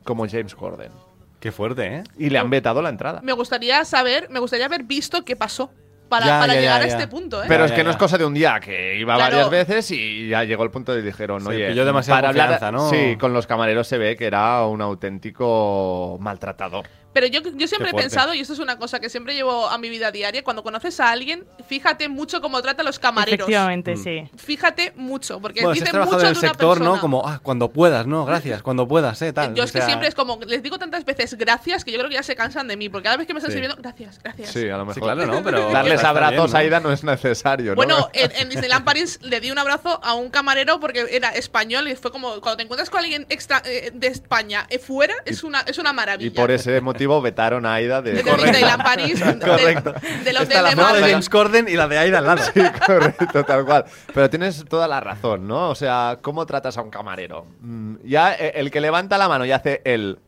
como 0.04 0.28
James 0.28 0.54
Corden. 0.56 0.92
Qué 1.40 1.52
fuerte, 1.52 1.98
¿eh? 1.98 2.04
Y 2.18 2.30
le 2.30 2.40
han 2.40 2.50
vetado 2.50 2.82
la 2.82 2.90
entrada. 2.90 3.22
Me 3.22 3.34
gustaría 3.34 3.86
saber, 3.86 4.30
me 4.30 4.40
gustaría 4.40 4.66
haber 4.66 4.84
visto 4.84 5.24
qué 5.24 5.36
pasó 5.36 5.72
para, 6.10 6.26
Ya, 6.26 6.40
para 6.40 6.54
ya, 6.56 6.60
llegar 6.62 6.80
ya, 6.82 6.86
a 6.86 6.88
este 6.88 7.08
punto, 7.08 7.44
¿eh? 7.44 7.46
Pero 7.48 7.60
Ya, 7.62 7.66
es 7.66 7.72
ya, 7.72 7.78
que 7.78 7.84
no 7.84 7.90
es 7.90 7.98
cosa 7.98 8.18
de 8.18 8.26
un 8.26 8.34
día, 8.34 8.60
que 8.60 8.98
iba 8.98 9.16
Claro. 9.16 9.36
varias 9.38 9.50
veces 9.50 9.92
y 9.92 10.30
ya 10.30 10.44
llegó 10.44 10.64
el 10.64 10.72
punto 10.72 10.94
de 10.94 11.02
dijeron, 11.02 11.42
Se 11.44 11.50
oye, 11.50 12.04
para 12.08 12.30
hablar, 12.30 12.74
¿no? 12.74 12.90
Sí, 12.90 13.18
con 13.20 13.34
los 13.34 13.46
camareros 13.46 13.88
se 13.88 13.98
ve 13.98 14.16
que 14.16 14.26
era 14.26 14.66
un 14.66 14.82
auténtico 14.82 16.18
maltratador. 16.20 16.86
Pero 17.20 17.26
yo, 17.26 17.42
yo 17.56 17.68
siempre 17.68 17.90
he 17.90 17.94
pensado, 17.96 18.36
y 18.36 18.42
esto 18.42 18.54
es 18.54 18.60
una 18.60 18.78
cosa 18.78 19.00
que 19.00 19.10
siempre 19.10 19.34
llevo 19.34 19.68
a 19.68 19.80
mi 19.80 19.90
vida 19.90 20.12
diaria, 20.12 20.44
cuando 20.44 20.62
conoces 20.62 21.00
a 21.00 21.10
alguien, 21.10 21.46
fíjate 21.68 22.10
mucho 22.10 22.42
cómo 22.42 22.62
trata 22.62 22.84
a 22.84 22.86
los 22.86 23.00
camareros. 23.00 23.40
Efectivamente, 23.40 23.96
Mm. 23.96 24.04
sí. 24.04 24.30
Fíjate 24.38 24.94
mucho, 24.96 25.40
porque 25.42 25.62
Bueno, 25.62 25.74
si 25.74 25.80
dice 25.80 25.88
has 25.90 25.92
trabajado 25.94 26.18
mucho 26.18 26.28
en 26.28 26.30
el 26.30 26.34
de 26.36 26.40
una 26.42 26.50
sector, 26.50 26.78
persona. 26.78 26.96
¿no? 26.96 27.02
Como, 27.02 27.28
ah, 27.28 27.40
cuando 27.42 27.72
puedas, 27.72 28.06
¿no? 28.06 28.24
Gracias, 28.26 28.62
cuando 28.62 28.88
puedas, 28.88 29.20
¿eh? 29.24 29.34
Tal. 29.34 29.56
Yo 29.56 29.64
O 29.64 29.66
es 29.66 29.72
que 29.72 29.82
siempre 29.82 30.08
es 30.08 30.14
como, 30.14 30.38
les 30.46 30.62
digo 30.62 30.78
tantas 30.78 31.06
veces 31.06 31.34
gracias 31.40 31.84
que 31.84 31.92
yo 31.92 31.98
creo 31.98 32.10
que 32.10 32.16
ya 32.18 32.24
se 32.24 32.36
cansan 32.36 32.68
de 32.68 32.78
mí, 32.78 32.88
porque 32.88 33.06
cada 33.06 33.18
vez 33.18 33.26
que 33.26 33.34
me 33.34 33.40
están 33.40 33.52
Sí. 33.52 33.56
sirviendo, 33.58 33.82
gracias, 33.82 34.20
gracias. 34.24 34.52
Sí, 34.52 34.70
a 34.70 34.78
lo 34.78 34.86
mejor. 34.86 34.94
Sí, 34.94 35.02
claro, 35.02 35.26
¿no? 35.26 35.42
Pero 35.44 35.72
Darles 35.72 36.04
abrazos 36.04 36.54
a 36.54 36.60
Aida 36.60 36.80
no 36.80 36.92
es 36.92 37.04
necesario, 37.04 37.72
¿no? 37.72 37.76
Bueno, 37.78 38.10
en, 38.14 38.32
en 38.36 38.50
Disneyland 38.50 38.86
París 38.86 39.18
le 39.24 39.40
di 39.40 39.50
un 39.50 39.58
abrazo 39.58 40.00
a 40.04 40.14
un 40.14 40.30
camarero 40.30 40.80
porque 40.80 41.08
era 41.10 41.30
español 41.30 41.88
y 41.88 41.96
fue 41.96 42.12
como 42.12 42.40
cuando 42.42 42.58
te 42.58 42.64
encuentras 42.64 42.92
con 42.92 43.00
alguien 43.00 43.26
extra 43.30 43.64
eh, 43.66 43.90
de 43.92 44.06
España 44.08 44.68
eh, 44.70 44.78
fuera 44.78 45.16
es 45.26 45.44
una 45.44 45.62
es 45.62 45.78
una 45.80 45.94
maravilla. 45.94 46.28
y 46.28 46.30
por 46.30 46.52
ese 46.52 46.80
motivo 46.82 47.07
vetaron 47.22 47.66
a 47.66 47.74
Aida 47.76 48.02
de... 48.02 48.14
de 48.14 48.24
Disneyland 48.24 48.84
París, 48.84 49.20
de- 49.20 49.40
Correcto. 49.40 49.94
del 50.24 50.38
Está 50.38 50.42
hotel 50.44 50.64
la 50.64 50.70
de 50.94 51.02
de. 51.02 51.10
James 51.12 51.30
Corden 51.30 51.68
y 51.70 51.74
la 51.74 51.88
de 51.88 51.98
Aida 51.98 52.18
al 52.20 52.26
lado. 52.26 52.44
Sí, 52.54 52.62
correcto, 52.86 53.44
tal 53.44 53.66
cual. 53.66 53.86
Pero 54.14 54.30
tienes 54.30 54.64
toda 54.70 54.88
la 54.88 55.00
razón, 55.00 55.48
¿no? 55.48 55.70
O 55.70 55.76
sea, 55.76 56.20
¿cómo 56.22 56.46
tratas 56.46 56.78
a 56.78 56.82
un 56.82 56.90
camarero? 56.90 57.46
Mm, 57.62 57.96
ya 58.04 58.34
eh, 58.34 58.54
el 58.56 58.72
que 58.72 58.82
levanta 58.82 59.18
la 59.18 59.28
mano 59.28 59.46
y 59.46 59.52
hace 59.52 59.82
el... 59.86 60.20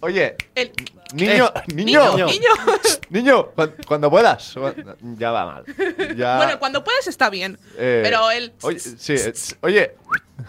Oye, 0.00 0.36
El- 0.54 0.72
niño, 1.12 1.50
Eh, 1.54 1.60
niño, 1.74 2.12
niño, 2.12 2.26
niño. 2.26 2.50
niño, 3.10 3.46
cu- 3.56 3.70
cuando 3.86 4.08
puedas. 4.10 4.54
Ya 5.16 5.30
va 5.32 5.44
mal. 5.46 5.64
Ya, 6.16 6.36
Bueno, 6.36 6.58
cuando 6.58 6.84
puedes 6.84 7.06
está 7.08 7.30
bien, 7.30 7.58
eh, 7.76 8.00
pero 8.04 8.30
él 8.30 8.52
Oye, 8.62 8.78
sí, 8.78 9.14
eh, 9.14 9.32
oye. 9.62 9.94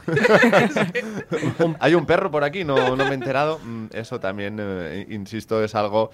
Hay 1.80 1.96
un 1.96 2.06
perro 2.06 2.30
por 2.32 2.44
aquí, 2.44 2.64
no, 2.64 2.96
no 2.96 3.06
me 3.06 3.12
he 3.12 3.14
enterado. 3.14 3.60
Mm, 3.60 3.88
Eso 3.94 4.20
también, 4.20 4.58
eh, 4.60 5.06
insisto, 5.10 5.64
es 5.64 5.76
algo 5.76 6.12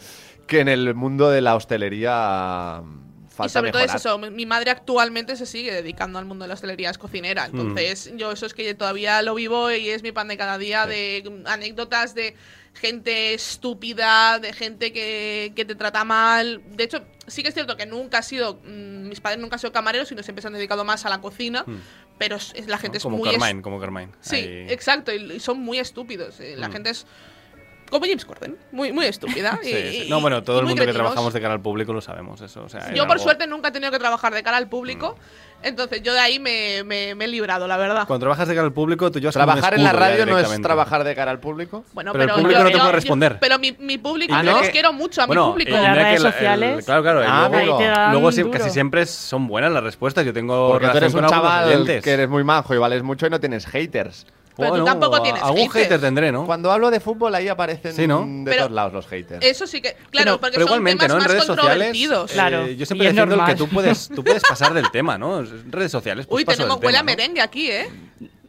que 0.48 0.60
en 0.60 0.68
el 0.70 0.94
mundo 0.96 1.30
de 1.30 1.42
la 1.42 1.56
hostelería 1.56 2.82
mm, 2.84 3.28
falta 3.30 3.46
y 3.48 3.50
sobre 3.50 3.72
todo 3.72 3.82
es 3.84 3.94
eso, 3.96 4.18
mi- 4.18 4.46
madre 4.46 4.72
actualmente 4.72 5.36
se 5.36 5.46
sigue 5.46 5.74
dedicando 5.74 6.20
al 6.20 6.26
mundo 6.26 6.44
de 6.44 6.50
la 6.50 6.54
hostelería, 6.54 6.90
es 6.90 6.98
cocinera, 6.98 7.48
Mm. 7.50 7.60
entonces 7.60 8.12
yo 8.16 8.32
eso 8.32 8.46
es 8.46 8.54
que 8.54 8.74
todavía 8.76 9.22
lo 9.24 9.36
vivo 9.36 9.72
y 9.72 9.90
es 9.90 10.04
mi 10.04 10.12
pan 10.12 10.28
de 10.30 10.38
cada 10.38 10.58
día 10.58 10.86
de 10.86 11.24
anécdotas 11.46 12.14
de 12.16 12.36
gente 12.76 13.34
estúpida, 13.34 14.40
de 14.40 14.54
gente 14.54 14.92
que, 14.94 15.54
que 15.56 15.66
te 15.66 15.76
trata 15.76 16.04
mal. 16.04 16.62
De 16.72 16.84
hecho, 16.84 17.04
sí 17.28 17.42
que 17.42 17.50
es 17.50 17.54
cierto 17.54 17.78
que 17.78 17.86
nunca 17.86 18.20
ha 18.20 18.22
sido, 18.22 18.56
mm, 18.64 19.08
mis 19.08 19.22
padres 19.22 19.40
nunca 19.42 19.56
han 19.56 19.60
sido 19.60 19.72
camareros, 19.72 20.08
sino 20.10 20.22
siempre 20.24 20.42
se 20.42 20.48
han 20.48 20.54
dedicado 20.54 20.84
más 20.86 21.06
a 21.06 21.10
la 21.10 21.22
cocina, 21.22 21.66
pero 22.18 22.36
es- 22.36 22.54
es- 22.56 22.68
la 22.68 22.78
gente 22.78 22.98
es 22.98 23.04
como 23.04 23.18
muy... 23.18 23.32
Carmine, 23.32 23.62
como 23.62 23.80
Carmine. 23.80 24.12
Sí, 24.22 24.36
Ahí- 24.36 24.68
exacto, 24.70 25.14
y, 25.14 25.40
son 25.40 25.60
muy 25.60 25.80
estúpidos. 25.80 26.40
eh, 26.40 26.56
La 26.58 26.70
Mm. 26.70 26.72
gente 26.74 26.90
es 26.92 27.06
como 27.90 28.06
James 28.06 28.26
Corden, 28.26 28.58
muy, 28.72 28.92
muy 28.92 29.06
estúpida. 29.06 29.60
y- 29.64 29.68
Sí, 29.68 30.02
sí. 30.04 30.08
No, 30.10 30.22
bueno, 30.22 30.44
todo 30.44 30.58
y 30.58 30.60
el 30.62 30.66
mundo 30.66 30.86
que 30.86 30.94
trabajamos 30.94 31.34
de 31.34 31.42
cara 31.42 31.54
al 31.54 31.62
público 31.62 31.94
lo 31.94 32.02
sabemos, 32.02 32.42
eso. 32.42 32.64
O 32.64 32.70
sea, 32.70 32.94
Yo, 32.94 33.04
por 33.04 33.14
algo- 33.14 33.24
suerte, 33.24 33.48
nunca 33.48 33.70
he 33.70 33.72
tenido 33.72 33.92
que 33.92 34.00
trabajar 34.00 34.34
de 34.34 34.44
cara 34.44 34.58
al 34.58 34.68
público. 34.68 35.18
Entonces, 35.64 36.04
yo 36.04 36.14
de 36.14 36.20
ahí 36.20 36.38
me, 36.38 36.84
me- 36.84 37.16
me 37.16 37.26
he 37.26 37.28
librado, 37.28 37.68
la 37.68 37.78
verdad. 37.78 38.06
Cuando 38.06 38.24
trabajas 38.26 38.48
de 38.48 38.54
cara 38.54 38.68
al 38.68 38.74
público, 38.74 39.10
tú 39.12 39.18
un 39.20 39.32
Trabajar 39.32 39.74
en 39.74 39.84
la 39.84 39.94
radio 39.94 40.26
no 40.26 40.38
es 40.38 40.62
trabajar 40.62 41.04
de 41.04 41.16
cara 41.16 41.32
al 41.32 41.40
público. 41.40 41.84
Bueno, 41.94 42.12
Pero 42.12 42.24
el 42.24 42.28
pero, 42.30 42.40
público 42.42 42.60
yo, 42.60 42.64
no 42.64 42.70
te 42.70 42.74
yo- 42.74 42.80
puede 42.80 42.92
yo- 42.92 42.96
responder. 42.96 43.38
pero 43.40 43.58
mi, 43.58 43.72
mi 43.80 43.98
público, 43.98 44.34
Ah, 44.36 44.44
yo 44.44 44.62
¿no? 44.62 44.70
quiero 44.72 44.94
mucho 44.94 45.22
a 45.24 45.26
Bueno, 45.26 45.48
mi 45.48 45.52
público. 45.54 45.76
En 45.76 45.84
las 45.84 45.96
redes 45.96 46.08
que 46.08 46.16
el- 46.18 46.26
el- 46.26 46.32
sociales. 46.34 46.86
claro, 46.86 47.02
claro. 47.02 47.22
Ah, 47.26 47.48
luego, 47.50 47.56
amigo. 47.58 47.78
Ahí 47.78 47.84
te 47.84 47.90
dan 47.90 48.12
luego 48.12 48.32
sí, 48.32 48.44
casi 48.52 48.70
siempre 48.70 49.06
son 49.08 49.48
buenas 49.48 49.72
las 49.72 49.84
respuestas. 49.84 50.24
Yo 50.26 50.34
tengo 50.34 50.70
Porque 50.70 50.88
tú 50.90 50.98
eres 50.98 51.14
un 51.14 51.26
chaval 51.26 51.86
que 52.04 52.12
eres 52.12 52.30
muy 52.30 52.44
majo 52.44 52.76
y 52.76 52.78
vales 52.78 53.02
mucho 53.02 53.26
y 53.26 53.30
no 53.30 53.40
tienes 53.40 53.66
haters. 53.66 54.28
Pero 54.58 54.76
tú 54.78 54.86
tampoco 54.86 55.22
tienes 55.22 55.42
Algún 55.44 55.64
haters. 55.70 55.74
hater 55.86 56.02
tendré, 56.02 56.32
¿no? 56.32 56.46
Cuando 56.46 56.72
hablo 56.72 56.90
de 56.92 57.00
fútbol 57.00 57.34
ahí 57.36 57.48
aparecen 57.48 57.94
Sí, 57.94 58.08
¿no? 58.08 58.22
de 58.26 58.44
Pero- 58.46 58.58
todos 58.64 58.72
lados 58.72 58.94
los 58.94 59.08
haters. 59.08 59.44
Eso 59.46 59.68
sí 59.68 59.82
que, 59.82 59.94
claro, 59.94 60.08
Pero- 60.12 60.40
porque 60.40 60.54
pero 60.56 60.68
son 60.68 60.74
igualmente, 60.76 61.06
temas 61.06 61.10
¿no? 61.10 61.16
En 61.16 61.20
más 61.24 61.32
redes 61.32 61.46
sociales, 61.46 61.68
controvertidos. 61.70 62.32
Claro, 62.32 62.66
eh, 62.66 62.76
yo 62.76 62.86
siempre 62.86 63.08
defiendo 63.12 63.46
que 63.46 63.56
tú 63.56 63.68
puedes, 63.68 64.10
tú 64.10 64.24
puedes 64.24 64.44
pasar 64.50 64.74
del 64.74 64.90
tema, 64.92 65.18
¿no? 65.18 65.40
En 65.40 65.72
redes 65.72 65.92
sociales. 65.92 66.26
Pues 66.28 66.42
Uy, 66.42 66.46
paso 66.46 66.58
tenemos 66.60 66.80
del 66.80 66.86
huele 66.88 66.98
a 66.98 67.02
tema, 67.02 67.12
¿no? 67.12 67.18
merengue 67.18 67.42
aquí, 67.42 67.70
¿eh? 67.72 67.90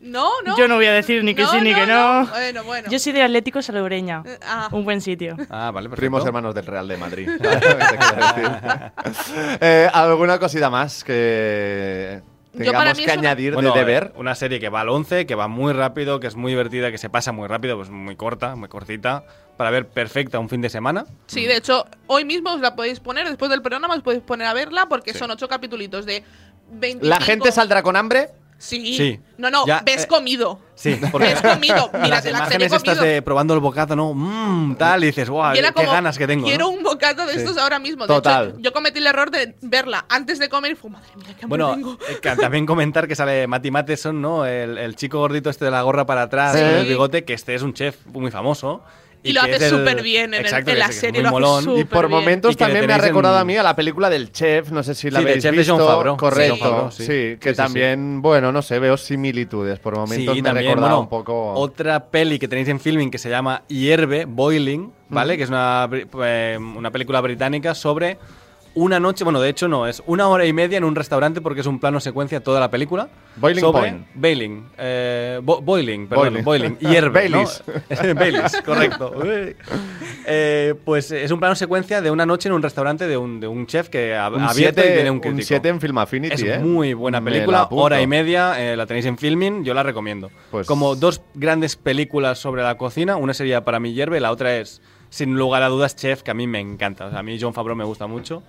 No, 0.03 0.31
no. 0.45 0.57
Yo 0.57 0.69
no 0.69 0.77
voy 0.77 0.87
a 0.87 0.93
decir 0.93 1.25
ni 1.25 1.35
que 1.35 1.43
No, 1.43 1.51
sí 1.51 1.61
ni 1.61 1.73
no, 1.73 1.79
que 1.81 1.87
no. 1.87 2.27
Bueno, 2.29 2.63
bueno. 2.63 2.89
Yo 2.89 2.97
soy 3.01 3.13
de 3.13 3.23
Atlético 3.23 3.61
Salobreña. 3.61 4.23
Eh, 4.25 4.39
ah. 4.47 4.69
Un 4.71 4.85
buen 4.85 5.01
sitio. 5.01 5.37
Ah, 5.51 5.73
vale, 5.75 5.89
perfecto. 5.89 5.97
Primos 5.97 6.25
hermanos 6.25 6.55
del 6.55 6.65
Real 6.65 6.87
de 6.87 6.97
Madrid. 6.97 7.29
¿Sabes 7.43 7.61
lo 7.65 7.77
que 7.79 7.85
te 7.85 7.99
quiero 7.99 8.17
decir? 8.17 9.57
Eh, 9.61 9.91
¿Alguna 9.93 10.39
cosita 10.39 10.71
más 10.71 11.03
que 11.03 12.23
tengamos 12.65 12.99
que 12.99 13.05
una- 13.05 13.13
añadir 13.13 13.55
Bueno, 13.55 13.73
de 13.73 13.79
deber? 13.79 14.13
Una 14.17 14.35
serie 14.35 14.59
que 14.61 14.69
va 14.69 14.81
al 14.81 14.89
11, 14.89 15.27
que 15.27 15.35
va 15.35 15.49
muy 15.49 15.73
rápido, 15.73 16.21
que 16.21 16.27
es 16.27 16.37
muy 16.37 16.53
divertida, 16.53 16.91
que 16.91 16.99
se 16.99 17.09
pasa 17.11 17.33
muy 17.33 17.47
rápido, 17.49 17.77
pues 17.77 17.91
muy 17.91 18.17
corta, 18.17 18.57
muy 18.57 18.69
cortita, 18.69 19.25
para 19.57 19.71
ver 19.71 19.89
perfecta 19.89 20.39
un 20.39 20.49
fin 20.49 20.61
de 20.61 20.69
semana. 20.69 21.05
Sí, 21.27 21.47
de 21.47 21.57
hecho, 21.57 21.85
hoy 22.07 22.25
mismo 22.25 22.53
os 22.53 22.61
la 22.61 22.77
podéis 22.77 23.01
poner, 23.01 23.27
después 23.29 23.51
del 23.51 23.63
programa 23.63 23.95
os 23.95 24.03
podéis 24.03 24.23
poner 24.23 24.47
a 24.47 24.53
verla 24.55 24.87
porque 24.89 25.13
Sí. 25.13 25.19
son 25.19 25.31
ocho 25.31 25.49
capítulos 25.49 26.07
de 26.07 26.23
25... 26.71 27.07
¿La 27.07 27.21
gente 27.21 27.53
saldrá 27.53 27.83
con 27.83 27.97
hambre? 27.97 28.31
Sí. 28.67 28.97
Sí. 28.97 29.21
No, 29.39 29.51
no, 29.51 29.67
Ya, 29.67 29.83
ves 29.85 30.05
eh, 30.05 30.07
comido. 30.07 30.61
Sí, 30.75 30.99
porque 31.13 31.29
Ves 31.29 31.43
comido. 31.43 31.91
Mira, 32.03 32.09
las 32.09 32.23
te 32.25 32.33
la 32.33 32.39
imágenes 32.39 32.73
estas 32.73 32.83
comido. 32.97 33.05
de 33.05 33.23
probando 33.23 33.55
el 33.55 33.61
bocado, 33.61 33.95
¿no? 33.97 34.13
Mmm, 34.15 34.77
tal, 34.77 35.05
y 35.05 35.09
dices, 35.09 35.29
Y 35.29 35.59
era 35.59 35.69
qué 35.69 35.75
como, 35.75 35.93
ganas 35.93 36.19
que 36.19 36.27
tengo. 36.27 36.47
Quiero 36.47 36.67
¿no? 36.67 36.71
un 36.71 36.83
bocado 36.83 37.27
de 37.27 37.35
Sí. 37.35 37.39
estos 37.41 37.57
ahora 37.59 37.79
mismo. 37.79 38.07
De 38.07 38.15
Total. 38.15 38.49
hecho, 38.49 38.59
yo 38.61 38.73
cometí 38.73 38.99
el 38.99 39.07
error 39.07 39.31
de 39.31 39.55
verla 39.63 40.05
antes 40.09 40.39
de 40.39 40.49
comer 40.49 40.73
y 40.73 40.75
fue, 40.75 40.91
madre 40.91 41.09
mía, 41.17 41.27
qué 41.39 41.45
hambre 41.45 41.49
Bueno, 41.49 41.75
tengo. 41.75 41.99
eh, 42.09 42.37
también 42.41 42.67
comentar 42.67 43.07
que 43.09 43.15
sale 43.15 43.47
Mati 43.47 43.71
Mateson, 43.71 44.21
¿no? 44.21 44.45
El, 44.47 44.79
el 44.79 44.97
chico 44.97 45.19
gordito 45.19 45.49
este 45.51 45.65
de 45.67 45.71
la 45.71 45.83
gorra 45.83 46.07
para 46.07 46.23
atrás, 46.23 46.55
Sí. 46.57 46.61
el 46.63 46.87
bigote, 46.87 47.25
que 47.25 47.35
este 47.35 47.55
es 47.55 47.63
un 47.63 47.73
chef 47.75 47.97
muy 48.07 48.31
famoso. 48.31 48.83
Y 49.29 49.33
lo 49.33 49.43
hace 49.43 49.69
súper 49.71 50.03
bien 50.03 50.33
en 50.33 50.35
el- 50.35 50.41
Exacto, 50.41 50.71
en 50.71 50.75
que 50.77 50.81
la 50.81 50.93
serie, 50.93 51.23
lo 51.23 51.29
hace 51.29 51.33
molón. 51.35 51.65
súper 51.65 51.81
Y 51.81 51.85
por 51.85 52.09
momentos 52.09 52.53
Y 52.53 52.57
también 52.57 52.87
me 52.87 52.93
ha 52.93 52.97
en- 52.97 53.03
recordado 53.03 53.39
a 53.39 53.45
mí 53.45 53.57
a 53.57 53.63
la 53.63 53.75
película 53.77 54.09
del 54.11 54.33
chef, 54.33 54.71
no 54.71 54.83
sé 54.83 54.95
si 54.95 55.11
la 55.11 55.19
Sí, 55.21 55.25
de 55.25 55.31
habéis 55.33 55.43
Chef 55.45 55.57
de 55.57 55.65
Favreau. 55.65 56.17
Correcto, 56.17 56.55
Sí, 56.55 56.61
Favreau, 56.61 56.91
sí, 56.91 57.03
sí. 57.05 57.13
que 57.13 57.39
Sí, 57.43 57.51
sí, 57.51 57.55
también, 57.55 58.23
bueno, 58.23 58.53
no 58.53 58.63
sé, 58.63 58.79
veo 58.79 58.97
similitudes. 58.97 59.79
Por 59.79 59.97
momentos 59.97 60.35
Sí, 60.35 60.43
me 60.43 60.49
también, 60.49 60.67
recordaba 60.69 60.95
bueno, 60.95 61.01
un 61.03 61.09
poco... 61.09 61.53
Otra 61.55 62.05
peli 62.07 62.39
que 62.39 62.49
tenéis 62.49 62.69
en 62.69 62.81
filming 62.81 63.11
que 63.11 63.19
se 63.19 63.29
llama 63.31 63.63
Hierve, 63.69 64.25
Boiling, 64.27 64.93
¿vale? 65.09 65.37
Que 65.37 65.43
es 65.45 65.49
una, 65.49 65.89
eh, 66.25 66.59
una 66.59 66.91
película 66.91 67.21
británica 67.21 67.75
sobre 67.75 68.19
una 68.77 69.01
noche, 69.01 69.25
bueno, 69.25 69.41
de 69.41 69.49
hecho 69.49 69.67
no, 69.67 69.87
es 69.89 70.03
una 70.07 70.29
hora 70.29 70.45
y 70.47 70.53
media 70.53 70.79
en 70.79 70.85
un 70.85 70.95
restaurante 70.95 71.41
porque 71.41 71.63
es 71.63 71.67
un 71.67 71.81
plano 71.81 71.99
secuencia 71.99 72.41
toda 72.45 72.61
la 72.61 72.71
película. 72.71 73.09
Boiling 73.37 73.61
sobre- 73.61 73.81
Point. 73.81 74.07
Bailing. 74.15 74.67
eh, 74.79 75.41
bo- 75.43 75.61
boiling, 75.61 76.07
perdón, 76.07 76.25
Boiling. 76.45 76.45
boiling. 76.45 76.79
Hierve, 76.79 77.29
¿no? 77.29 77.39
Baileys. 77.45 77.63
Baileys, 78.15 78.63
correcto. 78.65 79.13
Eh, 80.27 80.75
pues 80.85 81.11
es 81.11 81.31
un 81.31 81.39
plano 81.39 81.55
secuencia 81.55 82.01
de 82.03 82.11
una 82.11 82.27
noche 82.27 82.49
en 82.49 82.55
un 82.55 82.63
restaurante 82.63 83.07
de 83.07 83.17
un, 83.17 83.41
de 83.41 83.49
un 83.49 83.67
chef 83.67 83.89
que 83.89 84.15
ha 84.17 84.29
Un 84.29 84.43
abierto 84.43 84.81
y 84.81 84.83
7 84.85 84.95
tiene 84.95 85.11
un 85.11 85.17
un 85.17 85.21
crítico. 85.21 85.47
siete 85.47 85.69
en 85.69 85.81
Film 85.81 85.99
Affinity, 85.99 86.35
Es 86.35 86.43
¿eh? 86.43 86.59
muy 86.59 86.95
buena 86.95 87.21
película, 87.23 87.69
hora 87.71 88.01
y 88.03 88.07
media, 88.07 88.61
eh, 88.61 88.77
la 88.77 88.87
tenéis 88.87 89.07
en 89.07 89.17
filming, 89.19 89.65
yo 89.65 89.73
la 89.75 89.83
recomiendo. 89.83 90.31
Pues- 90.51 90.67
Como 90.67 90.97
dos 90.97 91.23
grandes 91.35 91.77
películas 91.77 92.39
sobre 92.39 92.63
la 92.63 92.77
cocina, 92.77 93.17
una 93.17 93.35
sería 93.35 93.65
para 93.65 93.81
mí 93.81 93.93
Hierve, 93.95 94.21
la 94.21 94.31
otra 94.33 94.57
es, 94.57 94.83
sin 95.09 95.35
lugar 95.37 95.63
a 95.63 95.69
dudas, 95.69 95.97
Chef, 95.97 96.23
que 96.23 96.31
a 96.31 96.35
mí 96.35 96.47
me 96.47 96.61
encanta. 96.61 97.07
O 97.07 97.11
sea, 97.11 97.21
a 97.21 97.23
mí 97.23 97.39
John 97.41 97.55
Favreau 97.55 97.77
me 97.77 97.85
gusta 97.85 98.07
mucho, 98.07 98.43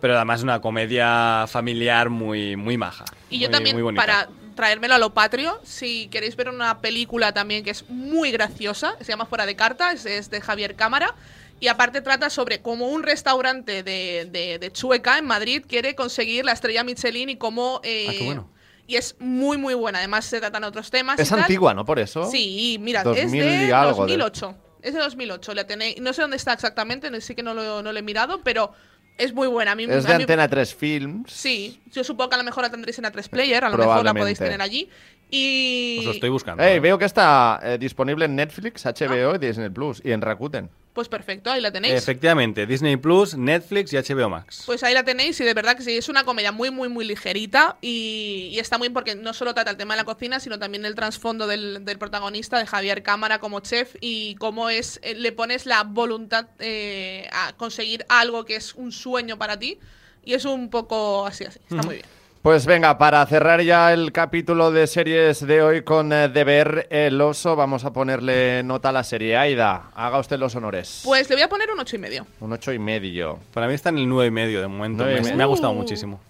pero 0.00 0.16
además 0.16 0.40
es 0.40 0.44
una 0.44 0.60
comedia 0.60 1.46
familiar 1.48 2.10
muy, 2.10 2.56
muy 2.56 2.76
maja. 2.76 3.04
Y 3.30 3.38
yo 3.38 3.48
muy- 3.48 3.52
también, 3.52 3.80
muy 3.82 3.94
para 3.94 4.28
traérmelo 4.54 4.94
a 4.94 4.98
lo 4.98 5.14
patrio, 5.14 5.60
si 5.64 6.08
queréis 6.08 6.34
ver 6.36 6.48
una 6.48 6.78
película 6.80 7.32
también 7.32 7.62
que 7.64 7.70
es 7.70 7.88
muy 7.88 8.30
graciosa, 8.32 8.96
se 9.00 9.04
llama 9.06 9.26
Fuera 9.26 9.46
de 9.46 9.54
Carta, 9.56 9.92
es, 9.92 10.04
es 10.06 10.30
de 10.30 10.40
Javier 10.40 10.74
Cámara, 10.74 11.14
y 11.60 11.68
aparte 11.68 12.00
trata 12.00 12.28
sobre 12.30 12.60
cómo 12.60 12.88
un 12.88 13.02
restaurante 13.02 13.82
de, 13.82 14.28
de- 14.30 14.58
de 14.58 14.72
Chueca, 14.72 15.18
en 15.18 15.26
Madrid, 15.26 15.62
quiere 15.68 15.94
conseguir 15.94 16.44
la 16.44 16.52
estrella 16.52 16.82
Michelin 16.84 17.28
y 17.30 17.36
cómo... 17.36 17.80
eh, 17.84 18.06
Ah, 18.08 18.12
qué 18.18 18.24
bueno. 18.24 18.50
Y 18.86 18.96
es 18.96 19.16
muy, 19.18 19.58
muy 19.58 19.74
buena. 19.74 19.98
Además, 19.98 20.24
se 20.24 20.40
tratan 20.40 20.64
otros 20.64 20.90
temas. 20.90 21.18
y 21.18 21.22
Es 21.22 21.28
tal. 21.28 21.40
antigua, 21.40 21.74
¿no? 21.74 21.84
Por 21.84 21.98
eso. 21.98 22.30
Sí, 22.30 22.78
mira, 22.80 23.02
2000 23.04 23.42
es 23.42 23.60
de 23.60 23.66
y 23.66 23.70
algo 23.70 24.06
de- 24.06 24.16
2008. 24.16 24.54
Es 24.80 24.94
de 24.94 25.00
2008. 25.00 25.52
La 25.54 25.66
tenéis, 25.66 26.00
no 26.00 26.12
sé 26.14 26.22
dónde 26.22 26.36
está 26.38 26.52
exactamente, 26.54 27.10
no- 27.10 27.20
sí 27.20 27.34
que 27.34 27.42
no 27.42 27.52
lo, 27.54 27.82
no 27.82 27.92
lo 27.92 27.98
he 27.98 28.02
mirado, 28.02 28.40
pero 28.42 28.72
es 29.18 29.34
muy 29.34 29.48
buena. 29.48 29.72
A 29.72 29.74
mí, 29.74 29.84
Es 29.84 30.04
de 30.04 30.12
a 30.14 30.16
mí- 30.16 30.22
Antena 30.22 30.48
3 30.48 30.74
Films. 30.74 31.30
Sí, 31.32 31.78
yo 31.92 32.02
supongo 32.04 32.30
que 32.30 32.34
a 32.36 32.38
lo 32.38 32.44
mejor 32.44 32.62
la 32.62 32.70
tendréis 32.70 32.98
en 32.98 33.04
A3 33.04 33.28
Player, 33.28 33.62
a 33.64 33.68
lo 33.68 33.76
mejor 33.76 34.04
la 34.04 34.14
podéis 34.14 34.38
tener 34.38 34.62
allí. 34.62 34.88
Y. 35.30 35.98
Os 36.00 36.04
lo 36.06 36.12
estoy 36.12 36.30
buscando. 36.30 36.62
Ey, 36.62 36.78
veo 36.78 36.98
que 36.98 37.04
está 37.04 37.60
eh, 37.62 37.78
disponible 37.78 38.24
en 38.24 38.36
Netflix, 38.36 38.84
HBO 38.84 39.34
y 39.34 39.38
Disney 39.38 39.68
Plus 39.68 40.00
y 40.04 40.12
en 40.12 40.22
Rakuten. 40.22 40.70
Pues 40.98 41.08
perfecto, 41.08 41.50
ahí 41.50 41.60
la 41.60 41.70
tenéis. 41.70 41.94
Efectivamente, 41.94 42.66
Disney 42.66 42.96
Plus, 42.96 43.36
Netflix 43.36 43.92
y 43.92 43.96
HBO 43.98 44.28
Max. 44.28 44.64
Pues 44.66 44.82
ahí 44.82 44.94
la 44.94 45.04
tenéis 45.04 45.38
y 45.40 45.44
de 45.44 45.54
verdad 45.54 45.76
que 45.76 45.84
sí, 45.84 45.96
es 45.96 46.08
una 46.08 46.24
comedia 46.24 46.50
muy, 46.50 46.72
muy, 46.72 46.88
muy 46.88 47.04
ligerita 47.04 47.76
y, 47.80 48.50
y 48.52 48.58
está 48.58 48.78
muy 48.78 48.88
bien 48.88 48.94
porque 48.94 49.14
no 49.14 49.32
solo 49.32 49.54
trata 49.54 49.70
el 49.70 49.76
tema 49.76 49.94
de 49.94 49.98
la 49.98 50.04
cocina, 50.04 50.40
sino 50.40 50.58
también 50.58 50.84
el 50.84 50.96
trasfondo 50.96 51.46
del, 51.46 51.84
del 51.84 51.98
protagonista, 51.98 52.58
de 52.58 52.66
Javier 52.66 53.04
Cámara 53.04 53.38
como 53.38 53.60
chef 53.60 53.94
y 54.00 54.34
cómo 54.36 54.70
es, 54.70 54.98
eh, 55.04 55.14
le 55.14 55.30
pones 55.30 55.66
la 55.66 55.84
voluntad 55.84 56.48
eh, 56.58 57.28
a 57.32 57.52
conseguir 57.52 58.04
algo 58.08 58.44
que 58.44 58.56
es 58.56 58.74
un 58.74 58.90
sueño 58.90 59.38
para 59.38 59.56
ti 59.56 59.78
y 60.24 60.34
es 60.34 60.44
un 60.44 60.68
poco 60.68 61.26
así, 61.26 61.44
así, 61.44 61.60
está 61.60 61.82
muy 61.84 61.96
bien. 61.96 62.17
Pues 62.42 62.66
venga, 62.66 62.96
para 62.98 63.24
cerrar 63.26 63.60
ya 63.62 63.92
el 63.92 64.12
capítulo 64.12 64.70
de 64.70 64.86
series 64.86 65.44
de 65.44 65.60
hoy 65.60 65.82
con 65.82 66.12
eh, 66.12 66.28
Deber 66.28 66.86
el 66.88 67.20
oso, 67.20 67.56
vamos 67.56 67.84
a 67.84 67.92
ponerle 67.92 68.62
nota 68.62 68.88
a 68.90 68.92
la 68.92 69.02
serie. 69.04 69.36
Aida, 69.36 69.90
haga 69.94 70.18
usted 70.18 70.38
los 70.38 70.54
honores. 70.54 71.02
Pues 71.04 71.28
le 71.28 71.34
voy 71.36 71.42
a 71.42 71.48
poner 71.48 71.68
un 71.70 71.80
ocho 71.80 71.96
y 71.96 71.98
medio. 71.98 72.26
Un 72.40 72.52
ocho 72.52 72.72
y 72.72 72.78
medio. 72.78 73.38
Para 73.52 73.66
mí 73.66 73.74
está 73.74 73.88
en 73.90 73.98
el 73.98 74.08
9 74.08 74.28
y 74.28 74.30
medio 74.30 74.60
de 74.60 74.68
momento. 74.68 75.02
Nueve 75.02 75.16
Me, 75.16 75.24
medio. 75.24 75.36
me 75.36 75.42
ha 75.42 75.46
gustado 75.46 75.72
Uh. 75.72 75.76
muchísimo. 75.76 76.20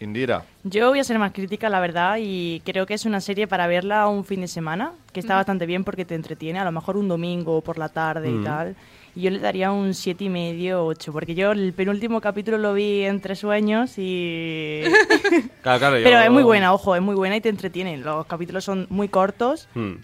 Indira. 0.00 0.42
Yo 0.64 0.88
voy 0.88 0.98
a 0.98 1.04
ser 1.04 1.18
más 1.18 1.32
crítica, 1.32 1.68
la 1.70 1.80
verdad, 1.80 2.16
y 2.20 2.60
creo 2.64 2.84
que 2.86 2.94
es 2.94 3.04
una 3.04 3.20
serie 3.20 3.46
para 3.46 3.66
verla 3.66 4.08
un 4.08 4.24
fin 4.24 4.40
de 4.42 4.48
semana, 4.48 4.92
que 5.12 5.20
está 5.20 5.36
bastante 5.36 5.64
bien 5.64 5.84
porque 5.84 6.04
te 6.04 6.14
entretiene, 6.14 6.58
a 6.58 6.64
lo 6.64 6.72
mejor 6.72 6.96
un 6.96 7.08
domingo 7.08 7.60
por 7.60 7.78
la 7.78 7.88
tarde 7.90 8.28
Mm. 8.30 8.40
y 8.40 8.44
tal. 8.44 8.76
Y 9.16 9.22
yo 9.22 9.30
le 9.30 9.38
daría 9.38 9.72
un 9.72 9.94
siete 9.94 10.24
y 10.24 10.28
medio, 10.28 10.84
ocho, 10.84 11.10
porque 11.10 11.34
yo 11.34 11.52
el 11.52 11.72
penúltimo 11.72 12.20
capítulo 12.20 12.58
lo 12.58 12.74
vi 12.74 13.02
entre 13.04 13.34
sueños 13.34 13.94
y... 13.96 14.82
Claro, 15.62 15.78
claro, 15.78 15.96
yo- 15.98 16.04
Pero 16.04 16.20
es 16.20 16.30
muy 16.30 16.42
buena, 16.42 16.72
ojo, 16.74 16.94
es 16.94 17.00
muy 17.02 17.14
buena 17.14 17.34
y 17.36 17.40
te 17.40 17.48
entretiene. 17.48 17.96
Los 17.96 18.26
capítulos 18.26 18.62
son 18.64 18.86
muy 18.90 19.08
cortos 19.08 19.68
Hmm. 19.74 19.94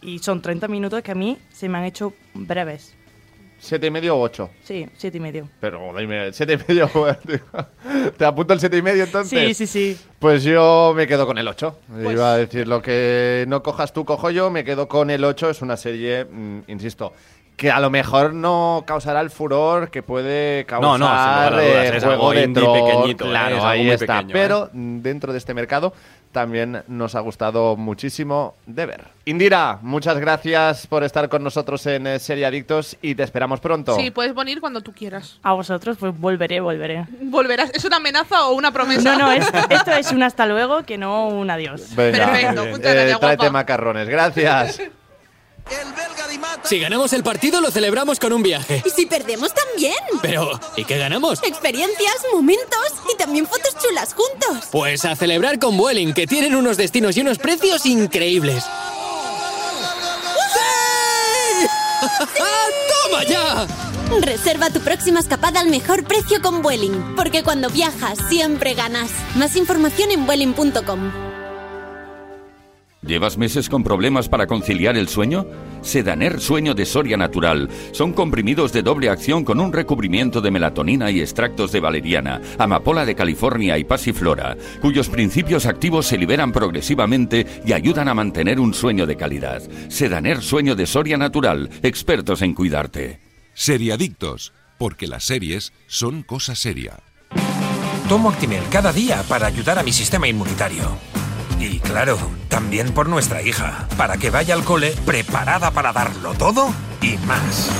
y 0.00 0.18
son 0.20 0.40
30 0.42 0.66
minutos 0.68 1.02
que 1.02 1.12
a 1.12 1.14
mí 1.14 1.36
se 1.52 1.68
me 1.68 1.76
han 1.78 1.84
hecho 1.84 2.14
breves. 2.34 2.94
¿Siete 3.58 3.86
y 3.86 3.90
medio 3.92 4.16
o 4.16 4.20
ocho? 4.22 4.50
Sí, 4.64 4.88
siete 4.96 5.18
y 5.18 5.20
medio. 5.20 5.48
Pero 5.60 5.92
dime, 5.96 6.32
siete 6.32 6.54
y 6.54 6.56
medio. 6.66 6.90
¿Te 8.16 8.24
apunto 8.24 8.54
el 8.54 8.58
siete 8.60 8.78
y 8.78 8.82
medio 8.82 9.04
entonces? 9.04 9.56
Sí, 9.56 9.66
sí, 9.66 9.66
sí. 9.94 9.98
Pues 10.18 10.42
yo 10.42 10.92
me 10.96 11.06
quedo 11.06 11.26
con 11.26 11.38
el 11.38 11.46
8. 11.46 11.78
Pues- 12.02 12.12
Iba 12.14 12.32
a 12.32 12.38
decir 12.38 12.66
lo 12.66 12.82
que 12.82 13.44
no 13.46 13.62
cojas 13.62 13.92
tú, 13.92 14.04
cojo 14.04 14.30
yo. 14.30 14.50
Me 14.50 14.64
quedo 14.64 14.88
con 14.88 15.10
el 15.10 15.22
8. 15.24 15.50
Es 15.50 15.62
una 15.62 15.76
serie, 15.76 16.24
mm, 16.24 16.62
insisto, 16.66 17.12
que 17.62 17.70
a 17.70 17.78
lo 17.78 17.90
mejor 17.90 18.34
no 18.34 18.82
causará 18.84 19.20
el 19.20 19.30
furor 19.30 19.88
que 19.92 20.02
puede 20.02 20.64
causar 20.66 20.82
No, 20.82 20.98
no, 20.98 21.06
sin 21.06 21.14
lugar 21.14 21.46
a 21.46 21.50
dudas, 21.62 21.64
eh, 21.92 21.96
es 21.96 22.04
Juego 22.04 22.30
de 22.32 22.48
pequeñito, 22.48 23.24
¿eh? 23.24 23.28
Claro, 23.28 23.56
Es 23.58 23.62
ahí 23.62 23.88
está. 23.88 24.16
pequeño, 24.16 24.32
Pero 24.32 24.68
dentro 24.72 25.30
de 25.30 25.38
este 25.38 25.54
mercado 25.54 25.92
también 26.32 26.82
nos 26.88 27.14
ha 27.14 27.20
gustado 27.20 27.76
muchísimo 27.76 28.56
de 28.66 28.86
ver. 28.86 29.04
Indira, 29.26 29.78
muchas 29.80 30.18
gracias 30.18 30.88
por 30.88 31.04
estar 31.04 31.28
con 31.28 31.44
nosotros 31.44 31.86
en 31.86 32.04
eh, 32.08 32.18
Serie 32.18 32.46
Adictos 32.46 32.96
y 33.00 33.14
te 33.14 33.22
esperamos 33.22 33.60
pronto. 33.60 33.94
Sí, 33.94 34.10
puedes 34.10 34.34
venir 34.34 34.60
cuando 34.60 34.80
tú 34.80 34.92
quieras. 34.92 35.38
A 35.44 35.52
vosotros, 35.52 35.96
pues 36.00 36.18
volveré, 36.18 36.58
volveré. 36.58 37.04
¿Volverás? 37.20 37.70
¿Es 37.74 37.84
una 37.84 37.98
amenaza 37.98 38.48
o 38.48 38.54
una 38.54 38.72
promesa? 38.72 39.16
No, 39.16 39.26
no, 39.26 39.30
es- 39.32 39.46
esto 39.70 39.92
es 39.92 40.10
un 40.10 40.24
hasta 40.24 40.46
luego 40.46 40.82
que 40.82 40.98
no 40.98 41.28
un 41.28 41.48
adiós. 41.48 41.94
Venga, 41.94 42.26
Perfecto, 42.32 42.64
eh, 42.64 42.70
muchas 42.72 42.94
gracias, 42.94 43.20
tráete 43.20 43.36
guapa. 43.44 43.52
macarrones. 43.52 44.08
Gracias. 44.08 44.82
Si 46.64 46.78
ganamos 46.78 47.12
el 47.12 47.22
partido, 47.22 47.60
lo 47.60 47.70
celebramos 47.70 48.18
con 48.18 48.32
un 48.32 48.42
viaje. 48.42 48.82
Y 48.86 48.90
si 48.90 49.06
perdemos 49.06 49.52
también. 49.52 49.94
Pero, 50.22 50.58
¿y 50.76 50.84
qué 50.84 50.98
ganamos? 50.98 51.42
Experiencias, 51.42 52.16
momentos 52.32 52.92
y 53.12 53.16
también 53.16 53.46
fotos 53.46 53.76
chulas 53.82 54.14
juntos. 54.14 54.68
Pues 54.70 55.04
a 55.04 55.16
celebrar 55.16 55.58
con 55.58 55.76
Vueling, 55.76 56.14
que 56.14 56.26
tienen 56.26 56.54
unos 56.54 56.76
destinos 56.76 57.16
y 57.16 57.20
unos 57.20 57.38
precios 57.38 57.84
increíbles. 57.86 58.64
¡Toma 63.04 63.24
ya! 63.24 63.66
Reserva 64.20 64.70
tu 64.70 64.80
próxima 64.80 65.20
escapada 65.20 65.60
al 65.60 65.68
mejor 65.68 66.04
precio 66.04 66.40
con 66.42 66.62
Vueling, 66.62 67.14
porque 67.16 67.42
cuando 67.42 67.70
viajas 67.70 68.18
siempre 68.28 68.74
ganas. 68.74 69.10
Más 69.36 69.56
información 69.56 70.10
en 70.10 70.26
vueling.com. 70.26 71.31
¿Llevas 73.04 73.36
meses 73.36 73.68
con 73.68 73.82
problemas 73.82 74.28
para 74.28 74.46
conciliar 74.46 74.96
el 74.96 75.08
sueño? 75.08 75.44
Sedaner 75.80 76.40
Sueño 76.40 76.72
de 76.72 76.86
Soria 76.86 77.16
Natural. 77.16 77.68
Son 77.90 78.12
comprimidos 78.12 78.72
de 78.72 78.82
doble 78.82 79.08
acción 79.08 79.44
con 79.44 79.58
un 79.58 79.72
recubrimiento 79.72 80.40
de 80.40 80.52
melatonina 80.52 81.10
y 81.10 81.20
extractos 81.20 81.72
de 81.72 81.80
valeriana, 81.80 82.40
amapola 82.58 83.04
de 83.04 83.16
California 83.16 83.76
y 83.76 83.82
pasiflora, 83.82 84.56
cuyos 84.80 85.08
principios 85.08 85.66
activos 85.66 86.06
se 86.06 86.16
liberan 86.16 86.52
progresivamente 86.52 87.44
y 87.66 87.72
ayudan 87.72 88.06
a 88.06 88.14
mantener 88.14 88.60
un 88.60 88.72
sueño 88.72 89.04
de 89.04 89.16
calidad. 89.16 89.62
Sedaner 89.88 90.40
Sueño 90.40 90.76
de 90.76 90.86
Soria 90.86 91.16
Natural. 91.16 91.70
Expertos 91.82 92.40
en 92.40 92.54
cuidarte. 92.54 93.18
Seriadictos, 93.52 94.52
porque 94.78 95.08
las 95.08 95.24
series 95.24 95.72
son 95.88 96.22
cosa 96.22 96.54
seria. 96.54 97.00
Tomo 98.08 98.30
Actimel 98.30 98.62
cada 98.70 98.92
día 98.92 99.24
para 99.28 99.48
ayudar 99.48 99.80
a 99.80 99.82
mi 99.82 99.92
sistema 99.92 100.28
inmunitario. 100.28 100.98
Y 101.62 101.78
claro, 101.78 102.18
también 102.48 102.92
por 102.92 103.08
nuestra 103.08 103.40
hija, 103.40 103.86
para 103.96 104.16
que 104.16 104.30
vaya 104.30 104.52
al 104.52 104.64
cole 104.64 104.96
preparada 105.06 105.70
para 105.70 105.92
darlo 105.92 106.34
todo 106.34 106.74
y 107.00 107.16
más. 107.18 107.70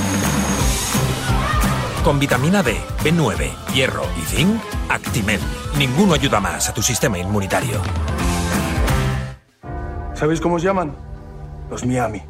Con 2.01 2.17
vitamina 2.17 2.63
D, 2.63 2.77
B9, 3.03 3.51
hierro 3.73 4.05
y 4.17 4.21
zinc, 4.21 4.61
Actimel. 4.87 5.41
Ninguno 5.77 6.13
ayuda 6.13 6.39
más 6.39 6.69
a 6.69 6.73
tu 6.73 6.81
sistema 6.81 7.19
inmunitario. 7.19 7.81
¿Sabéis 10.13 10.39
cómo 10.39 10.55
os 10.55 10.63
llaman? 10.63 10.95
Los 11.69 11.85
Miami. 11.85 12.21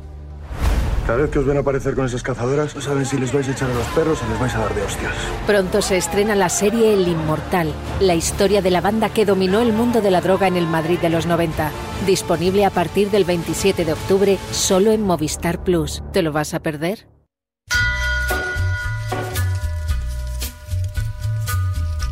Cada 1.06 1.20
vez 1.20 1.32
que 1.32 1.39
os 1.39 1.45
ven 1.45 1.58
aparecer 1.58 1.95
con 1.95 2.06
esas 2.06 2.24
cazadoras, 2.24 2.74
no 2.76 2.82
saben 2.82 3.06
si 3.06 3.18
les 3.18 3.34
vais 3.34 3.47
a 3.47 3.51
echar 3.51 3.70
a 3.70 3.74
los 3.74 3.88
perros 3.88 4.20
o 4.24 4.30
les 4.30 4.39
vais 4.39 4.56
a 4.56 4.60
dar 4.60 4.74
de 4.74 4.82
hostias. 4.84 5.14
Pronto 5.45 5.82
se 5.82 5.97
estrena 5.97 6.34
la 6.36 6.47
serie 6.47 6.93
El 6.93 7.08
Inmortal, 7.08 7.74
la 7.99 8.16
historia 8.16 8.62
de 8.62 8.72
la 8.72 8.80
banda 8.80 9.10
que 9.10 9.26
dominó 9.26 9.60
el 9.60 9.74
mundo 9.74 10.01
de 10.01 10.12
la 10.12 10.22
droga 10.22 10.47
en 10.47 10.56
el 10.56 10.68
Madrid 10.68 10.99
de 10.99 11.10
los 11.10 11.26
90. 11.26 11.72
Disponible 12.06 12.66
a 12.66 12.70
partir 12.70 13.12
del 13.12 13.26
27 13.26 13.84
de 13.84 13.93
octubre 13.93 14.38
solo 14.51 14.91
en 14.91 15.01
Movistar 15.01 15.62
Plus. 15.64 16.01
¿Te 16.14 16.22
lo 16.22 16.32
vas 16.32 16.54
a 16.54 16.62
perder? 16.62 17.12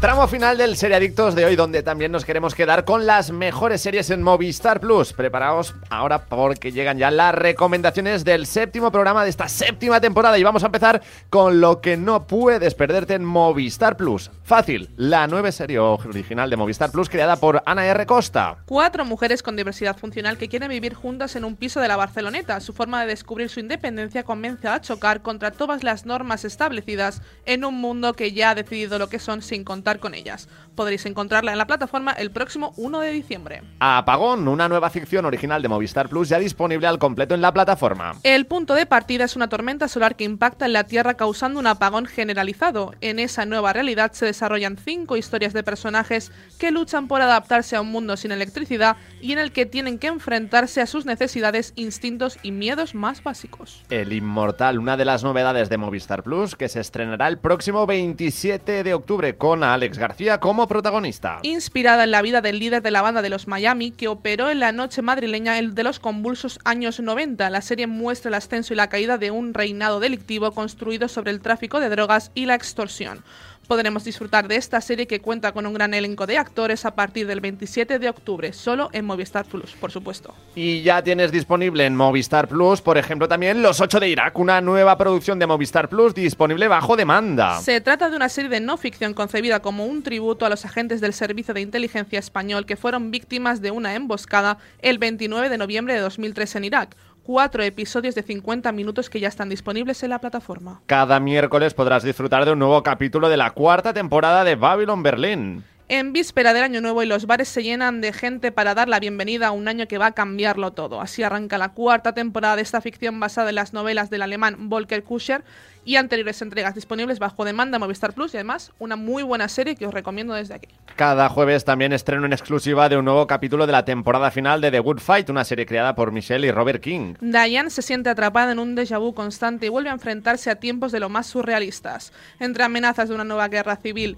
Tramo 0.02 0.28
final 0.28 0.58
del 0.58 0.78
Seriadictos 0.78 1.36
de 1.36 1.46
hoy, 1.46 1.56
donde 1.56 1.84
también 1.84 2.12
nos 2.12 2.26
queremos 2.26 2.56
quedar 2.56 2.86
con 2.86 3.06
las 3.06 3.30
mejores 3.30 3.82
series 3.82 4.10
en 4.10 4.24
Movistar 4.24 4.80
Plus. 4.80 5.14
Preparaos 5.14 5.76
ahora 5.92 6.26
porque 6.26 6.72
llegan 6.72 6.98
ya 6.98 7.12
las 7.12 7.36
recomendaciones 7.36 8.26
del 8.26 8.48
séptimo 8.48 8.92
programa 8.92 9.24
de 9.24 9.30
esta 9.30 9.48
séptima 9.48 10.02
temporada 10.02 10.40
y 10.40 10.44
vamos 10.44 10.64
a 10.64 10.66
empezar 10.66 11.04
con 11.30 11.62
lo 11.62 11.82
que 11.82 11.98
no 11.98 12.26
puedes 12.26 12.74
perderte 12.74 13.14
en 13.14 13.24
Movistar 13.24 13.96
Plus. 13.96 14.32
Fácil, 14.52 14.90
la 14.98 15.28
nueva 15.28 15.50
serie 15.54 15.80
original 15.80 16.50
de 16.50 16.58
Movistar 16.58 16.92
Plus 16.92 17.08
creada 17.08 17.38
por 17.38 17.64
Ana 17.66 17.86
R. 17.86 18.06
Costa. 18.06 18.58
Cuatro 18.66 19.06
mujeres 19.06 19.42
con 19.42 19.56
diversidad 19.56 19.96
funcional 19.96 20.38
que 20.38 20.50
quieren 20.50 20.68
vivir 20.68 20.94
juntas 20.94 21.38
en 21.38 21.46
un 21.46 21.56
piso 21.56 21.80
de 21.80 21.88
la 21.88 21.96
Barceloneta. 21.96 22.60
Su 22.60 22.74
forma 22.74 23.00
de 23.00 23.08
descubrir 23.08 23.48
su 23.48 23.62
independencia 23.62 24.24
comienza 24.24 24.74
a 24.74 24.82
chocar 24.82 25.22
contra 25.22 25.52
todas 25.52 25.86
las 25.86 26.06
normas 26.06 26.44
establecidas 26.44 27.22
en 27.46 27.64
un 27.64 27.76
mundo 27.76 28.12
que 28.12 28.34
ya 28.34 28.50
ha 28.50 28.56
decidido 28.56 29.00
lo 29.00 29.08
que 29.08 29.20
son 29.20 29.42
sin 29.42 29.64
contar 29.64 30.00
con 30.00 30.14
ellas. 30.14 30.50
Podréis 30.76 31.06
encontrarla 31.06 31.54
en 31.54 31.58
la 31.58 31.68
plataforma 31.68 32.12
el 32.12 32.32
próximo 32.32 32.74
1 32.76 33.00
de 33.00 33.12
diciembre. 33.12 33.64
Apagón, 33.80 34.50
una 34.50 34.68
nueva 34.68 34.90
ficción 34.90 35.24
original 35.24 35.62
de 35.62 35.70
Movistar 35.70 36.10
Plus 36.10 36.28
ya 36.28 36.40
disponible 36.40 36.88
al 36.88 37.00
completo 37.00 37.36
en 37.36 37.42
la 37.42 37.54
plataforma. 37.54 38.16
El 38.24 38.48
punto 38.48 38.74
de 38.74 38.86
partida 38.86 39.24
es 39.24 39.38
una 39.38 39.48
tormenta 39.48 39.88
solar 39.88 40.18
que 40.18 40.26
impacta 40.26 40.66
en 40.66 40.74
la 40.74 40.84
Tierra 40.84 41.14
causando 41.14 41.58
un 41.58 41.68
apagón 41.68 42.06
generalizado. 42.06 42.96
En 43.00 43.18
esa 43.18 43.46
nueva 43.46 43.72
realidad 43.72 44.12
se 44.12 44.41
desarrollan 44.42 44.76
cinco 44.76 45.18
historias 45.18 45.54
de 45.54 45.62
personajes 45.62 46.32
que 46.58 46.72
luchan 46.72 47.08
por 47.08 47.22
adaptarse 47.22 47.76
a 47.76 47.82
un 47.82 47.92
mundo 47.92 48.18
sin 48.18 48.32
electricidad 48.32 48.98
y 49.22 49.34
en 49.34 49.38
el 49.38 49.52
que 49.52 49.68
tienen 49.68 50.00
que 50.00 50.08
enfrentarse 50.08 50.82
a 50.82 50.88
sus 50.88 51.06
necesidades, 51.06 51.74
instintos 51.76 52.40
y 52.42 52.52
miedos 52.52 52.96
más 52.96 53.22
básicos. 53.22 53.84
El 53.92 54.14
Inmortal, 54.14 54.80
una 54.80 54.98
de 54.98 55.06
las 55.06 55.24
novedades 55.24 55.70
de 55.70 55.78
Movistar 55.78 56.24
Plus, 56.24 56.56
que 56.56 56.70
se 56.70 56.80
estrenará 56.80 57.28
el 57.28 57.38
próximo 57.38 57.86
27 57.86 58.84
de 58.84 58.94
octubre 58.96 59.38
con 59.38 59.64
Alex 59.64 60.00
García 60.00 60.40
como 60.40 60.68
protagonista. 60.68 61.38
Inspirada 61.44 62.06
en 62.06 62.10
la 62.10 62.24
vida 62.24 62.42
del 62.42 62.58
líder 62.58 62.82
de 62.82 62.90
la 62.90 63.04
banda 63.04 63.22
de 63.22 63.30
los 63.30 63.48
Miami, 63.48 63.92
que 63.92 64.08
operó 64.08 64.50
en 64.50 64.60
la 64.60 64.72
noche 64.72 65.04
madrileña 65.04 65.60
el 65.60 65.76
de 65.76 65.84
los 65.84 66.00
convulsos 66.00 66.58
años 66.66 67.00
90, 67.00 67.48
la 67.52 67.62
serie 67.62 67.86
muestra 67.86 68.30
el 68.30 68.36
ascenso 68.36 68.74
y 68.74 68.78
la 68.78 68.90
caída 68.90 69.20
de 69.20 69.30
un 69.30 69.54
reinado 69.54 70.00
delictivo 70.00 70.52
construido 70.52 71.08
sobre 71.10 71.30
el 71.30 71.42
tráfico 71.42 71.80
de 71.80 71.90
drogas 71.90 72.32
y 72.34 72.48
la 72.48 72.56
extorsión. 72.56 73.24
Podremos 73.72 74.04
disfrutar 74.04 74.50
de 74.50 74.58
esta 74.58 74.82
serie 74.82 75.08
que 75.08 75.22
cuenta 75.22 75.54
con 75.54 75.66
un 75.66 75.74
gran 75.74 75.94
elenco 75.94 76.28
de 76.28 76.38
actores 76.38 76.84
a 76.84 76.94
partir 76.94 77.26
del 77.26 77.40
27 77.40 78.00
de 78.00 78.10
octubre, 78.10 78.52
solo 78.52 78.90
en 78.92 79.06
Movistar 79.06 79.46
Plus, 79.46 79.72
por 79.80 79.94
supuesto. 79.94 80.36
Y 80.56 80.82
ya 80.82 81.02
tienes 81.02 81.32
disponible 81.32 81.86
en 81.86 81.96
Movistar 81.96 82.50
Plus, 82.50 82.82
por 82.82 82.98
ejemplo, 82.98 83.30
también 83.30 83.62
Los 83.62 83.80
Ocho 83.80 84.02
de 84.02 84.10
Irak, 84.10 84.38
una 84.38 84.60
nueva 84.60 84.98
producción 84.98 85.40
de 85.40 85.48
Movistar 85.48 85.88
Plus 85.88 86.14
disponible 86.14 86.68
bajo 86.68 86.98
demanda. 86.98 87.62
Se 87.62 87.80
trata 87.80 88.10
de 88.10 88.18
una 88.18 88.28
serie 88.28 88.50
de 88.50 88.60
no 88.60 88.76
ficción 88.76 89.14
concebida 89.14 89.62
como 89.62 89.86
un 89.86 90.04
tributo 90.04 90.46
a 90.46 90.50
los 90.50 90.66
agentes 90.66 91.00
del 91.00 91.14
Servicio 91.14 91.54
de 91.54 91.62
Inteligencia 91.62 92.20
Español 92.20 92.66
que 92.66 92.76
fueron 92.76 93.10
víctimas 93.10 93.62
de 93.62 93.72
una 93.72 93.96
emboscada 93.96 94.58
el 94.80 94.98
29 94.98 95.48
de 95.48 95.58
noviembre 95.58 95.94
de 95.94 96.02
2003 96.02 96.58
en 96.58 96.66
Irak 96.66 96.98
cuatro 97.24 97.64
episodios 97.64 98.16
de 98.16 98.24
50 98.24 98.72
minutos 98.72 99.10
que 99.10 99.20
ya 99.20 99.28
están 99.28 99.50
disponibles 99.50 100.04
en 100.04 100.10
la 100.10 100.20
plataforma. 100.20 100.82
Cada 100.86 101.20
miércoles 101.20 101.74
podrás 101.74 102.04
disfrutar 102.04 102.46
de 102.46 102.52
un 102.52 102.60
nuevo 102.60 102.82
capítulo 102.84 103.30
de 103.30 103.38
la 103.38 103.52
cuarta 103.52 103.94
temporada 103.94 104.44
de 104.44 104.56
Babylon 104.56 105.04
Berlin. 105.04 105.64
En 105.94 106.14
víspera 106.14 106.54
del 106.54 106.64
Año 106.64 106.80
Nuevo 106.80 107.04
y 107.04 107.06
los 107.06 107.26
bares 107.26 107.50
se 107.50 107.64
llenan 107.64 108.00
de 108.00 108.14
gente 108.14 108.54
para 108.54 108.74
dar 108.74 108.88
la 108.88 109.02
bienvenida 109.02 109.48
a 109.48 109.52
un 109.52 109.68
año 109.68 109.90
que 109.90 109.98
va 109.98 110.06
a 110.06 110.12
cambiarlo 110.14 110.72
todo. 110.72 111.02
Así 111.02 111.22
arranca 111.22 111.58
la 111.58 111.74
cuarta 111.74 112.14
temporada 112.14 112.56
de 112.56 112.62
esta 112.62 112.80
ficción 112.80 113.20
basada 113.20 113.50
en 113.50 113.56
las 113.56 113.74
novelas 113.74 114.10
del 114.10 114.22
alemán 114.22 114.70
Volker 114.70 115.04
Kuscher 115.04 115.44
y 115.84 115.98
anteriores 115.98 116.42
entregas 116.42 116.76
disponibles 116.76 117.20
bajo 117.20 117.44
demanda 117.44 117.78
Movistar 117.78 118.14
Plus 118.14 118.34
y 118.34 118.38
además 118.38 118.72
una 118.80 118.96
muy 118.96 119.22
buena 119.24 119.50
serie 119.50 119.76
que 119.76 119.86
os 119.86 119.94
recomiendo 119.94 120.34
desde 120.34 120.54
aquí. 120.54 120.70
Cada 120.96 121.28
jueves 121.28 121.66
también 121.66 121.92
estreno 121.92 122.26
en 122.26 122.32
exclusiva 122.32 122.88
de 122.88 122.96
un 122.96 123.04
nuevo 123.04 123.28
capítulo 123.28 123.66
de 123.66 123.74
la 123.74 123.84
temporada 123.84 124.32
final 124.32 124.62
de 124.62 124.72
The 124.72 124.80
Good 124.80 125.00
Fight, 125.00 125.30
una 125.30 125.44
serie 125.44 125.66
creada 125.66 125.94
por 125.94 126.14
Michelle 126.14 126.48
y 126.48 126.52
Robert 126.52 126.82
King. 126.82 127.16
Diane 127.20 127.70
se 127.70 127.82
siente 127.82 128.10
atrapada 128.10 128.54
en 128.54 128.60
un 128.60 128.78
déjà 128.78 128.98
vu 128.98 129.14
constante 129.14 129.66
y 129.66 129.70
vuelve 129.70 129.90
a 129.90 129.94
enfrentarse 129.94 130.50
a 130.52 130.56
tiempos 130.56 130.94
de 130.94 131.02
lo 131.02 131.10
más 131.10 131.28
surrealistas. 131.28 132.14
Entre 132.40 132.64
amenazas 132.64 133.10
de 133.10 133.16
una 133.16 133.26
nueva 133.26 133.50
guerra 133.50 133.76
civil 133.76 134.18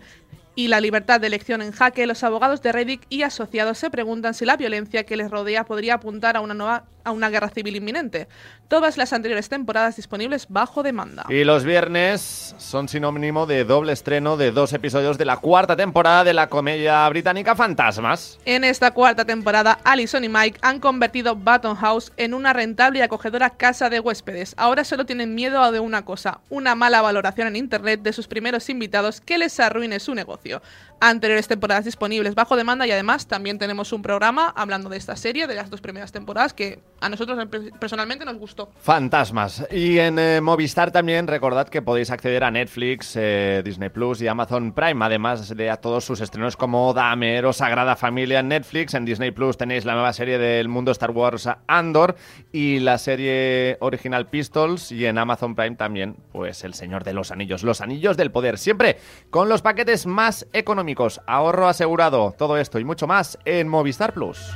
y 0.55 0.67
la 0.67 0.81
libertad 0.81 1.19
de 1.19 1.27
elección 1.27 1.61
en 1.61 1.71
jaque, 1.71 2.05
los 2.05 2.23
abogados 2.23 2.61
de 2.61 2.71
Reddick 2.71 3.05
y 3.09 3.23
asociados 3.23 3.77
se 3.77 3.89
preguntan 3.89 4.33
si 4.33 4.45
la 4.45 4.57
violencia 4.57 5.05
que 5.05 5.17
les 5.17 5.31
rodea 5.31 5.65
podría 5.65 5.95
apuntar 5.95 6.37
a 6.37 6.41
una 6.41 6.53
nueva 6.53 6.85
a 7.03 7.11
una 7.11 7.29
guerra 7.29 7.49
civil 7.49 7.75
inminente. 7.75 8.27
Todas 8.67 8.97
las 8.97 9.13
anteriores 9.13 9.49
temporadas 9.49 9.95
disponibles 9.95 10.47
bajo 10.49 10.83
demanda. 10.83 11.25
Y 11.29 11.43
los 11.43 11.63
viernes 11.63 12.55
son 12.57 12.87
sinónimo 12.87 13.45
de 13.45 13.65
doble 13.65 13.93
estreno 13.93 14.37
de 14.37 14.51
dos 14.51 14.73
episodios 14.73 15.17
de 15.17 15.25
la 15.25 15.37
cuarta 15.37 15.75
temporada 15.75 16.23
de 16.23 16.33
la 16.33 16.47
comedia 16.47 17.07
británica 17.09 17.55
Fantasmas. 17.55 18.39
En 18.45 18.63
esta 18.63 18.91
cuarta 18.91 19.25
temporada, 19.25 19.79
Alison 19.83 20.23
y 20.23 20.29
Mike 20.29 20.59
han 20.61 20.79
convertido 20.79 21.35
Button 21.35 21.75
House 21.75 22.11
en 22.17 22.33
una 22.33 22.53
rentable 22.53 22.99
y 22.99 23.01
acogedora 23.01 23.51
casa 23.51 23.89
de 23.89 23.99
huéspedes. 23.99 24.53
Ahora 24.57 24.83
solo 24.83 25.05
tienen 25.05 25.35
miedo 25.35 25.71
de 25.71 25.79
una 25.79 26.05
cosa, 26.05 26.39
una 26.49 26.75
mala 26.75 27.01
valoración 27.01 27.47
en 27.47 27.55
internet 27.55 28.01
de 28.01 28.13
sus 28.13 28.27
primeros 28.27 28.69
invitados 28.69 29.21
que 29.21 29.37
les 29.37 29.59
arruine 29.59 29.99
su 29.99 30.15
negocio 30.15 30.61
anteriores 30.99 31.47
temporadas 31.47 31.85
disponibles 31.85 32.35
bajo 32.35 32.55
demanda 32.55 32.87
y 32.87 32.91
además 32.91 33.27
también 33.27 33.59
tenemos 33.59 33.91
un 33.91 34.01
programa 34.01 34.53
hablando 34.55 34.89
de 34.89 34.97
esta 34.97 35.15
serie, 35.15 35.47
de 35.47 35.55
las 35.55 35.69
dos 35.69 35.81
primeras 35.81 36.11
temporadas, 36.11 36.53
que 36.53 36.79
a 37.01 37.09
nosotros 37.09 37.37
personalmente 37.79 38.25
nos 38.25 38.37
gustó. 38.37 38.71
Fantasmas. 38.79 39.65
Y 39.71 39.99
en 39.99 40.17
eh, 40.17 40.39
Movistar 40.41 40.91
también 40.91 41.27
recordad 41.27 41.67
que 41.67 41.81
podéis 41.81 42.11
acceder 42.11 42.43
a 42.43 42.51
Netflix, 42.51 43.13
eh, 43.15 43.61
Disney 43.65 43.89
Plus 43.89 44.21
y 44.21 44.27
Amazon 44.27 44.71
Prime, 44.71 45.03
además 45.03 45.55
de 45.55 45.69
a 45.69 45.77
todos 45.77 46.05
sus 46.05 46.21
estrenos 46.21 46.55
como 46.55 46.93
Dahmer 46.93 47.45
o 47.45 47.53
Sagrada 47.53 47.95
Familia 47.95 48.39
en 48.39 48.47
Netflix. 48.47 48.93
En 48.93 49.05
Disney 49.05 49.31
Plus 49.31 49.57
tenéis 49.57 49.85
la 49.85 49.93
nueva 49.93 50.13
serie 50.13 50.37
del 50.37 50.69
mundo 50.69 50.91
Star 50.91 51.11
Wars 51.11 51.49
Andor 51.67 52.15
y 52.51 52.79
la 52.79 52.97
serie 52.97 53.77
original 53.81 54.27
Pistols 54.29 54.91
y 54.91 55.05
en 55.05 55.17
Amazon 55.17 55.55
Prime 55.55 55.75
también, 55.75 56.15
pues 56.31 56.63
El 56.63 56.73
Señor 56.73 57.03
de 57.03 57.13
los 57.13 57.31
Anillos, 57.31 57.63
Los 57.63 57.81
Anillos 57.81 58.15
del 58.15 58.31
Poder, 58.31 58.57
siempre 58.57 58.97
con 59.29 59.49
los 59.49 59.61
paquetes 59.61 60.05
más 60.05 60.47
económicos 60.53 60.92
ahorro 61.25 61.67
asegurado, 61.67 62.33
todo 62.37 62.57
esto 62.57 62.79
y 62.79 62.83
mucho 62.83 63.07
más 63.07 63.37
en 63.45 63.67
Movistar 63.67 64.13
Plus. 64.13 64.53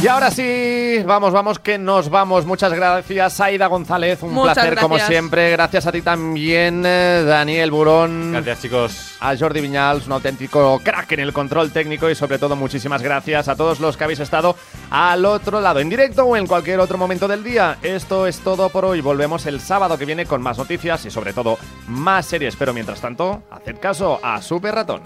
Y 0.00 0.06
ahora 0.06 0.30
sí, 0.30 1.02
vamos, 1.04 1.32
vamos, 1.32 1.58
que 1.58 1.76
nos 1.76 2.08
vamos. 2.08 2.46
Muchas 2.46 2.72
gracias, 2.72 3.40
Aida 3.40 3.66
González. 3.66 4.22
Un 4.22 4.42
placer, 4.42 4.78
como 4.78 4.96
siempre. 4.96 5.50
Gracias 5.50 5.86
a 5.86 5.92
ti 5.92 6.02
también, 6.02 6.84
eh, 6.86 7.24
Daniel 7.26 7.72
Burón. 7.72 8.30
Gracias, 8.30 8.62
chicos. 8.62 9.16
A 9.18 9.36
Jordi 9.36 9.60
Viñals, 9.60 10.06
un 10.06 10.12
auténtico 10.12 10.80
crack 10.84 11.10
en 11.12 11.20
el 11.20 11.32
control 11.32 11.72
técnico. 11.72 12.08
Y 12.08 12.14
sobre 12.14 12.38
todo, 12.38 12.54
muchísimas 12.54 13.02
gracias 13.02 13.48
a 13.48 13.56
todos 13.56 13.80
los 13.80 13.96
que 13.96 14.04
habéis 14.04 14.20
estado 14.20 14.54
al 14.90 15.24
otro 15.24 15.60
lado, 15.60 15.80
en 15.80 15.88
directo 15.88 16.24
o 16.24 16.36
en 16.36 16.46
cualquier 16.46 16.78
otro 16.78 16.96
momento 16.96 17.26
del 17.26 17.42
día. 17.42 17.78
Esto 17.82 18.28
es 18.28 18.38
todo 18.38 18.68
por 18.68 18.84
hoy. 18.84 19.00
Volvemos 19.00 19.46
el 19.46 19.60
sábado 19.60 19.98
que 19.98 20.04
viene 20.04 20.26
con 20.26 20.40
más 20.40 20.58
noticias 20.58 21.04
y, 21.06 21.10
sobre 21.10 21.32
todo, 21.32 21.58
más 21.88 22.24
series. 22.24 22.54
Pero 22.54 22.72
mientras 22.72 23.00
tanto, 23.00 23.42
haced 23.50 23.78
caso 23.80 24.20
a 24.22 24.40
Super 24.42 24.76
Ratón 24.76 25.02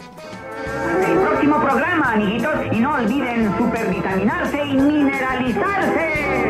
el 1.06 1.18
próximo 1.18 1.60
programa, 1.60 2.12
amiguitos. 2.12 2.54
Y 2.72 2.80
no 2.80 2.94
olviden 2.94 3.56
supervitaminarse 3.56 4.64
y 4.64 4.74
mineralizarse. 4.74 6.48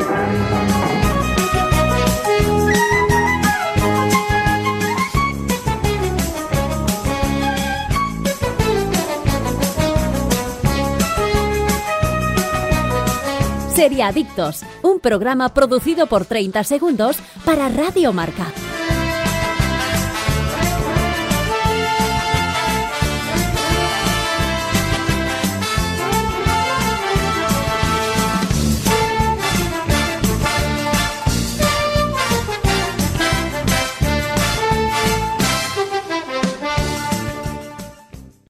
Sería 13.74 14.08
Adictos, 14.08 14.62
un 14.82 15.00
programa 15.00 15.48
producido 15.48 16.06
por 16.06 16.24
30 16.24 16.62
segundos 16.62 17.16
para 17.44 17.68
Radio 17.68 18.12
Marca. 18.12 18.46